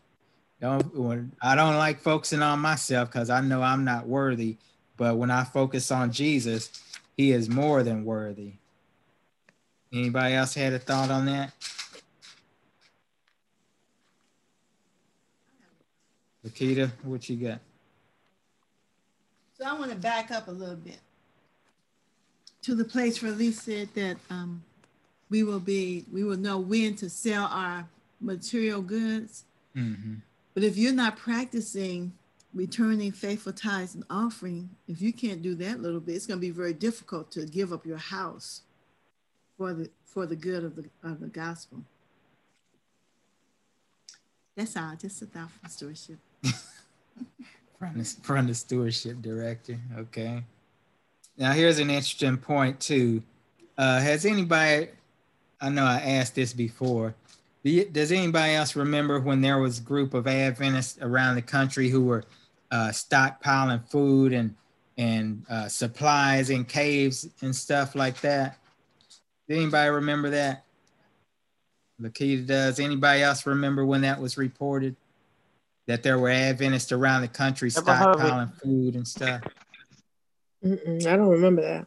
don't. 0.60 1.32
I 1.40 1.54
don't 1.54 1.78
like 1.78 2.00
focusing 2.00 2.42
on 2.42 2.58
myself 2.58 3.10
because 3.10 3.30
I 3.30 3.40
know 3.40 3.62
I'm 3.62 3.84
not 3.84 4.06
worthy. 4.06 4.58
But 4.98 5.16
when 5.16 5.30
I 5.30 5.44
focus 5.44 5.90
on 5.90 6.12
Jesus, 6.12 6.70
He 7.16 7.32
is 7.32 7.48
more 7.48 7.82
than 7.82 8.04
worthy. 8.04 8.56
Anybody 9.90 10.34
else 10.34 10.52
had 10.52 10.74
a 10.74 10.78
thought 10.78 11.10
on 11.10 11.24
that? 11.24 11.52
Lakita, 16.46 16.90
what 17.02 17.28
you 17.28 17.36
got? 17.36 17.60
So 19.58 19.64
I 19.64 19.72
want 19.78 19.90
to 19.90 19.96
back 19.96 20.30
up 20.30 20.48
a 20.48 20.52
little 20.52 20.76
bit 20.76 20.98
to 22.62 22.74
the 22.74 22.84
place 22.84 23.22
where 23.22 23.32
Lee 23.32 23.52
said 23.52 23.88
that 23.94 24.16
um, 24.30 24.62
we 25.30 25.42
will 25.42 25.60
be, 25.60 26.04
we 26.12 26.24
will 26.24 26.36
know 26.36 26.58
when 26.58 26.94
to 26.96 27.08
sell 27.08 27.46
our 27.46 27.88
material 28.20 28.82
goods. 28.82 29.44
Mm-hmm. 29.74 30.14
But 30.54 30.62
if 30.62 30.76
you're 30.76 30.92
not 30.92 31.16
practicing 31.16 32.12
returning 32.54 33.12
faithful 33.12 33.52
tithes 33.52 33.94
and 33.94 34.04
offering, 34.08 34.70
if 34.88 35.02
you 35.02 35.12
can't 35.12 35.42
do 35.42 35.54
that 35.56 35.80
little 35.80 36.00
bit, 36.00 36.16
it's 36.16 36.26
going 36.26 36.38
to 36.38 36.46
be 36.46 36.50
very 36.50 36.72
difficult 36.72 37.30
to 37.32 37.44
give 37.44 37.72
up 37.72 37.84
your 37.84 37.98
house 37.98 38.62
for 39.56 39.74
the 39.74 39.90
for 40.04 40.26
the 40.26 40.36
good 40.36 40.64
of 40.64 40.76
the 40.76 40.84
of 41.02 41.20
the 41.20 41.26
gospel. 41.26 41.82
That's 44.56 44.76
all. 44.76 44.94
Just 44.98 45.20
a 45.22 45.26
thought 45.26 45.50
for 45.50 45.68
stewardship. 45.68 46.18
from 47.78 47.98
the, 47.98 48.04
from 48.22 48.52
stewardship 48.54 49.20
director. 49.20 49.78
Okay. 49.98 50.42
Now 51.36 51.52
here's 51.52 51.78
an 51.78 51.90
interesting 51.90 52.38
point 52.38 52.80
too. 52.80 53.22
Uh, 53.76 54.00
has 54.00 54.24
anybody? 54.24 54.88
I 55.60 55.68
know 55.68 55.84
I 55.84 56.00
asked 56.00 56.34
this 56.34 56.52
before. 56.52 57.14
does 57.64 58.12
anybody 58.12 58.54
else 58.54 58.76
remember 58.76 59.20
when 59.20 59.40
there 59.42 59.58
was 59.58 59.78
a 59.78 59.82
group 59.82 60.14
of 60.14 60.26
Adventists 60.26 60.98
around 61.02 61.34
the 61.34 61.42
country 61.42 61.88
who 61.88 62.04
were 62.04 62.24
uh, 62.70 62.88
stockpiling 62.88 63.88
food 63.90 64.32
and 64.32 64.54
and 64.98 65.44
uh, 65.50 65.68
supplies 65.68 66.48
in 66.48 66.64
caves 66.64 67.28
and 67.42 67.54
stuff 67.54 67.94
like 67.94 68.18
that? 68.22 68.58
Did 69.48 69.58
anybody 69.58 69.90
remember 69.90 70.30
that? 70.30 70.65
Lakita 72.00 72.46
does. 72.46 72.80
Anybody 72.80 73.22
else 73.22 73.46
remember 73.46 73.84
when 73.84 74.02
that 74.02 74.20
was 74.20 74.36
reported? 74.36 74.96
That 75.86 76.02
there 76.02 76.18
were 76.18 76.30
Adventists 76.30 76.90
around 76.90 77.22
the 77.22 77.28
country 77.28 77.70
stockpiling 77.70 78.52
food 78.60 78.96
and 78.96 79.06
stuff. 79.06 79.42
Mm-mm, 80.64 81.06
I 81.06 81.16
don't 81.16 81.28
remember 81.28 81.62
that. 81.62 81.86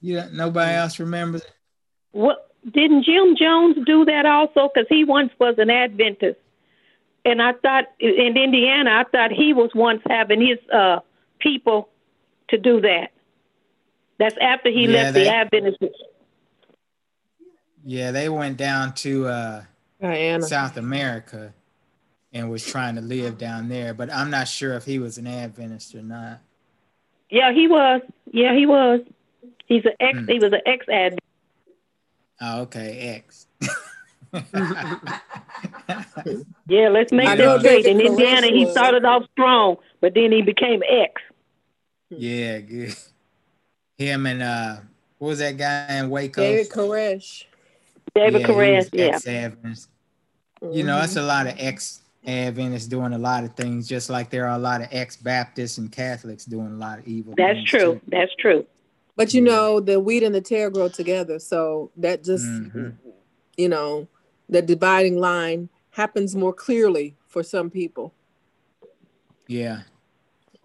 Yeah, 0.00 0.28
nobody 0.32 0.72
else 0.72 1.00
remembers. 1.00 1.42
What 2.12 2.50
didn't 2.64 3.04
Jim 3.04 3.34
Jones 3.36 3.76
do 3.84 4.04
that 4.04 4.26
also? 4.26 4.70
Because 4.72 4.86
he 4.88 5.04
once 5.04 5.32
was 5.40 5.56
an 5.58 5.70
Adventist, 5.70 6.38
and 7.24 7.42
I 7.42 7.52
thought 7.54 7.86
in 7.98 8.36
Indiana, 8.36 8.90
I 8.90 9.04
thought 9.10 9.32
he 9.32 9.52
was 9.52 9.70
once 9.74 10.02
having 10.08 10.40
his 10.40 10.58
uh, 10.72 11.00
people 11.40 11.88
to 12.48 12.58
do 12.58 12.80
that. 12.82 13.10
That's 14.18 14.36
after 14.40 14.70
he 14.70 14.86
yeah, 14.86 15.02
left 15.02 15.14
they, 15.14 15.24
the 15.24 15.30
Adventist. 15.30 15.78
Yeah, 17.84 18.10
they 18.12 18.28
went 18.28 18.56
down 18.56 18.94
to 18.94 19.26
uh, 19.26 19.62
South 20.40 20.76
America 20.76 21.52
and 22.32 22.50
was 22.50 22.64
trying 22.64 22.94
to 22.94 23.00
live 23.00 23.38
down 23.38 23.68
there, 23.68 23.92
but 23.94 24.12
I'm 24.12 24.30
not 24.30 24.48
sure 24.48 24.74
if 24.74 24.84
he 24.84 24.98
was 24.98 25.18
an 25.18 25.26
Adventist 25.26 25.94
or 25.94 26.02
not. 26.02 26.40
Yeah, 27.30 27.52
he 27.52 27.68
was. 27.68 28.02
Yeah, 28.30 28.54
he 28.54 28.66
was. 28.66 29.00
He's 29.66 29.84
an 29.84 29.92
ex. 30.00 30.18
Hmm. 30.18 30.28
He 30.28 30.38
was 30.38 30.52
an 30.52 30.60
ex 30.66 30.86
Adventist. 30.88 31.20
Oh, 32.40 32.62
okay, 32.62 33.22
ex. 33.22 33.46
yeah, 36.66 36.88
let's 36.88 37.12
make 37.12 37.36
this 37.36 37.60
straight. 37.60 37.86
In 37.86 38.00
Indiana, 38.00 38.48
he 38.48 38.70
started 38.70 39.04
off 39.04 39.24
strong, 39.32 39.76
but 40.00 40.14
then 40.14 40.32
he 40.32 40.42
became 40.42 40.82
ex. 40.88 41.22
Yeah, 42.08 42.58
good. 42.60 42.94
Him 43.96 44.26
and 44.26 44.42
uh, 44.42 44.76
what 45.18 45.28
was 45.28 45.38
that 45.38 45.56
guy 45.56 45.98
in 45.98 46.10
Waco? 46.10 46.42
David 46.42 46.70
Koresh. 46.70 47.44
David 48.14 48.42
yeah, 48.42 48.46
Koresh, 48.46 48.88
yeah. 48.92 49.18
Mm-hmm. 49.18 50.72
You 50.72 50.84
know, 50.84 50.98
that's 50.98 51.16
a 51.16 51.22
lot 51.22 51.46
of 51.46 51.54
ex 51.58 52.02
Adventists 52.24 52.86
doing 52.86 53.12
a 53.14 53.18
lot 53.18 53.42
of 53.42 53.54
things, 53.54 53.88
just 53.88 54.08
like 54.08 54.30
there 54.30 54.46
are 54.46 54.56
a 54.56 54.58
lot 54.58 54.80
of 54.80 54.88
ex 54.92 55.16
Baptists 55.16 55.78
and 55.78 55.90
Catholics 55.90 56.44
doing 56.44 56.68
a 56.68 56.76
lot 56.76 57.00
of 57.00 57.06
evil. 57.06 57.34
That's 57.36 57.62
true. 57.64 57.94
Too. 57.94 58.00
That's 58.08 58.32
true. 58.38 58.64
But 59.16 59.34
you 59.34 59.40
know, 59.40 59.80
the 59.80 59.98
wheat 59.98 60.22
and 60.22 60.34
the 60.34 60.40
tear 60.40 60.70
grow 60.70 60.88
together, 60.88 61.38
so 61.38 61.90
that 61.96 62.22
just 62.22 62.46
mm-hmm. 62.46 62.90
you 63.56 63.68
know, 63.68 64.06
the 64.48 64.62
dividing 64.62 65.18
line 65.18 65.68
happens 65.90 66.36
more 66.36 66.52
clearly 66.52 67.16
for 67.26 67.42
some 67.42 67.70
people. 67.70 68.14
Yeah. 69.48 69.82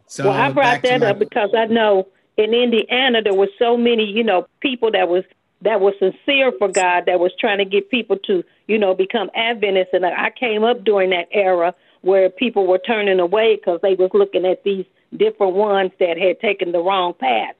So 0.06 0.26
well, 0.26 0.34
I 0.34 0.52
brought 0.52 0.84
that 0.84 1.02
my... 1.02 1.08
up 1.08 1.20
because 1.20 1.50
I 1.58 1.66
know 1.66 2.08
in 2.38 2.54
Indiana 2.54 3.22
there 3.22 3.34
were 3.34 3.50
so 3.60 3.76
many, 3.76 4.06
you 4.06 4.24
know, 4.24 4.48
people 4.60 4.92
that 4.92 5.10
was 5.10 5.24
that 5.62 5.82
was 5.82 5.94
sincere 6.00 6.52
for 6.58 6.68
God, 6.68 7.06
that 7.08 7.20
was 7.20 7.32
trying 7.40 7.58
to 7.58 7.66
get 7.66 7.90
people 7.90 8.18
to, 8.26 8.44
you 8.68 8.78
know, 8.78 8.94
become 8.94 9.30
Adventists. 9.36 9.94
And 9.94 10.06
I 10.06 10.32
came 10.38 10.64
up 10.64 10.84
during 10.84 11.10
that 11.12 11.28
era 11.32 11.74
where 12.02 12.30
people 12.30 12.68
were 12.68 12.78
turning 12.78 13.20
away 13.20 13.56
because 13.56 13.80
they 13.82 13.96
was 13.96 14.12
looking 14.14 14.46
at 14.46 14.64
these 14.64 14.86
different 15.16 15.54
ones 15.54 15.92
that 16.00 16.18
had 16.18 16.40
taken 16.40 16.72
the 16.72 16.80
wrong 16.80 17.14
path. 17.14 17.56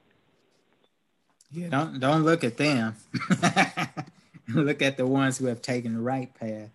Yeah, 1.52 1.70
don't 1.70 2.00
don't 2.00 2.24
look 2.24 2.44
at 2.44 2.58
them. 2.58 2.96
look 4.50 4.82
at 4.82 4.98
the 4.98 5.08
ones 5.08 5.38
who 5.38 5.46
have 5.46 5.62
taken 5.62 5.94
the 5.94 6.02
right 6.02 6.34
path. 6.36 6.70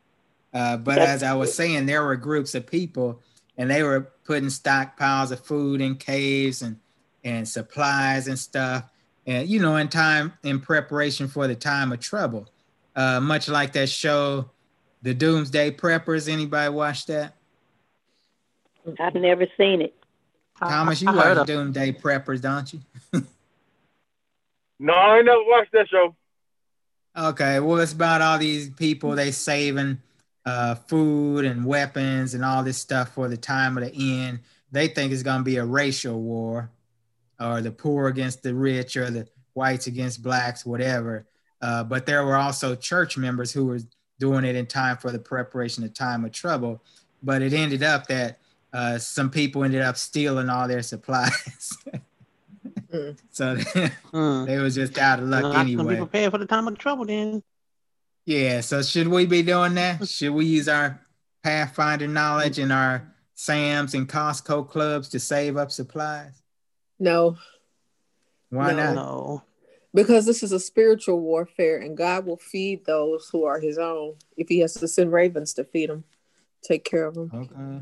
Uh, 0.53 0.77
but 0.77 0.99
as 0.99 1.23
I 1.23 1.35
was 1.35 1.55
saying, 1.55 1.87
there 1.87 2.05
were 2.05 2.17
groups 2.17 2.55
of 2.55 2.67
people, 2.67 3.21
and 3.57 3.71
they 3.71 3.83
were 3.83 4.13
putting 4.25 4.49
stockpiles 4.49 5.31
of 5.31 5.41
food 5.41 5.81
in 5.81 5.97
caves 5.97 6.63
and 6.63 6.79
and 7.23 7.47
supplies 7.47 8.27
and 8.27 8.39
stuff 8.39 8.92
and 9.27 9.49
you 9.49 9.61
know 9.61 9.77
in 9.77 9.89
time 9.89 10.33
in 10.43 10.61
preparation 10.61 11.29
for 11.29 11.47
the 11.47 11.55
time 11.55 11.93
of 11.93 12.01
trouble. 12.01 12.49
Uh 12.95 13.21
much 13.21 13.49
like 13.49 13.73
that 13.73 13.89
show 13.89 14.51
the 15.03 15.15
doomsday 15.15 15.71
preppers. 15.71 16.29
Anybody 16.29 16.73
watch 16.73 17.07
that? 17.07 17.35
I've 18.99 19.15
never 19.15 19.47
seen 19.57 19.83
it. 19.83 19.95
Thomas 20.59 21.03
you 21.03 21.13
watch 21.13 21.47
doomsday 21.47 21.93
preppers 21.93 22.41
don't 22.41 22.73
you? 22.73 22.81
No 24.79 24.95
i 24.95 25.23
never 25.23 25.45
watched 25.45 25.71
that 25.73 25.89
show. 25.89 26.15
Okay 27.17 27.61
well 27.61 27.79
it's 27.79 27.93
about 27.93 28.21
all 28.21 28.39
these 28.39 28.69
people 28.71 29.13
they 29.13 29.31
saving 29.31 30.01
uh 30.45 30.75
food 30.75 31.45
and 31.45 31.65
weapons 31.65 32.35
and 32.35 32.45
all 32.45 32.65
this 32.65 32.79
stuff 32.79 33.15
for 33.15 33.29
the 33.29 33.37
time 33.37 33.79
of 33.79 33.85
the 33.85 33.93
end. 33.95 34.41
They 34.73 34.89
think 34.89 35.13
it's 35.13 35.23
going 35.23 35.39
to 35.39 35.45
be 35.45 35.57
a 35.57 35.65
racial 35.65 36.21
war 36.21 36.71
or 37.43 37.61
the 37.61 37.71
poor 37.71 38.09
against 38.09 38.43
the 38.43 38.55
rich 38.55 38.97
or 38.97 39.11
the 39.11 39.27
whites 39.55 39.87
against 39.87 40.23
blacks, 40.23 40.65
whatever. 40.65 41.27
Uh, 41.61 41.85
but 41.85 42.07
there 42.07 42.25
were 42.25 42.37
also 42.37 42.75
church 42.75 43.17
members 43.17 43.53
who 43.53 43.67
were 43.67 43.79
doing 44.19 44.45
it 44.45 44.57
in 44.57 44.67
time 44.67 44.97
for 44.97 45.11
the 45.11 45.19
preparation 45.19 45.85
of 45.85 45.95
time 45.95 46.25
of 46.25 46.33
trouble. 46.33 46.83
But 47.23 47.43
it 47.43 47.53
ended 47.53 47.83
up 47.83 48.07
that 48.09 48.39
uh, 48.73 48.99
some 48.99 49.31
people 49.31 49.65
ended 49.65 49.83
up 49.83 49.97
stealing 49.97 50.49
all 50.49 50.67
their 50.69 50.83
supplies. 50.83 51.77
mm. 52.93 53.19
So 53.31 53.57
mm. 53.57 54.47
they 54.47 54.59
was 54.59 54.75
just 54.75 54.99
out 54.99 55.19
of 55.19 55.27
luck 55.27 55.43
well, 55.43 55.57
anyway. 55.57 55.95
Be 55.95 56.01
prepared 56.01 56.31
for 56.33 56.39
the 56.39 56.47
time 56.47 56.69
of 56.69 56.77
trouble 56.77 57.07
then. 57.07 57.43
Yeah. 58.27 58.61
So 58.61 58.83
should 58.83 59.09
we 59.09 59.25
be 59.27 59.43
doing 59.43 59.75
that? 59.75 60.07
should 60.09 60.33
we 60.33 60.45
use 60.45 60.69
our 60.69 61.01
Pathfinder 61.43 62.07
knowledge 62.07 62.59
and 62.59 62.73
our 62.73 63.13
Sam's 63.35 63.95
and 63.95 64.09
Costco 64.09 64.69
clubs 64.69 65.09
to 65.11 65.19
save 65.19 65.57
up 65.57 65.71
supplies? 65.71 66.42
No. 67.03 67.37
Why 68.51 68.71
no. 68.71 68.77
not? 68.77 68.95
No. 68.95 69.43
Because 69.93 70.25
this 70.25 70.43
is 70.43 70.53
a 70.53 70.61
spiritual 70.61 71.21
warfare, 71.21 71.79
and 71.79 71.97
God 71.97 72.25
will 72.25 72.39
feed 72.39 72.87
those 72.87 73.29
who 73.31 73.45
are 73.45 73.59
His 73.59 73.77
own. 73.77 74.15
If 74.37 74.49
He 74.49 74.61
has 74.61 74.75
to 74.75 74.87
send 74.87 75.13
ravens 75.13 75.53
to 75.55 75.65
feed 75.65 75.91
them, 75.91 76.05
take 76.63 76.85
care 76.85 77.07
of 77.07 77.15
them. 77.15 77.31
Okay. 77.35 77.81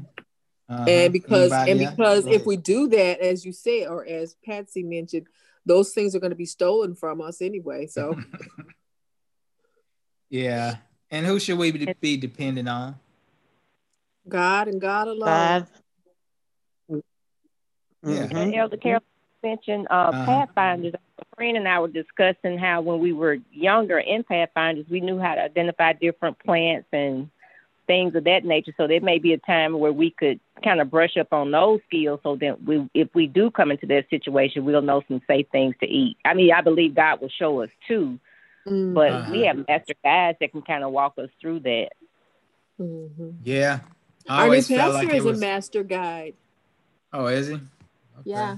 Uh-huh. 0.71 0.85
And 0.89 1.13
because 1.13 1.53
Anybody 1.53 1.85
and 1.85 1.97
because 1.97 2.27
if 2.27 2.47
we 2.47 2.57
do 2.57 2.89
that, 2.89 3.21
as 3.21 3.45
you 3.45 3.53
said, 3.53 3.89
or 3.89 4.07
as 4.07 4.37
Patsy 4.45 4.83
mentioned, 4.83 5.27
those 5.67 5.93
things 5.93 6.15
are 6.15 6.21
going 6.21 6.31
to 6.31 6.37
be 6.37 6.47
stolen 6.47 6.95
from 6.95 7.21
us 7.21 7.43
anyway. 7.43 7.87
So. 7.89 8.19
yeah, 10.31 10.77
and 11.11 11.27
who 11.27 11.39
should 11.39 11.59
we 11.59 11.93
be 12.01 12.17
dependent 12.17 12.69
on? 12.69 12.97
God 14.29 14.69
and 14.69 14.81
God 14.81 15.09
alone. 15.09 15.27
God. 15.27 15.67
Yeah. 18.03 18.29
And 18.31 18.55
Elder 18.55 18.77
Carol 18.79 19.03
mentioned 19.43 19.87
uh, 19.91 19.95
uh-huh. 19.95 20.25
Pathfinders. 20.25 20.95
A 21.19 21.37
friend 21.37 21.57
and 21.57 21.69
I 21.69 21.79
were 21.81 21.89
discussing 21.89 22.59
how 22.59 22.81
when 22.81 22.99
we 23.01 23.13
were 23.13 23.39
younger 23.53 23.99
in 23.99 24.25
Pathfinders, 24.25 24.87
we 24.91 25.01
knew 25.01 25.19
how 25.19 25.35
to 25.35 25.43
identify 25.43 25.93
different 25.93 26.39
plants 26.39 26.89
and 26.93 27.31
things 27.87 28.15
of 28.15 28.25
that 28.25 28.45
nature. 28.45 28.73
So 28.77 28.87
there 28.87 29.01
may 29.01 29.19
be 29.19 29.33
a 29.33 29.39
time 29.39 29.79
where 29.79 29.93
we 29.93 30.11
could 30.11 30.39
kind 30.63 30.81
of 30.81 30.91
brush 30.91 31.17
up 31.17 31.33
on 31.33 31.51
those 31.51 31.81
skills, 31.89 32.21
so 32.23 32.37
that 32.37 32.63
we, 32.63 32.89
if 32.95 33.09
we 33.15 33.27
do 33.27 33.51
come 33.51 33.71
into 33.73 33.87
that 33.87 34.09
situation, 34.11 34.65
we'll 34.65 34.83
know 34.83 35.03
some 35.09 35.21
safe 35.27 35.47
things 35.51 35.75
to 35.81 35.87
eat. 35.87 36.17
I 36.25 36.35
mean, 36.35 36.53
I 36.53 36.61
believe 36.61 36.95
God 36.95 37.21
will 37.21 37.31
show 37.31 37.63
us 37.63 37.71
too, 37.89 38.21
mm-hmm. 38.67 38.95
but 38.95 39.11
uh-huh. 39.11 39.33
we 39.33 39.41
have 39.43 39.57
master 39.67 39.95
guides 40.05 40.39
that 40.41 40.53
can 40.53 40.63
kind 40.63 40.85
of 40.85 40.93
walk 40.93 41.15
us 41.19 41.31
through 41.41 41.61
that. 41.61 41.89
Mm-hmm. 42.81 43.31
Yeah, 43.43 43.81
I 44.29 44.47
Our 44.47 44.51
new 44.51 44.63
pastor 44.63 44.93
like 44.93 45.13
is 45.13 45.25
was... 45.25 45.39
a 45.39 45.41
master 45.41 45.83
guide. 45.83 46.35
Oh, 47.13 47.27
is 47.27 47.49
he? 47.49 47.55
Okay. 47.55 47.65
Yeah. 48.25 48.57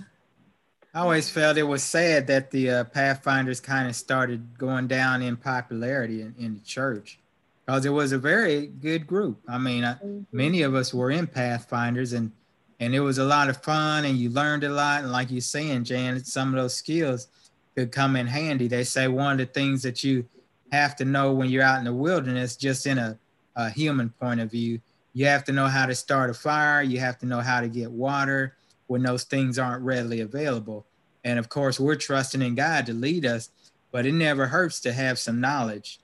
I 0.94 1.00
always 1.00 1.30
felt 1.30 1.56
it 1.56 1.62
was 1.62 1.82
sad 1.82 2.26
that 2.26 2.50
the 2.50 2.70
uh, 2.70 2.84
Pathfinders 2.84 3.60
kind 3.60 3.88
of 3.88 3.96
started 3.96 4.58
going 4.58 4.88
down 4.88 5.22
in 5.22 5.38
popularity 5.38 6.20
in, 6.20 6.34
in 6.38 6.54
the 6.54 6.60
church 6.60 7.18
because 7.64 7.86
it 7.86 7.90
was 7.90 8.12
a 8.12 8.18
very 8.18 8.66
good 8.66 9.06
group. 9.06 9.40
I 9.48 9.56
mean, 9.56 9.84
mm-hmm. 9.84 10.20
many 10.32 10.62
of 10.62 10.74
us 10.74 10.92
were 10.92 11.10
in 11.10 11.26
Pathfinders 11.26 12.12
and 12.12 12.32
and 12.78 12.96
it 12.96 13.00
was 13.00 13.18
a 13.18 13.24
lot 13.24 13.48
of 13.48 13.62
fun 13.62 14.04
and 14.04 14.18
you 14.18 14.28
learned 14.28 14.64
a 14.64 14.68
lot. 14.68 15.02
And 15.04 15.12
like 15.12 15.30
you're 15.30 15.40
saying, 15.40 15.84
Jan, 15.84 16.22
some 16.24 16.48
of 16.48 16.60
those 16.60 16.74
skills 16.74 17.28
could 17.76 17.92
come 17.92 18.16
in 18.16 18.26
handy. 18.26 18.66
They 18.66 18.82
say 18.82 19.06
one 19.06 19.32
of 19.32 19.38
the 19.38 19.46
things 19.46 19.82
that 19.82 20.02
you 20.02 20.26
have 20.72 20.96
to 20.96 21.04
know 21.04 21.32
when 21.32 21.48
you're 21.48 21.62
out 21.62 21.78
in 21.78 21.84
the 21.84 21.94
wilderness, 21.94 22.56
just 22.56 22.86
in 22.86 22.98
a, 22.98 23.16
a 23.54 23.70
human 23.70 24.10
point 24.10 24.40
of 24.40 24.50
view, 24.50 24.80
you 25.14 25.26
have 25.26 25.44
to 25.44 25.52
know 25.52 25.68
how 25.68 25.86
to 25.86 25.94
start 25.94 26.28
a 26.28 26.34
fire. 26.34 26.82
You 26.82 26.98
have 26.98 27.18
to 27.18 27.26
know 27.26 27.38
how 27.38 27.60
to 27.60 27.68
get 27.68 27.88
water 27.88 28.56
when 28.92 29.02
those 29.02 29.24
things 29.24 29.58
aren't 29.58 29.82
readily 29.82 30.20
available. 30.20 30.84
And 31.24 31.38
of 31.38 31.48
course, 31.48 31.80
we're 31.80 31.96
trusting 31.96 32.42
in 32.42 32.54
God 32.54 32.84
to 32.86 32.92
lead 32.92 33.24
us, 33.24 33.48
but 33.90 34.04
it 34.04 34.12
never 34.12 34.46
hurts 34.46 34.80
to 34.80 34.92
have 34.92 35.18
some 35.18 35.40
knowledge. 35.40 35.98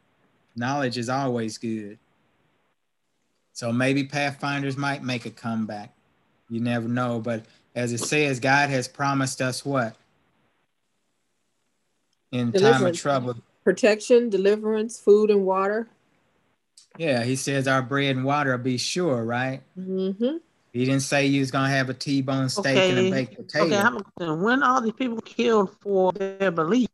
Knowledge 0.57 0.97
is 0.97 1.11
always 1.11 1.59
good. 1.59 1.99
So 3.53 3.73
maybe 3.73 4.05
Pathfinders 4.05 4.79
might 4.79 5.03
make 5.03 5.27
a 5.27 5.31
comeback. 5.31 5.93
You 6.49 6.61
never 6.61 6.89
know. 6.89 7.21
But 7.21 7.45
as 7.75 7.93
it 7.93 8.01
says, 8.01 8.41
God 8.41 8.71
has 8.71 8.89
promised 8.89 9.43
us 9.43 9.65
what? 9.67 9.95
In 12.33 12.53
time 12.53 12.87
of 12.87 12.97
trouble. 12.97 13.35
Protection, 13.65 14.31
deliverance, 14.31 14.99
food, 14.99 15.31
and 15.31 15.45
water. 15.45 15.89
Yeah, 16.97 17.23
he 17.23 17.37
says 17.37 17.69
our 17.69 17.83
bread 17.83 18.17
and 18.17 18.25
water 18.25 18.57
be 18.57 18.79
sure, 18.79 19.23
right? 19.25 19.61
Mm-hmm. 19.79 20.39
He 20.79 20.85
didn't 20.85 21.03
say 21.03 21.27
you 21.27 21.41
was 21.41 21.51
gonna 21.51 21.71
have 21.71 21.89
a 21.89 21.95
T-bone 21.95 22.49
steak 22.49 22.67
okay. 22.67 22.91
and 22.91 22.99
a 23.01 23.11
baked 23.11 23.35
potato. 23.35 24.01
Okay, 24.21 24.31
when 24.31 24.63
all 24.63 24.81
these 24.81 24.93
people 24.93 25.21
killed 25.21 25.75
for 25.81 26.13
their 26.13 26.53
belief, 26.53 26.89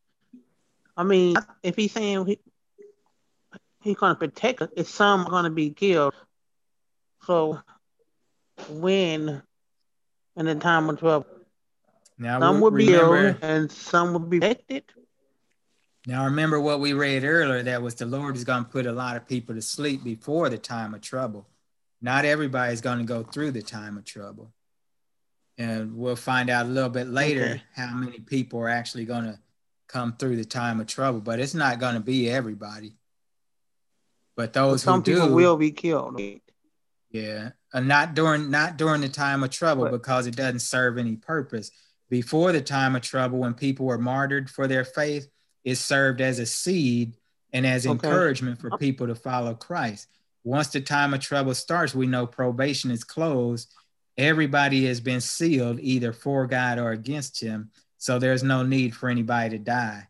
I 0.97 1.03
mean, 1.03 1.37
if 1.62 1.76
he's 1.76 1.93
saying 1.93 2.24
he, 2.24 2.39
he's 3.82 3.97
gonna 3.97 4.14
protect 4.14 4.62
us, 4.62 4.70
if 4.74 4.89
some 4.89 5.26
are 5.26 5.30
gonna 5.30 5.51
be 5.51 5.68
killed, 5.68 6.14
so 7.26 7.61
when 8.70 9.43
in 10.35 10.47
the 10.47 10.55
time 10.55 10.89
of 10.89 10.99
trouble, 10.99 11.26
now 12.16 12.41
some 12.41 12.62
will 12.62 12.70
be 12.70 12.87
killed 12.87 13.37
and 13.43 13.70
some 13.70 14.14
will 14.14 14.20
be 14.20 14.41
protected. 14.41 14.85
Now 16.07 16.24
remember 16.24 16.59
what 16.59 16.80
we 16.80 16.95
read 16.95 17.22
earlier 17.22 17.62
that 17.64 17.82
was 17.82 17.97
the 17.97 18.07
Lord 18.07 18.35
is 18.37 18.45
going 18.45 18.64
to 18.64 18.70
put 18.70 18.87
a 18.87 18.93
lot 18.93 19.16
of 19.16 19.28
people 19.28 19.55
to 19.55 19.62
sleep 19.62 20.05
before 20.05 20.49
the 20.49 20.59
time 20.59 20.95
of 20.95 21.03
trouble. 21.03 21.47
Not 22.01 22.24
everybody 22.24 22.72
is 22.72 22.80
going 22.80 22.99
to 22.99 23.05
go 23.05 23.22
through 23.22 23.53
the 23.53 23.62
time 23.62 23.97
of 23.97 24.05
trouble. 24.05 24.53
And 25.57 25.97
we'll 25.97 26.16
find 26.16 26.51
out 26.51 26.66
a 26.66 26.68
little 26.68 26.90
bit 26.90 27.09
later 27.09 27.45
okay. 27.45 27.62
how 27.74 27.95
many 27.95 28.18
people 28.18 28.61
are 28.61 28.68
actually 28.68 29.05
going 29.05 29.24
to 29.24 29.38
come 29.88 30.16
through 30.16 30.36
the 30.36 30.45
time 30.45 30.80
of 30.80 30.86
trouble, 30.86 31.20
but 31.20 31.38
it's 31.38 31.55
not 31.55 31.78
going 31.78 31.95
to 31.95 32.01
be 32.01 32.28
everybody. 32.28 32.97
But 34.36 34.53
those 34.53 34.82
some 34.82 35.01
who 35.01 35.12
people 35.12 35.28
do, 35.28 35.34
will 35.34 35.57
be 35.57 35.70
killed. 35.70 36.20
Yeah, 37.11 37.51
and 37.72 37.86
not 37.86 38.14
during 38.14 38.51
not 38.51 38.76
during 38.76 39.01
the 39.01 39.09
time 39.09 39.45
of 39.45 39.51
trouble 39.51 39.88
because 39.88 40.26
it 40.26 40.34
doesn't 40.34 40.61
serve 40.61 40.99
any 40.99 41.14
purpose. 41.14 41.70
Before 42.11 42.51
the 42.51 42.61
time 42.61 42.97
of 42.97 43.03
trouble, 43.03 43.38
when 43.38 43.55
people 43.55 43.86
were 43.86 43.99
martyred 43.99 44.51
for 44.51 44.66
their 44.66 44.84
faith, 44.84 45.28
it 45.62 45.76
served 45.76 46.20
as 46.20 46.40
a 46.40 46.47
seed 46.47 47.16
and 47.53 47.64
as 47.64 47.86
okay. 47.86 47.92
encouragement 47.92 48.61
for 48.61 48.66
uh-huh. 48.66 48.78
people 48.78 49.07
to 49.07 49.14
follow 49.14 49.55
Christ. 49.55 50.09
Once 50.45 50.68
the 50.68 50.80
time 50.80 51.14
of 51.14 51.20
trouble 51.20 51.55
starts, 51.55 51.95
we 51.95 52.07
know 52.07 52.26
probation 52.26 52.90
is 52.90 53.03
closed. 53.03 53.72
Everybody 54.18 54.84
has 54.86 55.01
been 55.01 55.20
sealed 55.20 55.80
either 55.80 56.12
for 56.12 56.47
God 56.47 56.78
or 56.78 56.92
against 56.92 57.40
Him. 57.40 57.70
So 57.97 58.18
there's 58.18 58.42
no 58.42 58.62
need 58.62 58.95
for 58.95 59.09
anybody 59.09 59.57
to 59.57 59.59
die. 59.59 60.07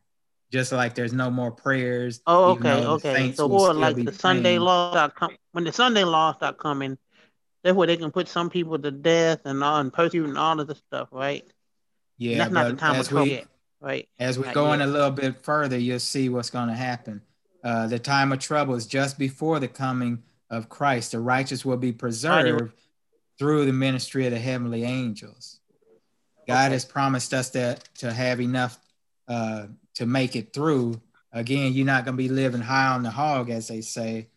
Just 0.51 0.73
like 0.73 0.95
there's 0.95 1.13
no 1.13 1.31
more 1.31 1.53
prayers. 1.53 2.21
Oh, 2.27 2.53
okay, 2.53 2.85
okay. 2.85 3.33
So 3.33 3.49
or 3.49 3.73
like 3.73 3.97
the 3.97 4.13
Sunday 4.13 4.59
law 4.59 4.91
start 4.91 5.15
com- 5.15 5.37
when 5.53 5.65
the 5.65 5.73
Sunday 5.73 6.05
law 6.05 6.35
start 6.35 6.59
coming, 6.59 6.99
that's 7.63 7.77
where 7.77 7.87
they 7.87 7.97
can 7.97 8.11
put 8.11 8.29
some 8.29 8.51
people 8.51 8.79
to 8.79 8.91
death 8.91 9.41
and 9.45 9.63
all 9.65 9.81
and 9.81 9.93
persecute 9.93 10.27
and 10.27 10.37
all 10.37 10.59
of 10.59 10.67
this 10.67 10.79
stuff, 10.79 11.09
right? 11.13 11.45
Yeah, 12.19 12.39
that's 12.39 12.53
not 12.53 12.69
the 12.69 12.75
time 12.75 13.01
of 13.01 13.09
trouble, 13.09 13.27
we, 13.27 13.45
right? 13.81 14.09
As 14.19 14.39
we 14.39 14.49
go 14.53 14.73
in 14.73 14.81
a 14.81 14.87
little 14.87 15.11
bit 15.11 15.43
further, 15.45 15.79
you'll 15.79 15.99
see 15.99 16.29
what's 16.29 16.51
going 16.51 16.69
to 16.69 16.75
happen. 16.75 17.23
Uh, 17.65 17.87
the 17.87 17.99
time 17.99 18.31
of 18.31 18.39
trouble 18.39 18.75
is 18.75 18.87
just 18.87 19.19
before 19.19 19.59
the 19.59 19.67
coming 19.67 20.23
of 20.51 20.69
Christ. 20.69 21.13
The 21.13 21.21
righteous 21.21 21.65
will 21.65 21.79
be 21.79 21.93
preserved 21.93 22.75
through 23.39 23.65
the 23.65 23.73
ministry 23.73 24.27
of 24.27 24.33
the 24.33 24.39
heavenly 24.39 24.85
angels. 24.85 25.61
God 26.47 26.67
okay. 26.67 26.75
has 26.75 26.85
promised 26.85 27.33
us 27.33 27.49
that 27.51 27.89
to 27.97 28.13
have 28.13 28.41
enough 28.41 28.79
uh, 29.27 29.67
to 29.95 30.05
make 30.05 30.37
it 30.37 30.53
through. 30.53 31.01
Again, 31.33 31.73
you're 31.73 31.87
not 31.87 32.05
going 32.05 32.17
to 32.17 32.23
be 32.23 32.29
living 32.29 32.61
high 32.61 32.89
on 32.89 33.03
the 33.03 33.11
hog, 33.11 33.49
as 33.49 33.69
they 33.69 33.81
say, 33.81 34.29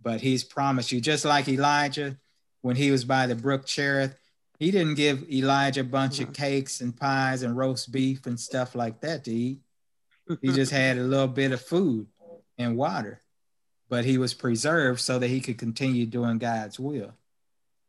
but 0.00 0.20
He's 0.20 0.44
promised 0.44 0.92
you, 0.92 1.00
just 1.00 1.24
like 1.24 1.48
Elijah 1.48 2.16
when 2.62 2.76
he 2.76 2.90
was 2.90 3.04
by 3.04 3.26
the 3.26 3.34
brook 3.34 3.66
Cherith. 3.66 4.18
He 4.58 4.70
didn't 4.70 4.94
give 4.94 5.30
Elijah 5.30 5.82
a 5.82 5.84
bunch 5.84 6.18
of 6.20 6.32
cakes 6.32 6.80
and 6.80 6.96
pies 6.96 7.42
and 7.42 7.56
roast 7.56 7.92
beef 7.92 8.26
and 8.26 8.40
stuff 8.40 8.74
like 8.74 9.00
that 9.02 9.24
to 9.24 9.32
eat. 9.32 9.60
He 10.40 10.48
just 10.52 10.72
had 10.72 10.96
a 10.98 11.02
little 11.02 11.28
bit 11.28 11.52
of 11.52 11.60
food 11.60 12.06
and 12.58 12.76
water, 12.76 13.20
but 13.88 14.04
he 14.04 14.18
was 14.18 14.34
preserved 14.34 15.00
so 15.00 15.18
that 15.18 15.28
he 15.28 15.40
could 15.40 15.58
continue 15.58 16.06
doing 16.06 16.38
God's 16.38 16.78
will. 16.78 17.12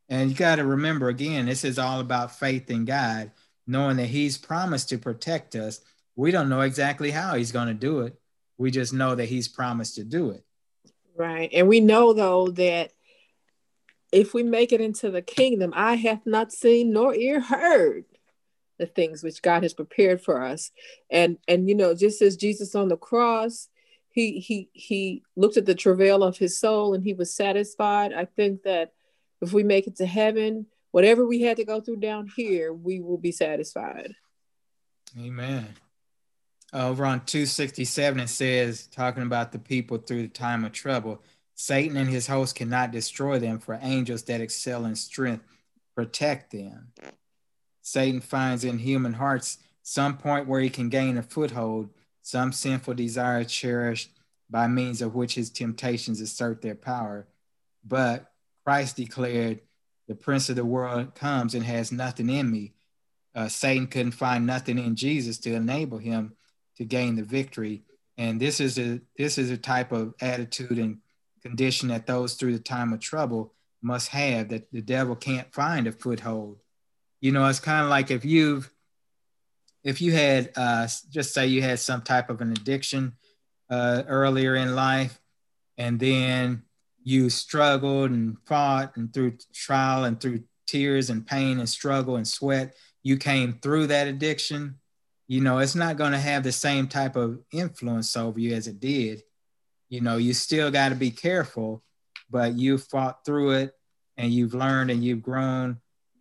And 0.10 0.30
you 0.30 0.36
got 0.36 0.56
to 0.56 0.66
remember 0.66 1.10
again, 1.10 1.46
this 1.46 1.64
is 1.64 1.80
all 1.80 2.00
about 2.00 2.38
faith 2.38 2.70
in 2.70 2.86
God 2.86 3.32
knowing 3.68 3.98
that 3.98 4.06
he's 4.06 4.38
promised 4.38 4.90
to 4.90 4.98
protect 4.98 5.56
us. 5.56 5.82
We 6.16 6.32
don't 6.32 6.50
know 6.50 6.62
exactly 6.62 7.12
how 7.12 7.36
he's 7.36 7.52
going 7.52 7.68
to 7.68 7.74
do 7.74 8.02
it. 8.02 8.18
We 8.58 8.72
just 8.72 8.94
know 8.94 9.14
that 9.14 9.26
he's 9.26 9.48
promised 9.48 9.96
to 9.96 10.04
do 10.04 10.32
it. 10.32 10.44
Right. 11.16 11.50
And 11.54 11.68
we 11.68 11.80
know, 11.80 12.14
though, 12.14 12.48
that 12.52 12.92
if 14.12 14.34
we 14.34 14.44
make 14.44 14.72
it 14.72 14.82
into 14.82 15.12
the 15.12 15.22
kingdom, 15.22 15.74
I 15.76 15.96
have 15.96 16.26
not 16.26 16.52
seen 16.52 16.94
nor 16.94 17.14
ear 17.14 17.42
heard 17.42 18.06
the 18.80 18.86
things 18.86 19.24
which 19.24 19.42
God 19.42 19.64
has 19.64 19.74
prepared 19.74 20.22
for 20.22 20.42
us. 20.42 20.72
And 21.10 21.38
and 21.48 21.68
you 21.68 21.76
know, 21.76 21.94
just 21.94 22.22
as 22.22 22.38
Jesus 22.38 22.76
on 22.76 22.88
the 22.88 22.98
cross, 22.98 23.70
he 24.18 24.40
he 24.40 24.70
he 24.74 25.24
looked 25.36 25.58
at 25.58 25.68
the 25.68 25.76
travail 25.76 26.24
of 26.24 26.40
his 26.40 26.60
soul 26.60 26.96
and 26.96 27.04
he 27.04 27.14
was 27.14 27.36
satisfied. 27.36 28.14
I 28.14 28.26
think 28.26 28.64
that 28.64 28.94
if 29.44 29.54
we 29.54 29.62
make 29.62 29.86
it 29.86 29.98
to 29.98 30.08
heaven, 30.08 30.66
whatever 30.90 31.24
we 31.28 31.44
had 31.44 31.58
to 31.58 31.66
go 31.66 31.82
through 31.82 31.98
down 31.98 32.28
here, 32.36 32.74
we 32.74 33.00
will 33.00 33.20
be 33.20 33.32
satisfied. 33.32 34.16
Amen. 35.20 35.68
Uh, 36.74 36.90
over 36.90 37.06
on 37.06 37.26
267, 37.26 38.20
it 38.20 38.28
says, 38.28 38.88
talking 38.88 39.22
about 39.22 39.52
the 39.52 39.60
people 39.60 40.00
through 40.00 40.24
the 40.24 40.28
time 40.28 40.66
of 40.66 40.72
trouble, 40.72 41.22
Satan 41.54 41.96
and 41.96 42.10
his 42.10 42.26
host 42.26 42.56
cannot 42.56 42.92
destroy 42.92 43.38
them, 43.38 43.60
for 43.60 43.78
angels 43.84 44.24
that 44.24 44.42
excel 44.42 44.86
in 44.86 44.96
strength 44.96 45.46
protect 45.96 46.52
them. 46.52 46.88
Satan 47.84 48.20
finds 48.20 48.64
in 48.64 48.80
human 48.80 49.14
hearts 49.14 49.60
some 49.84 50.18
point 50.18 50.48
where 50.48 50.60
he 50.60 50.72
can 50.72 50.90
gain 50.90 51.20
a 51.20 51.24
foothold, 51.24 51.92
some 52.28 52.52
sinful 52.52 52.94
desire 52.94 53.46
cherished 53.46 54.12
by 54.50 54.68
means 54.68 55.02
of 55.02 55.16
which 55.16 55.36
his 55.36 55.50
temptations 55.50 56.20
assert 56.20 56.62
their 56.62 56.76
power. 56.76 57.26
But 57.86 58.34
Christ 58.66 58.98
declared, 58.98 59.62
the 60.10 60.16
prince 60.16 60.50
of 60.50 60.58
the 60.58 60.66
world 60.66 61.16
comes 61.16 61.56
and 61.56 61.64
has 61.64 61.90
nothing 61.90 62.30
in 62.30 62.52
me. 62.52 62.74
Uh, 63.34 63.48
Satan 63.48 63.88
couldn't 63.88 64.12
find 64.12 64.46
nothing 64.46 64.78
in 64.78 64.98
Jesus 64.98 65.38
to 65.38 65.54
enable 65.54 66.00
him 66.00 66.34
to 66.76 66.84
gain 66.84 67.16
the 67.16 67.24
victory. 67.24 67.84
And 68.18 68.42
this 68.42 68.60
is 68.60 68.78
a 68.78 69.00
this 69.18 69.38
is 69.38 69.50
a 69.50 69.58
type 69.58 69.94
of 69.94 70.14
attitude 70.20 70.80
and 70.80 70.98
condition 71.42 71.88
that 71.90 72.08
those 72.08 72.34
through 72.34 72.52
the 72.52 72.60
time 72.60 72.92
of 72.92 73.00
trouble 73.00 73.54
must 73.82 74.10
have 74.10 74.50
that 74.50 74.70
the 74.74 74.82
devil 74.82 75.16
can't 75.16 75.54
find 75.54 75.88
a 75.88 75.94
foothold. 75.94 76.58
You 77.22 77.32
know, 77.32 77.48
it's 77.48 77.62
kind 77.62 77.86
of 77.86 77.90
like 77.90 78.12
if 78.12 78.26
you've 78.26 78.70
if 79.84 80.02
you 80.02 80.12
had 80.12 80.52
uh, 80.56 80.88
just 81.10 81.34
say 81.34 81.48
you 81.48 81.62
had 81.62 81.80
some 81.80 82.02
type 82.02 82.30
of 82.30 82.42
an 82.42 82.52
addiction 82.52 83.14
uh, 83.70 84.04
earlier 84.08 84.56
in 84.56 84.76
life, 84.76 85.20
and 85.78 86.00
then 86.00 86.64
you 87.04 87.30
struggled 87.30 88.12
and 88.12 88.38
fought 88.46 88.98
and 88.98 89.14
through 89.14 89.38
trial 89.54 90.04
and 90.04 90.20
through 90.20 90.44
tears 90.66 91.10
and 91.10 91.26
pain 91.26 91.60
and 91.60 91.70
struggle 91.70 92.18
and 92.18 92.28
sweat, 92.28 92.76
you 93.02 93.16
came 93.16 93.54
through 93.62 93.88
that 93.88 94.08
addiction, 94.08 94.76
you 95.28 95.42
know, 95.42 95.60
it's 95.60 95.76
not 95.76 95.98
going 95.98 96.12
to 96.12 96.18
have 96.20 96.44
the 96.44 96.52
same 96.52 96.88
type 96.88 97.16
of 97.16 97.40
influence 97.52 98.16
over 98.18 98.40
you 98.40 98.54
as 98.54 98.68
it 98.68 98.80
did. 98.80 99.24
You 99.90 100.02
know, 100.02 100.18
you 100.18 100.34
still 100.34 100.70
got 100.70 100.90
to 100.90 100.96
be 100.96 101.12
careful, 101.12 101.84
but 102.30 102.54
you 102.56 102.78
fought 102.78 103.24
through 103.26 103.52
it 103.52 103.74
and 104.18 104.32
you've 104.32 104.54
learned 104.54 104.92
and 104.92 105.04
you've 105.04 105.24
grown. 105.24 105.78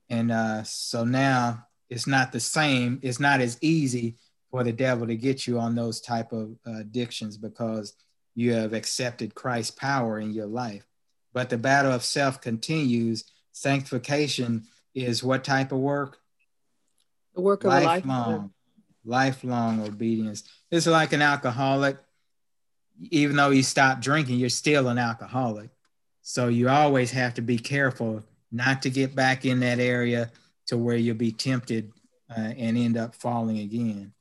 And 0.09 0.31
uh, 0.31 0.63
so 0.63 1.05
now 1.05 1.67
it's 1.89 2.07
not 2.07 2.33
the 2.33 2.41
same. 2.41 2.99
It's 3.03 3.21
not 3.21 3.41
as 3.41 3.59
easy 3.61 4.17
for 4.51 4.65
the 4.65 4.73
devil 4.73 5.07
to 5.07 5.17
get 5.17 5.47
you 5.47 5.59
on 5.59 5.75
those 5.75 6.01
type 6.01 6.33
of 6.33 6.57
uh, 6.67 6.81
addictions 6.81 7.37
because 7.37 7.95
you 8.35 8.53
have 8.53 8.73
accepted 8.73 9.35
Christ's 9.35 9.73
power 9.73 10.19
in 10.19 10.33
your 10.33 10.47
life. 10.47 10.87
But 11.33 11.51
the 11.51 11.59
battle 11.59 11.93
of 11.93 12.05
self 12.05 12.41
continues. 12.41 13.25
Sanctification 13.53 14.65
is 14.95 15.23
what 15.23 15.45
type 15.45 15.73
of 15.73 15.79
work? 15.79 16.19
The 17.35 17.41
work 17.41 17.65
of 17.65 17.73
lifelong, 17.73 18.53
lifelong 19.05 19.87
obedience. 19.87 20.45
It's 20.71 20.87
like 20.87 21.13
an 21.13 21.23
alcoholic. 21.23 21.99
Even 23.11 23.37
though 23.37 23.51
you 23.51 23.63
stop 23.63 24.01
drinking, 24.01 24.39
you're 24.39 24.49
still 24.49 24.89
an 24.89 24.97
alcoholic. 24.97 25.69
So 26.23 26.49
you 26.49 26.69
always 26.69 27.11
have 27.13 27.35
to 27.35 27.43
be 27.43 27.59
careful 27.59 28.25
not 28.51 28.83
to 28.83 28.91
get 28.91 29.15
back 29.15 29.45
in 29.45 29.61
that 29.61 29.79
area 29.79 30.31
to 30.67 30.77
where 30.77 30.97
you'll 30.97 31.17
be 31.17 31.33
tempted 31.33 31.93
uh, 32.31 32.53
and 32.57 32.77
end 32.77 32.97
up 32.97 33.15
falling 33.15 33.59
again 33.59 34.13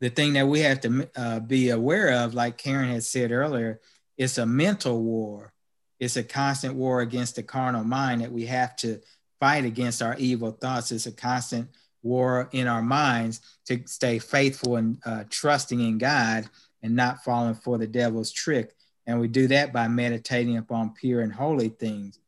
the 0.00 0.10
thing 0.10 0.34
that 0.34 0.46
we 0.46 0.60
have 0.60 0.80
to 0.82 1.08
uh, 1.16 1.40
be 1.40 1.70
aware 1.70 2.24
of, 2.24 2.34
like 2.34 2.58
Karen 2.58 2.90
had 2.90 3.04
said 3.04 3.32
earlier, 3.32 3.80
it's 4.16 4.38
a 4.38 4.46
mental 4.46 5.02
war. 5.02 5.52
It's 5.98 6.16
a 6.16 6.22
constant 6.22 6.74
war 6.74 7.00
against 7.00 7.36
the 7.36 7.42
carnal 7.42 7.84
mind 7.84 8.20
that 8.20 8.32
we 8.32 8.46
have 8.46 8.76
to 8.76 9.00
fight 9.40 9.64
against 9.64 10.02
our 10.02 10.16
evil 10.18 10.50
thoughts. 10.50 10.92
It's 10.92 11.06
a 11.06 11.12
constant 11.12 11.70
war 12.02 12.48
in 12.52 12.66
our 12.66 12.82
minds 12.82 13.40
to 13.66 13.82
stay 13.86 14.18
faithful 14.18 14.76
and 14.76 14.98
uh, 15.06 15.24
trusting 15.30 15.80
in 15.80 15.96
God 15.96 16.48
and 16.82 16.94
not 16.94 17.24
falling 17.24 17.54
for 17.54 17.78
the 17.78 17.86
devil's 17.86 18.30
trick. 18.30 18.74
And 19.06 19.18
we 19.18 19.28
do 19.28 19.46
that 19.48 19.72
by 19.72 19.88
meditating 19.88 20.58
upon 20.58 20.92
pure 20.92 21.22
and 21.22 21.32
holy 21.32 21.70
things. 21.70 22.18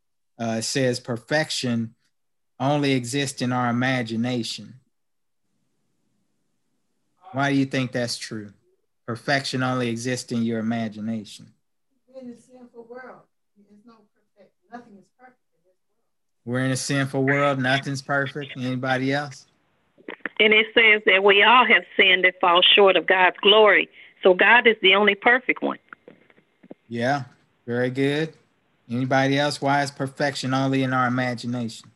Uh, 0.41 0.57
it 0.59 0.62
says 0.62 1.01
perfection 1.01 1.95
only 2.61 2.93
exist 2.93 3.43
in 3.43 3.53
our 3.53 3.71
imagination. 3.71 4.75
Why 7.33 7.53
do 7.53 7.59
you 7.59 7.67
think 7.67 7.93
that's 7.93 8.17
true? 8.17 8.53
Perfection 9.07 9.63
only 9.63 9.89
exists 9.89 10.33
in 10.33 10.43
your 10.43 10.59
imagination. 10.59 11.47
We're 12.09 12.21
in 12.23 12.31
the 12.31 12.37
sinful 12.37 12.87
world. 12.89 13.21
there's 13.57 13.85
no 13.87 13.95
perfect. 14.15 14.53
Nothing 14.73 14.99
is 14.99 15.05
perfect. 15.19 15.37
We're 16.45 16.65
in 16.65 16.71
a 16.71 16.77
sinful 16.77 17.25
world. 17.25 17.59
Nothing's 17.59 18.03
perfect. 18.03 18.53
Anybody 18.57 19.13
else? 19.13 19.47
And 20.41 20.53
it 20.53 20.67
says 20.75 21.03
that 21.07 21.25
we 21.25 21.43
all 21.43 21.67
have 21.67 21.83
sinned 21.97 22.25
and 22.25 22.35
fall 22.41 22.63
short 22.63 22.97
of 22.97 23.07
God's 23.07 23.37
glory. 23.41 23.89
So 24.23 24.35
God 24.35 24.67
is 24.67 24.77
the 24.83 24.95
only 24.95 25.15
perfect 25.15 25.63
one. 25.63 25.79
Yeah, 26.89 27.25
very 27.67 27.91
good. 27.91 28.33
Anybody 28.91 29.39
else? 29.39 29.61
Why 29.61 29.83
is 29.83 29.91
perfection 29.91 30.55
only 30.55 30.83
in 30.83 30.93
our 30.93 31.07
imagination? 31.07 31.91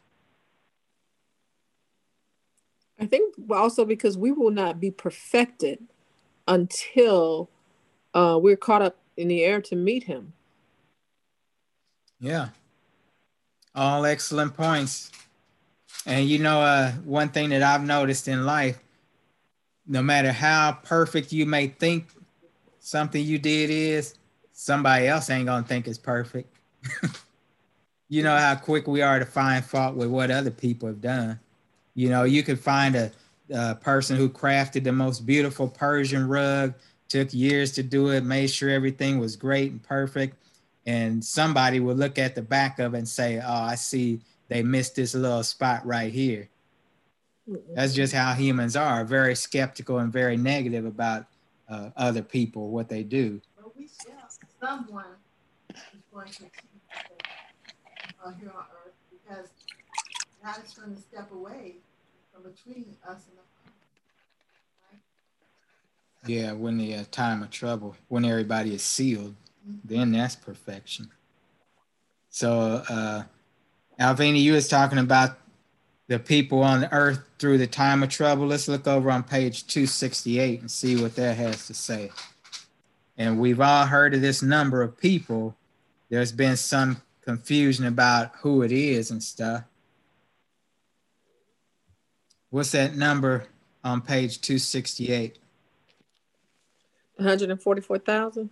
I 3.02 3.06
think 3.06 3.34
also 3.50 3.84
because 3.84 4.16
we 4.16 4.30
will 4.30 4.52
not 4.52 4.78
be 4.78 4.92
perfected 4.92 5.80
until 6.46 7.50
uh, 8.14 8.38
we're 8.40 8.56
caught 8.56 8.80
up 8.80 8.96
in 9.16 9.26
the 9.26 9.42
air 9.42 9.60
to 9.60 9.74
meet 9.74 10.04
him. 10.04 10.34
Yeah. 12.20 12.50
All 13.74 14.06
excellent 14.06 14.54
points. 14.54 15.10
And 16.06 16.28
you 16.28 16.38
know, 16.38 16.60
uh, 16.60 16.92
one 16.92 17.30
thing 17.30 17.48
that 17.48 17.64
I've 17.64 17.82
noticed 17.82 18.28
in 18.28 18.46
life, 18.46 18.78
no 19.84 20.00
matter 20.00 20.30
how 20.30 20.78
perfect 20.84 21.32
you 21.32 21.44
may 21.44 21.66
think 21.66 22.06
something 22.78 23.24
you 23.24 23.40
did 23.40 23.68
is, 23.68 24.14
somebody 24.52 25.08
else 25.08 25.28
ain't 25.28 25.46
gonna 25.46 25.66
think 25.66 25.88
it's 25.88 25.98
perfect. 25.98 26.54
you 28.08 28.22
know 28.22 28.36
how 28.36 28.54
quick 28.54 28.86
we 28.86 29.02
are 29.02 29.18
to 29.18 29.26
find 29.26 29.64
fault 29.64 29.96
with 29.96 30.08
what 30.08 30.30
other 30.30 30.52
people 30.52 30.86
have 30.86 31.00
done. 31.00 31.40
You 31.94 32.08
know, 32.08 32.24
you 32.24 32.42
could 32.42 32.58
find 32.58 32.96
a, 32.96 33.10
a 33.50 33.74
person 33.74 34.16
who 34.16 34.28
crafted 34.28 34.84
the 34.84 34.92
most 34.92 35.26
beautiful 35.26 35.68
Persian 35.68 36.26
rug, 36.26 36.74
took 37.08 37.32
years 37.34 37.72
to 37.72 37.82
do 37.82 38.08
it, 38.08 38.24
made 38.24 38.50
sure 38.50 38.70
everything 38.70 39.18
was 39.18 39.36
great 39.36 39.70
and 39.70 39.82
perfect. 39.82 40.36
And 40.86 41.24
somebody 41.24 41.78
would 41.80 41.98
look 41.98 42.18
at 42.18 42.34
the 42.34 42.42
back 42.42 42.78
of 42.78 42.94
it 42.94 42.98
and 42.98 43.08
say, 43.08 43.38
Oh, 43.38 43.52
I 43.52 43.74
see 43.74 44.20
they 44.48 44.62
missed 44.62 44.96
this 44.96 45.14
little 45.14 45.42
spot 45.42 45.84
right 45.86 46.12
here. 46.12 46.48
That's 47.74 47.94
just 47.94 48.12
how 48.14 48.34
humans 48.34 48.76
are 48.76 49.04
very 49.04 49.34
skeptical 49.34 49.98
and 49.98 50.12
very 50.12 50.36
negative 50.36 50.86
about 50.86 51.26
uh, 51.68 51.90
other 51.96 52.22
people, 52.22 52.70
what 52.70 52.88
they 52.88 53.02
do. 53.02 53.40
But 53.56 53.76
we 53.76 53.88
someone 54.60 55.04
is 55.74 55.76
going 56.12 56.28
to 56.28 56.44
uh, 58.24 58.30
here 58.38 58.52
on 58.56 58.64
God 60.44 60.56
is 60.64 60.74
going 60.74 60.94
to 60.94 61.00
step 61.00 61.30
away 61.32 61.76
from 62.32 62.42
between 62.42 62.96
us 63.08 63.26
and 63.28 63.38
the 63.38 63.44
Father. 63.54 63.72
Right? 64.90 65.00
Yeah, 66.26 66.52
when 66.52 66.78
the 66.78 66.96
uh, 66.96 67.04
time 67.10 67.42
of 67.42 67.50
trouble, 67.50 67.94
when 68.08 68.24
everybody 68.24 68.74
is 68.74 68.82
sealed, 68.82 69.34
mm-hmm. 69.68 69.76
then 69.84 70.12
that's 70.12 70.34
perfection. 70.34 71.10
So, 72.30 72.82
uh, 72.88 73.22
Alvina, 74.00 74.40
you 74.40 74.54
was 74.54 74.66
talking 74.66 74.98
about 74.98 75.38
the 76.08 76.18
people 76.18 76.62
on 76.62 76.88
earth 76.90 77.20
through 77.38 77.58
the 77.58 77.66
time 77.66 78.02
of 78.02 78.08
trouble. 78.08 78.46
Let's 78.46 78.66
look 78.66 78.88
over 78.88 79.10
on 79.10 79.22
page 79.22 79.66
268 79.66 80.60
and 80.60 80.70
see 80.70 81.00
what 81.00 81.14
that 81.16 81.36
has 81.36 81.66
to 81.68 81.74
say. 81.74 82.10
And 83.16 83.38
we've 83.38 83.60
all 83.60 83.86
heard 83.86 84.14
of 84.14 84.22
this 84.22 84.42
number 84.42 84.82
of 84.82 84.98
people. 84.98 85.54
There's 86.08 86.32
been 86.32 86.56
some 86.56 87.00
confusion 87.20 87.86
about 87.86 88.32
who 88.40 88.62
it 88.62 88.72
is 88.72 89.10
and 89.10 89.22
stuff. 89.22 89.64
What's 92.52 92.72
that 92.72 92.94
number 92.94 93.46
on 93.82 94.02
page 94.02 94.42
268? 94.42 95.38
144,000. 97.16 98.50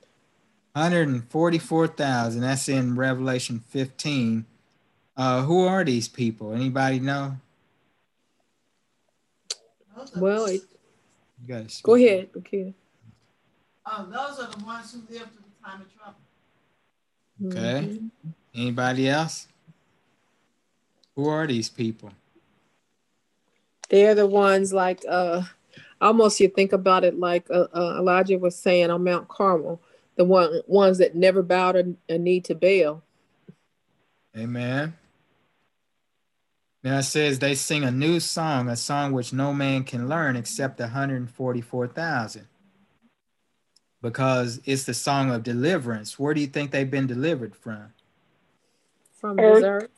144,000. 0.73 2.41
That's 2.41 2.69
in 2.71 2.97
Revelation 2.97 3.63
15. 3.69 4.47
Uh, 5.19 5.43
who 5.43 5.67
are 5.67 5.85
these 5.85 6.09
people? 6.09 6.55
Anybody 6.55 6.99
know? 6.99 7.37
Well, 10.17 10.47
it, 10.47 10.63
go 11.83 11.95
ahead, 11.95 12.31
okay. 12.39 12.73
Oh, 13.85 14.07
those 14.07 14.41
are 14.41 14.51
the 14.51 14.65
ones 14.65 14.95
who 14.95 15.01
lived 15.13 15.31
through 15.31 15.45
the 15.45 15.69
time 15.69 15.83
of 15.83 15.95
trouble. 15.95 16.21
Okay. 17.49 17.87
Mm-hmm. 17.87 18.31
Anybody 18.55 19.11
else? 19.11 19.47
Who 21.17 21.29
are 21.29 21.47
these 21.47 21.69
people? 21.69 22.13
They're 23.91 24.15
the 24.15 24.27
ones 24.27 24.73
like 24.73 25.05
uh 25.09 25.43
almost 26.01 26.41
you 26.41 26.49
think 26.49 26.73
about 26.73 27.05
it 27.05 27.19
like 27.19 27.51
uh, 27.51 27.67
uh, 27.75 27.97
Elijah 27.99 28.39
was 28.39 28.57
saying 28.57 28.91
on 28.91 29.05
Mount 29.05 29.29
Carmel, 29.29 29.81
the 30.17 30.25
one 30.25 30.61
ones 30.67 30.99
that 30.99 31.15
never 31.15 31.43
bowed 31.43 31.77
a, 31.77 32.15
a 32.15 32.19
knee 32.19 32.41
to 32.41 32.55
Baal. 32.55 33.03
Amen. 34.37 34.95
Now 36.83 36.99
it 36.99 37.03
says 37.03 37.39
they 37.39 37.55
sing 37.55 37.85
a 37.85 37.91
new 37.91 38.21
song, 38.21 38.69
a 38.69 38.77
song 38.77 39.13
which 39.13 39.33
no 39.33 39.53
man 39.53 39.85
can 39.85 40.09
learn 40.09 40.37
except 40.37 40.79
the 40.79 40.85
144,000. 40.85 42.47
Because 44.03 44.63
it's 44.65 44.85
the 44.85 44.95
song 44.95 45.31
of 45.31 45.43
deliverance. 45.43 46.19
Where 46.19 46.33
do 46.33 46.41
you 46.41 46.47
think 46.47 46.71
they've 46.71 46.91
been 46.91 47.07
delivered 47.07 47.55
from? 47.55 47.93
From 49.13 49.37
desert. 49.37 49.91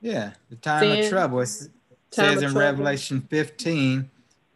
Yeah, 0.00 0.32
the 0.50 0.56
time 0.56 0.80
Sin, 0.80 1.04
of 1.04 1.08
trouble. 1.08 1.40
It 1.40 1.68
says 2.14 2.42
in 2.42 2.50
trouble. 2.50 2.60
Revelation 2.60 3.20
15, 3.28 4.10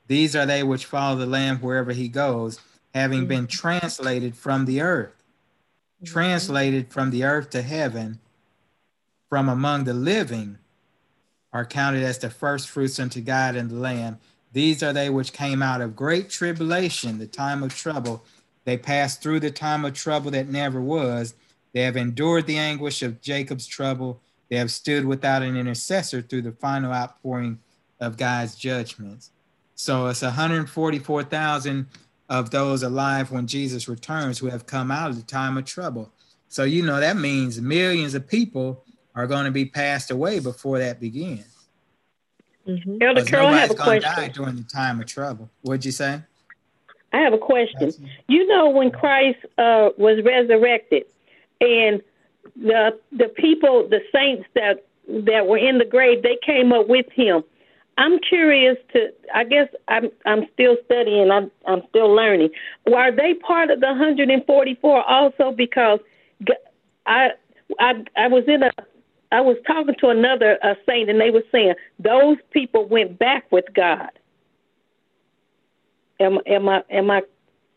these 0.07 0.35
are 0.35 0.47
they 0.47 0.63
which 0.63 0.87
follow 0.87 1.17
the 1.17 1.27
Lamb 1.27 1.59
wherever 1.59 1.93
he 1.93 2.09
goes, 2.09 2.61
having 2.95 3.21
mm-hmm. 3.21 3.29
been 3.29 3.47
translated 3.47 4.37
from 4.37 4.65
the 4.65 4.81
earth. 4.81 5.15
Mm-hmm. 6.03 6.13
Translated 6.13 6.93
from 6.93 7.11
the 7.11 7.25
earth 7.25 7.51
to 7.51 7.63
heaven, 7.63 8.21
from 9.29 9.49
among 9.49 9.85
the 9.85 9.95
living 9.95 10.59
are 11.53 11.65
counted 11.65 12.03
as 12.03 12.19
the 12.19 12.31
first 12.31 12.69
fruits 12.69 12.99
unto 12.99 13.21
God 13.21 13.57
and 13.57 13.71
the 13.71 13.77
Lamb. 13.77 14.19
These 14.53 14.83
are 14.83 14.93
they 14.93 15.11
which 15.11 15.33
came 15.33 15.63
out 15.63 15.81
of 15.81 15.97
great 15.97 16.31
tribulation, 16.31 17.19
the 17.19 17.27
time 17.27 17.63
of 17.63 17.75
trouble. 17.75 18.23
They 18.65 18.77
passed 18.77 19.23
through 19.23 19.41
the 19.41 19.51
time 19.51 19.85
of 19.85 19.95
trouble 19.95 20.31
that 20.33 20.49
never 20.49 20.81
was. 20.81 21.35
They 21.73 21.83
have 21.83 21.97
endured 21.97 22.47
the 22.47 22.59
anguish 22.59 23.03
of 23.03 23.21
Jacob's 23.21 23.67
trouble. 23.67 24.21
They 24.49 24.57
have 24.57 24.71
stood 24.71 25.05
without 25.05 25.43
an 25.43 25.57
intercessor 25.57 26.23
through 26.23 26.43
the 26.43 26.53
final 26.53 26.93
outpouring 26.93 27.59
of 28.01 28.17
God's 28.17 28.55
judgments. 28.55 29.31
So 29.75 30.07
it's 30.07 30.23
144,000 30.23 31.87
of 32.29 32.51
those 32.51 32.83
alive 32.83 33.31
when 33.31 33.47
Jesus 33.47 33.89
returns 33.89 34.39
who 34.39 34.49
have 34.49 34.67
come 34.67 34.91
out 34.91 35.11
of 35.11 35.17
the 35.17 35.23
time 35.23 35.57
of 35.57 35.65
trouble. 35.65 36.13
So, 36.49 36.65
you 36.65 36.83
know, 36.83 37.01
that 37.01 37.17
means 37.17 37.61
millions 37.61 38.15
of 38.15 38.27
people 38.27 38.85
are 39.15 39.27
going 39.27 39.45
to 39.45 39.51
be 39.51 39.65
passed 39.65 40.11
away 40.11 40.41
before 40.41 40.79
that 40.79 41.01
begins. 41.01 41.45
Mm-hmm. 42.67 43.03
Elder 43.03 43.25
Carol, 43.25 43.49
I 43.49 43.59
have 43.59 43.71
a 43.71 43.75
question. 43.75 44.11
Die 44.11 44.29
during 44.29 44.57
the 44.57 44.63
time 44.63 45.01
of 45.01 45.07
trouble. 45.07 45.49
What'd 45.63 45.85
you 45.85 45.93
say? 45.93 46.21
I 47.13 47.21
have 47.21 47.33
a 47.33 47.39
question. 47.39 47.93
You 48.29 48.47
know, 48.47 48.69
when 48.69 48.91
Christ 48.91 49.39
uh, 49.57 49.91
was 49.97 50.23
resurrected, 50.23 51.05
and 51.61 52.03
the 52.61 52.99
the 53.13 53.29
people, 53.29 53.89
the 53.89 54.01
saints 54.13 54.47
that 54.55 54.85
that 55.27 55.47
were 55.47 55.59
in 55.59 55.79
the 55.79 55.85
grave, 55.85 56.23
they 56.23 56.39
came 56.45 56.73
up 56.73 56.89
with 56.89 57.07
him. 57.15 57.43
I'm 57.97 58.19
curious 58.21 58.77
to. 58.93 59.13
I 59.35 59.45
guess 59.45 59.69
I'm 59.89 60.11
I'm 60.27 60.47
still 60.53 60.77
studying. 60.85 61.31
I'm 61.31 61.51
I'm 61.67 61.83
still 61.89 62.15
learning. 62.15 62.51
Were 62.87 63.11
they 63.11 63.35
part 63.35 63.71
of 63.71 63.81
the 63.81 63.87
144 63.87 65.03
also? 65.03 65.53
Because 65.53 66.01
I 67.07 67.31
I 67.79 68.05
I 68.17 68.29
was 68.29 68.45
in 68.47 68.63
a 68.63 68.71
I 69.31 69.41
was 69.41 69.57
talking 69.67 69.95
to 70.01 70.09
another 70.09 70.59
saint, 70.87 71.11
and 71.11 71.21
they 71.21 71.31
were 71.31 71.45
saying 71.53 71.75
those 71.99 72.39
people 72.51 72.87
went 72.87 73.19
back 73.19 73.51
with 73.51 73.67
God. 73.75 74.11
Am 76.21 76.39
am 76.47 76.69
I 76.69 76.83
am 76.91 77.11
I 77.11 77.23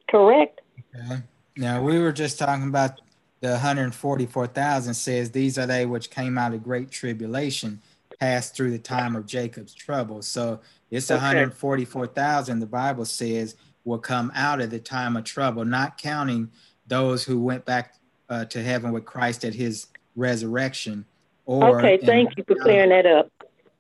correct? 0.09 0.61
Okay. 0.95 1.23
Now 1.57 1.82
we 1.82 1.99
were 1.99 2.11
just 2.11 2.39
talking 2.39 2.67
about 2.67 3.01
the 3.41 3.49
144,000 3.49 4.93
says 4.93 5.31
these 5.31 5.57
are 5.57 5.67
they 5.67 5.85
which 5.85 6.09
came 6.09 6.37
out 6.37 6.53
of 6.53 6.63
great 6.63 6.89
tribulation, 6.89 7.81
passed 8.19 8.55
through 8.55 8.71
the 8.71 8.79
time 8.79 9.15
of 9.15 9.25
Jacob's 9.25 9.73
trouble. 9.73 10.21
So 10.21 10.61
it's 10.89 11.11
okay. 11.11 11.17
144,000. 11.17 12.59
The 12.59 12.65
Bible 12.65 13.05
says 13.05 13.55
will 13.83 13.99
come 13.99 14.31
out 14.35 14.61
of 14.61 14.69
the 14.69 14.79
time 14.79 15.17
of 15.17 15.23
trouble, 15.23 15.65
not 15.65 15.97
counting 15.97 16.51
those 16.87 17.23
who 17.23 17.41
went 17.41 17.65
back 17.65 17.95
uh, 18.29 18.45
to 18.45 18.63
heaven 18.63 18.91
with 18.91 19.05
Christ 19.05 19.43
at 19.43 19.53
His 19.53 19.87
resurrection 20.15 21.05
or 21.45 21.79
okay, 21.79 21.97
thank 21.97 22.37
you 22.37 22.43
for 22.45 22.55
clearing 22.55 22.89
that 22.89 23.05
up. 23.05 23.29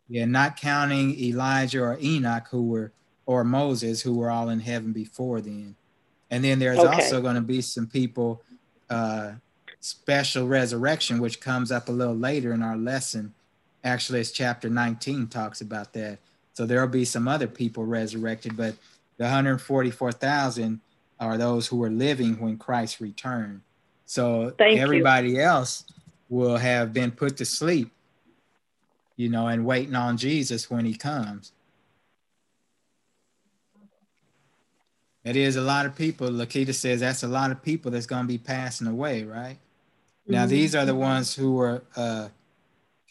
Yeah, 0.07 0.25
not 0.25 0.57
counting 0.57 1.17
Elijah 1.17 1.81
or 1.81 1.97
Enoch, 2.01 2.47
who 2.49 2.67
were, 2.67 2.91
or 3.25 3.43
Moses, 3.43 4.01
who 4.01 4.13
were 4.13 4.29
all 4.29 4.49
in 4.49 4.59
heaven 4.59 4.91
before 4.91 5.39
then. 5.39 5.75
And 6.29 6.43
then 6.43 6.59
there's 6.59 6.79
okay. 6.79 6.87
also 6.87 7.21
going 7.21 7.35
to 7.35 7.41
be 7.41 7.61
some 7.61 7.87
people, 7.87 8.41
uh, 8.89 9.33
special 9.81 10.47
resurrection, 10.47 11.19
which 11.19 11.41
comes 11.41 11.71
up 11.71 11.89
a 11.89 11.91
little 11.91 12.15
later 12.15 12.53
in 12.53 12.61
our 12.61 12.77
lesson. 12.77 13.33
Actually, 13.83 14.21
it's 14.21 14.31
chapter 14.31 14.69
19 14.69 15.27
talks 15.27 15.59
about 15.59 15.91
that. 15.93 16.19
So 16.53 16.65
there'll 16.65 16.87
be 16.87 17.05
some 17.05 17.27
other 17.27 17.47
people 17.47 17.85
resurrected, 17.85 18.55
but 18.55 18.75
the 19.17 19.23
144,000 19.23 20.79
are 21.19 21.37
those 21.37 21.67
who 21.67 21.77
were 21.77 21.89
living 21.89 22.39
when 22.39 22.57
Christ 22.57 22.99
returned. 22.99 23.61
So 24.05 24.53
Thank 24.57 24.79
everybody 24.79 25.31
you. 25.31 25.41
else 25.41 25.83
will 26.29 26.57
have 26.57 26.93
been 26.93 27.11
put 27.11 27.37
to 27.37 27.45
sleep, 27.45 27.91
you 29.15 29.29
know, 29.29 29.47
and 29.47 29.65
waiting 29.65 29.95
on 29.95 30.17
Jesus 30.17 30.69
when 30.69 30.85
he 30.85 30.95
comes. 30.95 31.53
It 35.23 35.35
is 35.35 35.55
a 35.55 35.61
lot 35.61 35.85
of 35.85 35.95
people. 35.95 36.29
Lakita 36.29 36.73
says 36.73 36.99
that's 36.99 37.23
a 37.23 37.27
lot 37.27 37.51
of 37.51 37.61
people 37.61 37.91
that's 37.91 38.07
going 38.07 38.23
to 38.23 38.27
be 38.27 38.39
passing 38.39 38.87
away, 38.87 39.23
right? 39.23 39.57
Now, 40.31 40.45
these 40.45 40.75
are 40.75 40.85
the 40.85 40.95
ones 40.95 41.35
who 41.35 41.53
were 41.53 41.83
uh, 41.95 42.29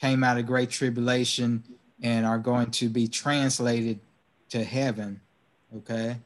came 0.01 0.25
out 0.25 0.39
of 0.39 0.47
great 0.47 0.71
tribulation 0.71 1.63
and 2.03 2.25
are 2.25 2.39
going 2.39 2.71
to 2.71 2.89
be 2.89 3.07
translated 3.09 4.01
to 4.49 4.65
heaven. 4.65 5.21
Okay, 5.77 6.17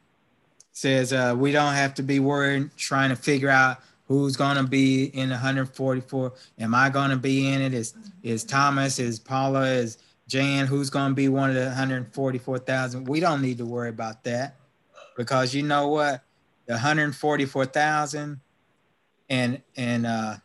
says 0.73 1.13
uh, 1.13 1.35
we 1.37 1.53
don't 1.53 1.75
have 1.75 1.95
to 1.95 2.03
be 2.03 2.21
worried 2.21 2.71
trying 2.77 3.11
to 3.11 3.17
figure 3.17 3.51
out 3.51 3.79
who's 4.07 4.37
going 4.37 4.57
to 4.57 4.63
be 4.63 5.07
in 5.07 5.31
144. 5.31 6.33
Am 6.61 6.75
I 6.75 6.91
going 6.91 7.11
to 7.11 7.17
be 7.17 7.53
in 7.53 7.61
it? 7.61 7.75
Is 7.75 7.95
is 8.23 8.45
Thomas? 8.45 8.99
Is 8.99 9.19
Paula? 9.19 9.67
Is 9.67 9.99
Jan? 10.29 10.67
Who's 10.67 10.91
going 10.91 11.11
to 11.11 11.15
be 11.15 11.29
one 11.29 11.51
of 11.51 11.57
the 11.57 11.67
144,000? 11.67 13.07
We 13.07 13.21
don't 13.21 13.43
need 13.43 13.59
to 13.59 13.67
worry 13.67 13.89
about 13.89 14.25
that 14.25 14.57
because 15.17 15.55
you 15.55 15.63
know 15.63 15.89
what, 15.89 16.23
the 16.67 16.75
144,000 16.75 18.41
and 19.29 19.63
and 19.77 20.07
uh, 20.07 20.37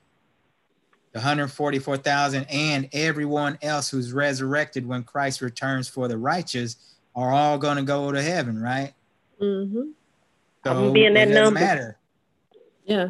the 1.19 1.25
144,000 1.25 2.45
and 2.49 2.87
everyone 2.93 3.57
else 3.61 3.89
who's 3.89 4.13
resurrected 4.13 4.85
when 4.85 5.03
Christ 5.03 5.41
returns 5.41 5.89
for 5.89 6.07
the 6.07 6.17
righteous 6.17 6.77
are 7.13 7.33
all 7.33 7.57
going 7.57 7.75
to 7.75 7.83
go 7.83 8.11
to 8.11 8.21
heaven, 8.21 8.61
right? 8.61 8.93
Mm-hmm. 9.41 9.89
So 10.63 10.91
be 10.93 11.05
in 11.05 11.15
that 11.15 11.27
it 11.27 11.31
doesn't 11.31 11.43
number. 11.43 11.59
matter. 11.59 11.97
Yeah. 12.85 13.09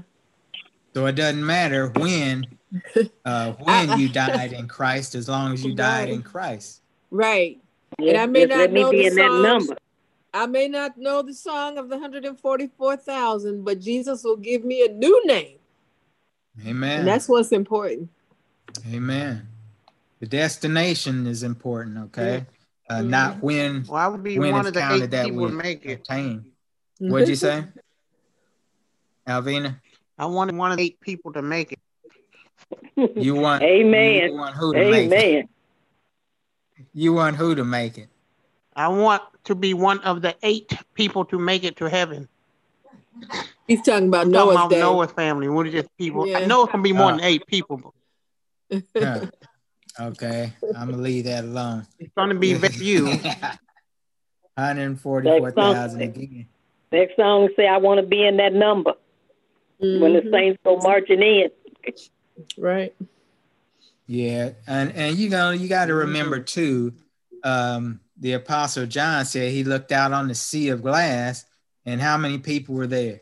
So 0.95 1.05
it 1.05 1.13
doesn't 1.13 1.45
matter 1.45 1.89
when 1.89 2.47
uh, 3.25 3.51
when 3.53 3.99
you 3.99 4.09
died 4.09 4.53
in 4.53 4.67
Christ, 4.67 5.13
as 5.13 5.29
long 5.29 5.53
as 5.53 5.63
you 5.63 5.75
died 5.75 6.09
in 6.09 6.23
Christ. 6.23 6.81
Right. 7.11 7.59
and 7.99 8.17
I 8.17 8.25
may 8.25 8.45
not 8.45 8.71
know 8.71 8.91
the 8.91 9.09
songs, 9.09 9.69
I 10.33 10.45
may 10.47 10.67
not 10.67 10.97
know 10.97 11.21
the 11.21 11.33
song 11.33 11.77
of 11.77 11.89
the 11.89 11.97
144,000, 11.97 13.63
but 13.63 13.79
Jesus 13.79 14.23
will 14.23 14.37
give 14.37 14.63
me 14.65 14.83
a 14.83 14.91
new 14.91 15.27
name. 15.27 15.58
Amen. 16.65 16.99
And 16.99 17.07
that's 17.07 17.29
what's 17.29 17.51
important. 17.51 18.09
Amen. 18.91 19.47
The 20.19 20.27
destination 20.27 21.27
is 21.27 21.43
important, 21.43 21.97
okay? 21.97 22.45
Uh, 22.89 22.95
mm-hmm. 22.95 23.09
Not 23.09 23.41
when. 23.41 23.85
Well, 23.87 23.97
I 23.97 24.07
would 24.07 24.23
be 24.23 24.37
when 24.37 24.51
one 24.51 24.65
of 24.65 24.73
the 24.73 24.91
eight 24.91 25.11
that 25.11 25.25
people 25.25 25.49
make 25.49 25.85
it. 25.85 26.01
Attain. 26.01 26.51
What'd 26.99 27.29
you 27.29 27.35
say, 27.35 27.63
Alvina? 29.27 29.79
I 30.17 30.25
wanted 30.25 30.55
one 30.55 30.73
of 30.73 30.79
eight 30.79 30.99
people 30.99 31.31
to 31.33 31.41
make 31.41 31.71
it. 31.71 31.79
You 33.15 33.35
want 33.35 33.63
Amen. 33.63 34.31
You 34.31 34.37
want 34.37 34.55
who 34.55 34.73
to 34.73 34.79
Amen. 34.79 35.09
make 35.09 35.33
it? 35.33 35.49
You 36.93 37.13
want 37.13 37.37
who 37.37 37.55
to 37.55 37.63
make 37.63 37.97
it? 37.97 38.09
I 38.75 38.89
want 38.89 39.21
to 39.45 39.55
be 39.55 39.73
one 39.73 39.99
of 40.01 40.21
the 40.21 40.35
eight 40.43 40.73
people 40.93 41.23
to 41.25 41.39
make 41.39 41.63
it 41.63 41.77
to 41.77 41.85
heaven. 41.85 42.27
He's 43.69 43.81
talking 43.83 44.07
about 44.07 44.25
I'm 44.25 44.31
Noah's 44.31 44.55
talking 44.55 44.79
about 44.79 44.93
Noah's 44.93 45.11
family. 45.11 45.47
What 45.47 45.67
is 45.67 45.73
just 45.73 45.95
people? 45.95 46.27
Yeah. 46.27 46.39
I 46.39 46.47
know 46.47 46.63
it's 46.63 46.71
gonna 46.71 46.81
be 46.81 46.91
more 46.91 47.11
uh, 47.11 47.17
than 47.17 47.23
eight 47.23 47.45
people. 47.45 47.93
Okay, 49.99 50.53
I'm 50.75 50.91
gonna 50.91 51.01
leave 51.01 51.25
that 51.25 51.43
alone. 51.43 51.85
It's 51.99 52.11
gonna 52.15 52.33
be 52.33 52.55
with 52.55 52.81
you. 52.89 53.05
144,000 53.05 56.01
again. 56.01 56.47
Next 56.91 57.15
song 57.15 57.49
say 57.55 57.67
I 57.67 57.77
want 57.77 57.99
to 57.99 58.05
be 58.05 58.25
in 58.25 58.37
that 58.37 58.53
number 58.53 58.93
mm-hmm. 59.81 60.01
when 60.01 60.13
the 60.13 60.21
mm-hmm. 60.21 60.33
saints 60.33 60.59
go 60.63 60.77
marching 60.77 61.21
in. 61.21 61.49
right. 62.57 62.95
Yeah, 64.07 64.51
and 64.65 64.91
and 64.93 65.17
you 65.17 65.29
know 65.29 65.51
you 65.51 65.67
got 65.67 65.85
to 65.85 65.93
remember 65.93 66.39
too. 66.39 66.93
Um, 67.43 67.99
the 68.17 68.33
apostle 68.33 68.87
John 68.87 69.23
said 69.25 69.51
he 69.51 69.63
looked 69.63 69.91
out 69.91 70.13
on 70.13 70.27
the 70.27 70.35
sea 70.35 70.69
of 70.69 70.81
glass, 70.81 71.45
and 71.85 72.01
how 72.01 72.17
many 72.17 72.39
people 72.39 72.73
were 72.75 72.87
there? 72.87 73.21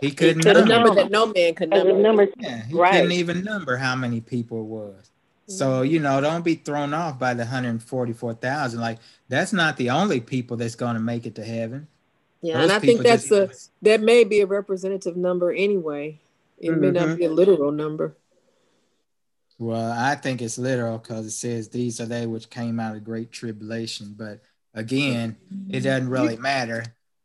He 0.00 0.10
couldn't 0.10 0.44
he 0.44 0.52
number. 0.52 0.68
number 0.68 0.94
that 0.94 1.10
no 1.10 1.26
man 1.26 1.54
could 1.54 1.70
number. 1.70 1.92
number. 1.92 2.28
Yeah, 2.38 2.64
he 2.64 2.74
right. 2.74 2.92
couldn't 2.92 3.12
even 3.12 3.44
number 3.44 3.76
how 3.76 3.94
many 3.94 4.20
people 4.20 4.60
it 4.60 4.66
was. 4.66 5.10
So 5.46 5.82
you 5.82 5.98
know, 5.98 6.20
don't 6.20 6.44
be 6.44 6.54
thrown 6.54 6.94
off 6.94 7.18
by 7.18 7.34
the 7.34 7.44
hundred 7.44 7.82
forty-four 7.82 8.34
thousand. 8.34 8.80
Like 8.80 8.98
that's 9.28 9.52
not 9.52 9.76
the 9.76 9.90
only 9.90 10.20
people 10.20 10.56
that's 10.56 10.76
going 10.76 10.94
to 10.94 11.00
make 11.00 11.26
it 11.26 11.34
to 11.34 11.44
heaven. 11.44 11.88
Yeah, 12.40 12.54
Those 12.54 12.62
and 12.62 12.72
I 12.72 12.78
think 12.78 13.02
that's 13.02 13.28
just, 13.28 13.70
a 13.82 13.84
that 13.84 14.00
may 14.00 14.24
be 14.24 14.40
a 14.40 14.46
representative 14.46 15.16
number 15.16 15.52
anyway. 15.52 16.20
It 16.58 16.70
mm-hmm. 16.70 16.80
may 16.80 16.90
not 16.92 17.08
mm-hmm. 17.08 17.16
be 17.16 17.24
a 17.24 17.30
literal 17.30 17.72
number. 17.72 18.16
Well, 19.58 19.92
I 19.92 20.14
think 20.14 20.40
it's 20.40 20.56
literal 20.56 20.98
because 20.98 21.26
it 21.26 21.32
says 21.32 21.68
these 21.68 22.00
are 22.00 22.06
they 22.06 22.26
which 22.26 22.48
came 22.48 22.80
out 22.80 22.96
of 22.96 23.04
great 23.04 23.30
tribulation. 23.30 24.14
But 24.16 24.40
again, 24.72 25.36
it 25.68 25.80
doesn't 25.80 26.08
really 26.08 26.38
matter 26.38 26.84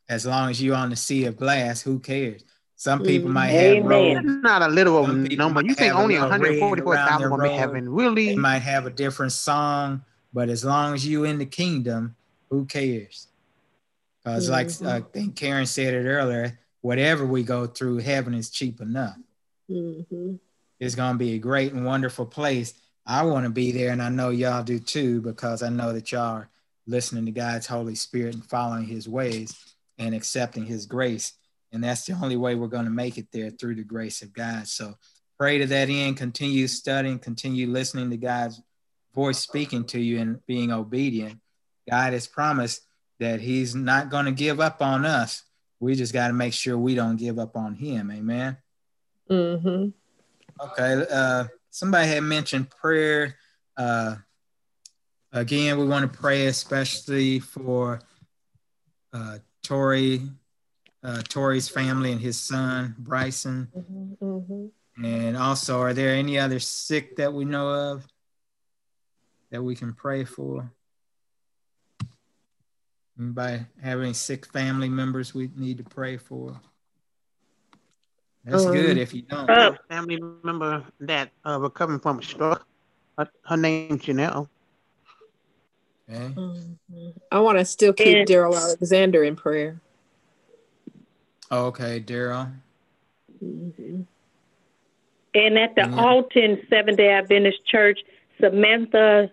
as 0.10 0.26
long 0.26 0.50
as 0.50 0.62
you're 0.62 0.76
on 0.76 0.90
the 0.90 0.98
sea 0.98 1.26
of 1.26 1.38
glass. 1.38 1.82
Who 1.82 2.00
cares? 2.00 2.44
Some 2.86 3.02
people 3.02 3.32
might 3.32 3.48
have 3.48 3.84
robes. 3.84 4.20
Not 4.24 4.62
a 4.62 4.68
literal 4.68 5.08
number. 5.08 5.64
You 5.64 5.74
think 5.74 5.96
only 5.96 6.20
144,000 6.20 7.32
will 7.32 7.42
be 7.42 7.50
heaven. 7.50 7.90
Really? 7.90 8.28
They 8.28 8.36
might 8.36 8.60
have 8.60 8.86
a 8.86 8.92
different 8.92 9.32
song, 9.32 10.04
but 10.32 10.50
as 10.50 10.64
long 10.64 10.94
as 10.94 11.04
you 11.04 11.24
in 11.24 11.40
the 11.40 11.48
kingdom, 11.48 12.16
who 12.52 12.66
cares? 12.66 13.26
Because, 14.24 14.52
mm-hmm. 14.52 14.86
like 14.86 15.04
I 15.04 15.04
think 15.04 15.36
Karen 15.36 15.66
said 15.66 15.96
it 15.96 16.08
earlier, 16.08 16.60
whatever 16.82 17.26
we 17.26 17.42
go 17.42 17.66
through, 17.66 17.98
heaven 17.98 18.36
is 18.36 18.52
cheap 18.52 18.80
enough. 18.80 19.18
Mm-hmm. 19.68 20.36
It's 20.80 20.94
going 20.94 21.14
to 21.14 21.18
be 21.18 21.34
a 21.34 21.40
great 21.40 21.74
and 21.74 21.88
wonderful 21.88 22.28
place. 22.28 22.76
I 23.04 23.24
want 23.24 23.46
to 23.46 23.50
be 23.50 23.72
there, 23.72 23.94
and 23.94 24.02
I 24.02 24.10
know 24.10 24.30
y'all 24.30 24.62
do 24.62 24.78
too, 24.78 25.22
because 25.22 25.64
I 25.64 25.70
know 25.70 25.92
that 25.92 26.12
y'all 26.12 26.36
are 26.36 26.50
listening 26.86 27.26
to 27.26 27.32
God's 27.32 27.66
Holy 27.66 27.96
Spirit 27.96 28.36
and 28.36 28.46
following 28.46 28.86
His 28.86 29.10
ways 29.10 29.76
and 29.98 30.14
accepting 30.14 30.68
His 30.68 30.86
grace. 30.86 31.34
And 31.76 31.84
that's 31.84 32.06
the 32.06 32.14
only 32.14 32.38
way 32.38 32.56
we're 32.56 32.68
going 32.68 32.86
to 32.86 32.92
make 32.92 33.18
it 33.18 33.28
there 33.32 33.50
through 33.50 33.76
the 33.76 33.84
grace 33.84 34.22
of 34.22 34.34
God. 34.34 34.68
So 34.68 34.96
pray 35.38 35.60
to 35.60 35.68
that 35.68 35.90
end, 35.90 36.18
continue 36.18 36.68
studying, 36.68 37.20
continue 37.20 37.68
listening 37.68 38.10
to 38.10 38.18
God's 38.18 38.62
voice 39.14 39.38
speaking 39.38 39.84
to 39.88 40.00
you 40.00 40.20
and 40.20 40.46
being 40.48 40.72
obedient. 40.72 41.40
God 41.90 42.14
has 42.14 42.28
promised 42.28 42.82
that 43.20 43.42
He's 43.42 43.76
not 43.76 44.10
going 44.10 44.26
to 44.26 44.32
give 44.32 44.60
up 44.60 44.82
on 44.82 45.06
us. 45.06 45.44
We 45.80 45.96
just 45.96 46.14
got 46.14 46.28
to 46.28 46.34
make 46.34 46.54
sure 46.54 46.78
we 46.78 46.96
don't 46.96 47.18
give 47.18 47.38
up 47.38 47.56
on 47.56 47.76
Him. 47.76 48.10
Amen. 48.10 48.58
Mm-hmm. 49.30 49.90
Okay. 50.66 51.06
Uh, 51.12 51.46
somebody 51.72 52.08
had 52.08 52.24
mentioned 52.24 52.70
prayer. 52.70 53.36
Uh, 53.76 54.16
again, 55.34 55.78
we 55.78 55.86
want 55.86 56.12
to 56.12 56.18
pray 56.20 56.48
especially 56.48 57.40
for 57.40 58.00
uh, 59.12 59.40
Tori 59.62 60.22
uh, 61.06 61.22
Tori's 61.30 61.70
family 61.70 62.12
and 62.12 62.20
his 62.20 62.40
son 62.40 62.96
Bryson. 62.98 63.68
Mm-hmm, 63.78 64.26
mm-hmm. 64.26 65.06
And 65.06 65.38
also, 65.38 65.80
are 65.82 65.94
there 65.94 66.16
any 66.16 66.40
other 66.40 66.60
sick 66.60 67.18
that 67.18 67.32
we 67.32 67.46
know 67.46 67.70
of 67.70 68.08
that 69.52 69.62
we 69.62 69.76
can 69.76 69.94
pray 69.94 70.24
for? 70.24 70.72
Anybody 73.20 73.66
have 73.82 74.02
any 74.02 74.14
sick 74.14 74.46
family 74.52 74.90
members 74.90 75.34
we 75.34 75.50
need 75.56 75.78
to 75.78 75.84
pray 75.84 76.18
for? 76.18 76.60
That's 78.44 78.66
um, 78.66 78.74
good 78.74 78.98
if 78.98 79.14
you 79.14 79.22
don't. 79.24 79.50
Uh, 79.50 79.74
family 79.90 80.20
member 80.44 80.84
that 81.02 81.32
uh, 81.46 81.60
recovering 81.60 82.00
from 82.00 82.20
a 82.20 82.24
stroke. 82.24 82.66
Her, 83.18 83.30
her 83.46 83.58
name's 83.58 84.02
Janelle. 84.04 84.50
Okay. 86.10 86.34
Mm-hmm. 86.34 87.10
I 87.32 87.40
want 87.40 87.58
to 87.58 87.66
still 87.66 87.94
keep 87.94 88.28
Daryl 88.28 88.56
Alexander 88.56 89.24
in 89.24 89.36
prayer. 89.36 89.82
Okay, 91.52 92.00
Daryl. 92.00 92.52
Mm-hmm. 93.44 94.02
And 95.36 95.58
at 95.58 95.76
the 95.76 95.82
yeah. 95.82 95.96
Alton 95.98 96.62
Seventh 96.70 96.98
Day 96.98 97.10
Adventist 97.10 97.66
Church, 97.66 98.00
Samantha 98.40 99.32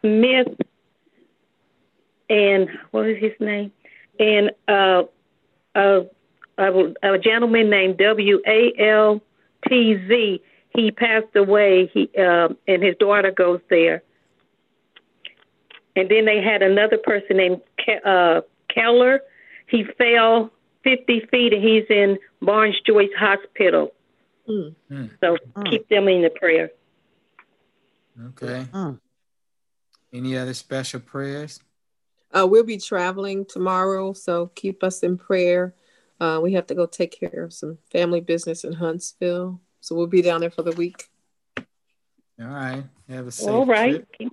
Smith 0.00 0.48
and 2.28 2.68
what 2.90 3.06
is 3.06 3.18
his 3.20 3.32
name? 3.38 3.72
And 4.18 4.50
uh, 4.66 5.04
a, 5.74 6.06
a, 6.58 6.92
a 7.02 7.18
gentleman 7.18 7.70
named 7.70 7.98
W 7.98 8.40
A 8.46 8.72
L 8.78 9.20
T 9.68 9.96
Z. 10.08 10.42
He 10.74 10.90
passed 10.90 11.34
away. 11.34 11.90
He 11.92 12.10
uh, 12.18 12.48
and 12.66 12.82
his 12.82 12.96
daughter 12.98 13.30
goes 13.30 13.60
there. 13.70 14.02
And 15.94 16.10
then 16.10 16.26
they 16.26 16.42
had 16.42 16.62
another 16.62 16.98
person 16.98 17.36
named 17.36 17.60
Ke- 17.78 18.04
uh, 18.04 18.40
Keller. 18.68 19.20
He 19.66 19.84
fell 19.84 20.50
50 20.86 21.26
feet 21.32 21.52
and 21.52 21.62
he's 21.62 21.84
in 21.90 22.16
Barnes 22.40 22.76
Joyce 22.86 23.10
Hospital. 23.18 23.92
Mm. 24.48 24.76
So 25.20 25.36
mm. 25.56 25.68
keep 25.70 25.88
them 25.88 26.06
in 26.06 26.22
the 26.22 26.30
prayer. 26.30 26.70
Okay. 28.28 28.66
Mm. 28.72 29.00
Any 30.12 30.36
other 30.36 30.54
special 30.54 31.00
prayers? 31.00 31.58
Uh, 32.32 32.46
we'll 32.46 32.62
be 32.62 32.78
traveling 32.78 33.44
tomorrow, 33.44 34.12
so 34.12 34.52
keep 34.54 34.84
us 34.84 35.02
in 35.02 35.18
prayer. 35.18 35.74
Uh, 36.20 36.38
we 36.40 36.52
have 36.52 36.68
to 36.68 36.74
go 36.74 36.86
take 36.86 37.18
care 37.18 37.42
of 37.42 37.52
some 37.52 37.78
family 37.90 38.20
business 38.20 38.62
in 38.62 38.72
Huntsville. 38.72 39.60
So 39.80 39.96
we'll 39.96 40.06
be 40.06 40.22
down 40.22 40.40
there 40.40 40.50
for 40.50 40.62
the 40.62 40.72
week. 40.72 41.08
All 42.40 42.46
right. 42.46 42.84
Have 43.08 43.26
a 43.26 43.32
safe 43.32 43.48
All 43.48 43.66
right. 43.66 44.04
Trip. 44.16 44.32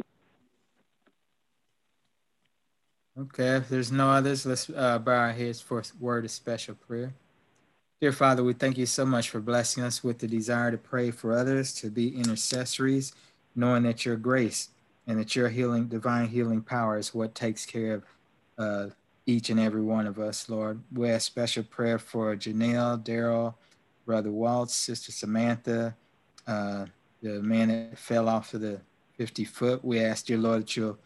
Okay, 3.15 3.57
if 3.57 3.69
there's 3.69 3.91
no 3.91 4.09
others, 4.09 4.43
let's 4.43 4.71
uh, 4.71 4.97
bow 4.97 5.13
our 5.13 5.31
heads 5.31 5.61
for 5.61 5.79
a 5.79 5.83
word 5.99 6.25
of 6.25 6.31
special 6.31 6.73
prayer. 6.73 7.13
Dear 8.01 8.11
Father, 8.11 8.43
we 8.43 8.53
thank 8.53 8.75
you 8.75 8.87
so 8.87 9.05
much 9.05 9.29
for 9.29 9.39
blessing 9.39 9.83
us 9.83 10.03
with 10.03 10.17
the 10.17 10.27
desire 10.27 10.71
to 10.71 10.79
pray 10.79 11.11
for 11.11 11.31
others, 11.31 11.75
to 11.75 11.91
be 11.91 12.15
intercessories, 12.15 13.13
knowing 13.55 13.83
that 13.83 14.03
your 14.03 14.15
grace 14.15 14.69
and 15.05 15.19
that 15.19 15.35
your 15.35 15.47
healing, 15.49 15.85
divine 15.85 16.27
healing 16.27 16.63
power 16.63 16.97
is 16.97 17.13
what 17.13 17.35
takes 17.35 17.67
care 17.67 17.93
of 17.93 18.03
uh, 18.57 18.89
each 19.27 19.51
and 19.51 19.59
every 19.59 19.83
one 19.83 20.07
of 20.07 20.17
us, 20.17 20.49
Lord. 20.49 20.81
We 20.91 21.11
ask 21.11 21.27
special 21.27 21.63
prayer 21.63 21.99
for 21.99 22.35
Janelle, 22.35 23.03
Daryl, 23.03 23.53
Brother 24.07 24.31
Waltz, 24.31 24.73
Sister 24.73 25.11
Samantha, 25.11 25.95
uh, 26.47 26.87
the 27.21 27.43
man 27.43 27.67
that 27.67 27.99
fell 27.99 28.27
off 28.27 28.55
of 28.55 28.61
the 28.61 28.81
50 29.17 29.45
foot. 29.45 29.85
We 29.85 29.99
ask, 29.99 30.25
dear 30.25 30.39
Lord, 30.39 30.63
that 30.63 30.75
you'll 30.75 30.97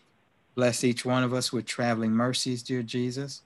bless 0.57 0.83
each 0.83 1.05
one 1.05 1.23
of 1.23 1.35
us 1.35 1.53
with 1.53 1.67
traveling 1.67 2.11
mercies, 2.11 2.63
dear 2.63 2.81
Jesus. 2.81 3.43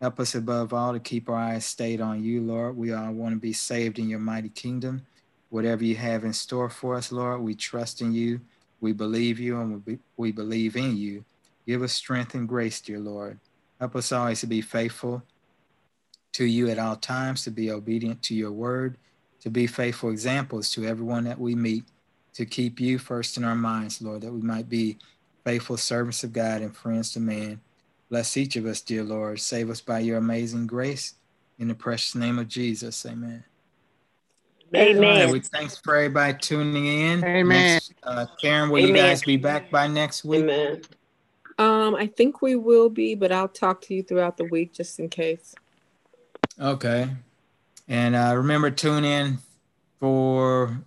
Help 0.00 0.20
us 0.20 0.36
above 0.36 0.72
all 0.72 0.92
to 0.92 1.00
keep 1.00 1.28
our 1.28 1.34
eyes 1.34 1.66
stayed 1.66 2.00
on 2.00 2.22
you, 2.22 2.40
Lord. 2.40 2.76
We 2.76 2.92
all 2.92 3.10
want 3.10 3.34
to 3.34 3.40
be 3.40 3.52
saved 3.52 3.98
in 3.98 4.08
your 4.08 4.20
mighty 4.20 4.48
kingdom. 4.48 5.04
Whatever 5.50 5.82
you 5.82 5.96
have 5.96 6.22
in 6.22 6.32
store 6.32 6.70
for 6.70 6.94
us, 6.94 7.10
Lord, 7.10 7.40
we 7.40 7.56
trust 7.56 8.00
in 8.00 8.12
you. 8.12 8.40
We 8.80 8.92
believe 8.92 9.40
you 9.40 9.60
and 9.60 9.98
we, 10.16 10.30
believe 10.30 10.76
in 10.76 10.96
you. 10.96 11.24
Give 11.66 11.82
us 11.82 11.94
strength 11.94 12.34
and 12.34 12.48
grace, 12.48 12.80
dear 12.80 13.00
Lord. 13.00 13.40
Help 13.80 13.96
us 13.96 14.12
always 14.12 14.38
to 14.40 14.46
be 14.46 14.60
faithful 14.60 15.24
to 16.34 16.44
you 16.44 16.70
at 16.70 16.78
all 16.78 16.94
times, 16.94 17.42
to 17.42 17.50
be 17.50 17.72
obedient 17.72 18.22
to 18.22 18.36
your 18.36 18.52
word, 18.52 18.98
to 19.40 19.50
be 19.50 19.66
faithful 19.66 20.10
examples 20.10 20.70
to 20.70 20.86
everyone 20.86 21.24
that 21.24 21.40
we 21.40 21.56
meet, 21.56 21.82
to 22.34 22.46
keep 22.46 22.78
you 22.78 22.98
first 23.00 23.36
in 23.36 23.42
our 23.42 23.56
minds, 23.56 24.00
Lord, 24.00 24.20
that 24.22 24.32
we 24.32 24.42
might 24.42 24.68
be 24.68 24.98
faithful 25.44 25.76
servants 25.76 26.24
of 26.24 26.32
God 26.32 26.62
and 26.62 26.76
friends 26.76 27.12
to 27.12 27.20
man. 27.20 27.60
Bless 28.10 28.36
each 28.36 28.56
of 28.56 28.66
us, 28.66 28.80
dear 28.80 29.02
Lord. 29.02 29.40
Save 29.40 29.70
us 29.70 29.80
by 29.80 30.00
your 30.00 30.18
amazing 30.18 30.66
grace. 30.66 31.14
In 31.58 31.68
the 31.68 31.74
precious 31.74 32.14
name 32.14 32.38
of 32.38 32.48
Jesus, 32.48 33.04
amen. 33.06 33.44
Amen. 34.74 35.26
Right, 35.26 35.30
we 35.30 35.40
thanks 35.40 35.76
for 35.76 35.96
everybody 35.96 36.36
tuning 36.38 36.86
in. 36.86 37.24
Amen. 37.24 37.46
Next, 37.46 37.92
uh, 38.02 38.26
Karen, 38.40 38.70
will 38.70 38.78
Amen. 38.78 38.88
you 38.88 38.94
guys 39.02 39.22
be 39.22 39.36
back 39.36 39.70
by 39.70 39.86
next 39.86 40.24
week? 40.24 40.42
Amen. 40.42 40.80
Um, 41.58 41.94
I 41.94 42.06
think 42.06 42.40
we 42.40 42.56
will 42.56 42.88
be, 42.88 43.14
but 43.14 43.32
I'll 43.32 43.48
talk 43.48 43.82
to 43.82 43.94
you 43.94 44.02
throughout 44.02 44.38
the 44.38 44.44
week 44.44 44.72
just 44.72 44.98
in 44.98 45.10
case. 45.10 45.54
Okay. 46.58 47.10
And 47.86 48.14
uh, 48.14 48.32
remember, 48.36 48.70
tune 48.70 49.04
in 49.04 49.38
for 50.00 50.80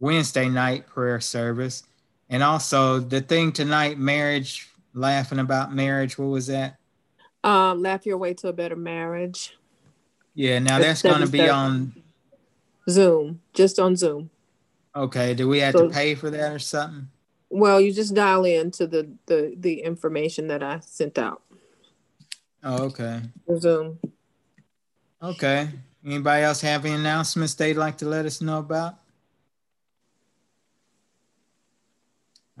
Wednesday 0.00 0.48
night 0.48 0.88
prayer 0.88 1.20
service. 1.20 1.84
And 2.30 2.42
also 2.42 3.00
the 3.00 3.20
thing 3.20 3.50
tonight, 3.52 3.98
marriage, 3.98 4.68
laughing 4.94 5.40
about 5.40 5.74
marriage. 5.74 6.16
What 6.16 6.26
was 6.26 6.46
that? 6.46 6.76
Um, 7.42 7.82
laugh 7.82 8.06
your 8.06 8.18
way 8.18 8.34
to 8.34 8.48
a 8.48 8.52
better 8.52 8.76
marriage. 8.76 9.56
Yeah, 10.34 10.60
now 10.60 10.76
At 10.76 10.82
that's 10.82 11.02
going 11.02 11.20
to 11.22 11.28
be 11.28 11.48
on. 11.48 11.92
Zoom, 12.88 13.40
just 13.52 13.78
on 13.78 13.96
Zoom. 13.96 14.30
Okay. 14.94 15.34
Do 15.34 15.48
we 15.48 15.58
have 15.58 15.72
So- 15.72 15.88
to 15.88 15.92
pay 15.94 16.14
for 16.14 16.30
that 16.30 16.52
or 16.52 16.58
something? 16.58 17.08
Well, 17.52 17.80
you 17.80 17.92
just 17.92 18.14
dial 18.14 18.44
in 18.44 18.70
to 18.72 18.86
the 18.86 19.10
the 19.26 19.54
the 19.58 19.80
information 19.82 20.46
that 20.48 20.62
I 20.62 20.78
sent 20.80 21.18
out. 21.18 21.42
Oh, 22.62 22.84
okay. 22.84 23.22
Zoom. 23.58 23.98
Okay. 25.20 25.68
Anybody 26.06 26.44
else 26.44 26.60
have 26.60 26.84
any 26.84 26.94
announcements 26.94 27.54
they'd 27.54 27.76
like 27.76 27.98
to 27.98 28.06
let 28.08 28.24
us 28.24 28.40
know 28.40 28.60
about? 28.60 28.94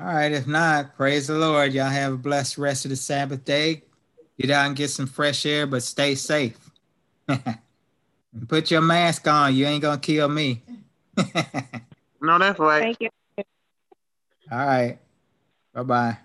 All 0.00 0.06
right. 0.06 0.32
If 0.32 0.46
not, 0.46 0.96
praise 0.96 1.26
the 1.26 1.34
Lord. 1.34 1.72
Y'all 1.74 1.88
have 1.88 2.14
a 2.14 2.16
blessed 2.16 2.56
rest 2.58 2.84
of 2.86 2.90
the 2.90 2.96
Sabbath 2.96 3.44
day. 3.44 3.82
Get 4.38 4.50
out 4.50 4.66
and 4.66 4.76
get 4.76 4.88
some 4.88 5.06
fresh 5.06 5.44
air, 5.44 5.66
but 5.66 5.82
stay 5.82 6.14
safe. 6.14 6.70
Put 8.48 8.70
your 8.70 8.80
mask 8.80 9.28
on. 9.28 9.54
You 9.54 9.66
ain't 9.66 9.82
going 9.82 10.00
to 10.00 10.06
kill 10.06 10.28
me. 10.28 10.62
No, 12.22 12.38
that's 12.38 12.58
right. 12.58 12.82
Thank 12.82 13.00
you. 13.00 13.08
All 14.52 14.58
right. 14.58 14.98
Bye 15.72 15.82
bye. 15.82 16.18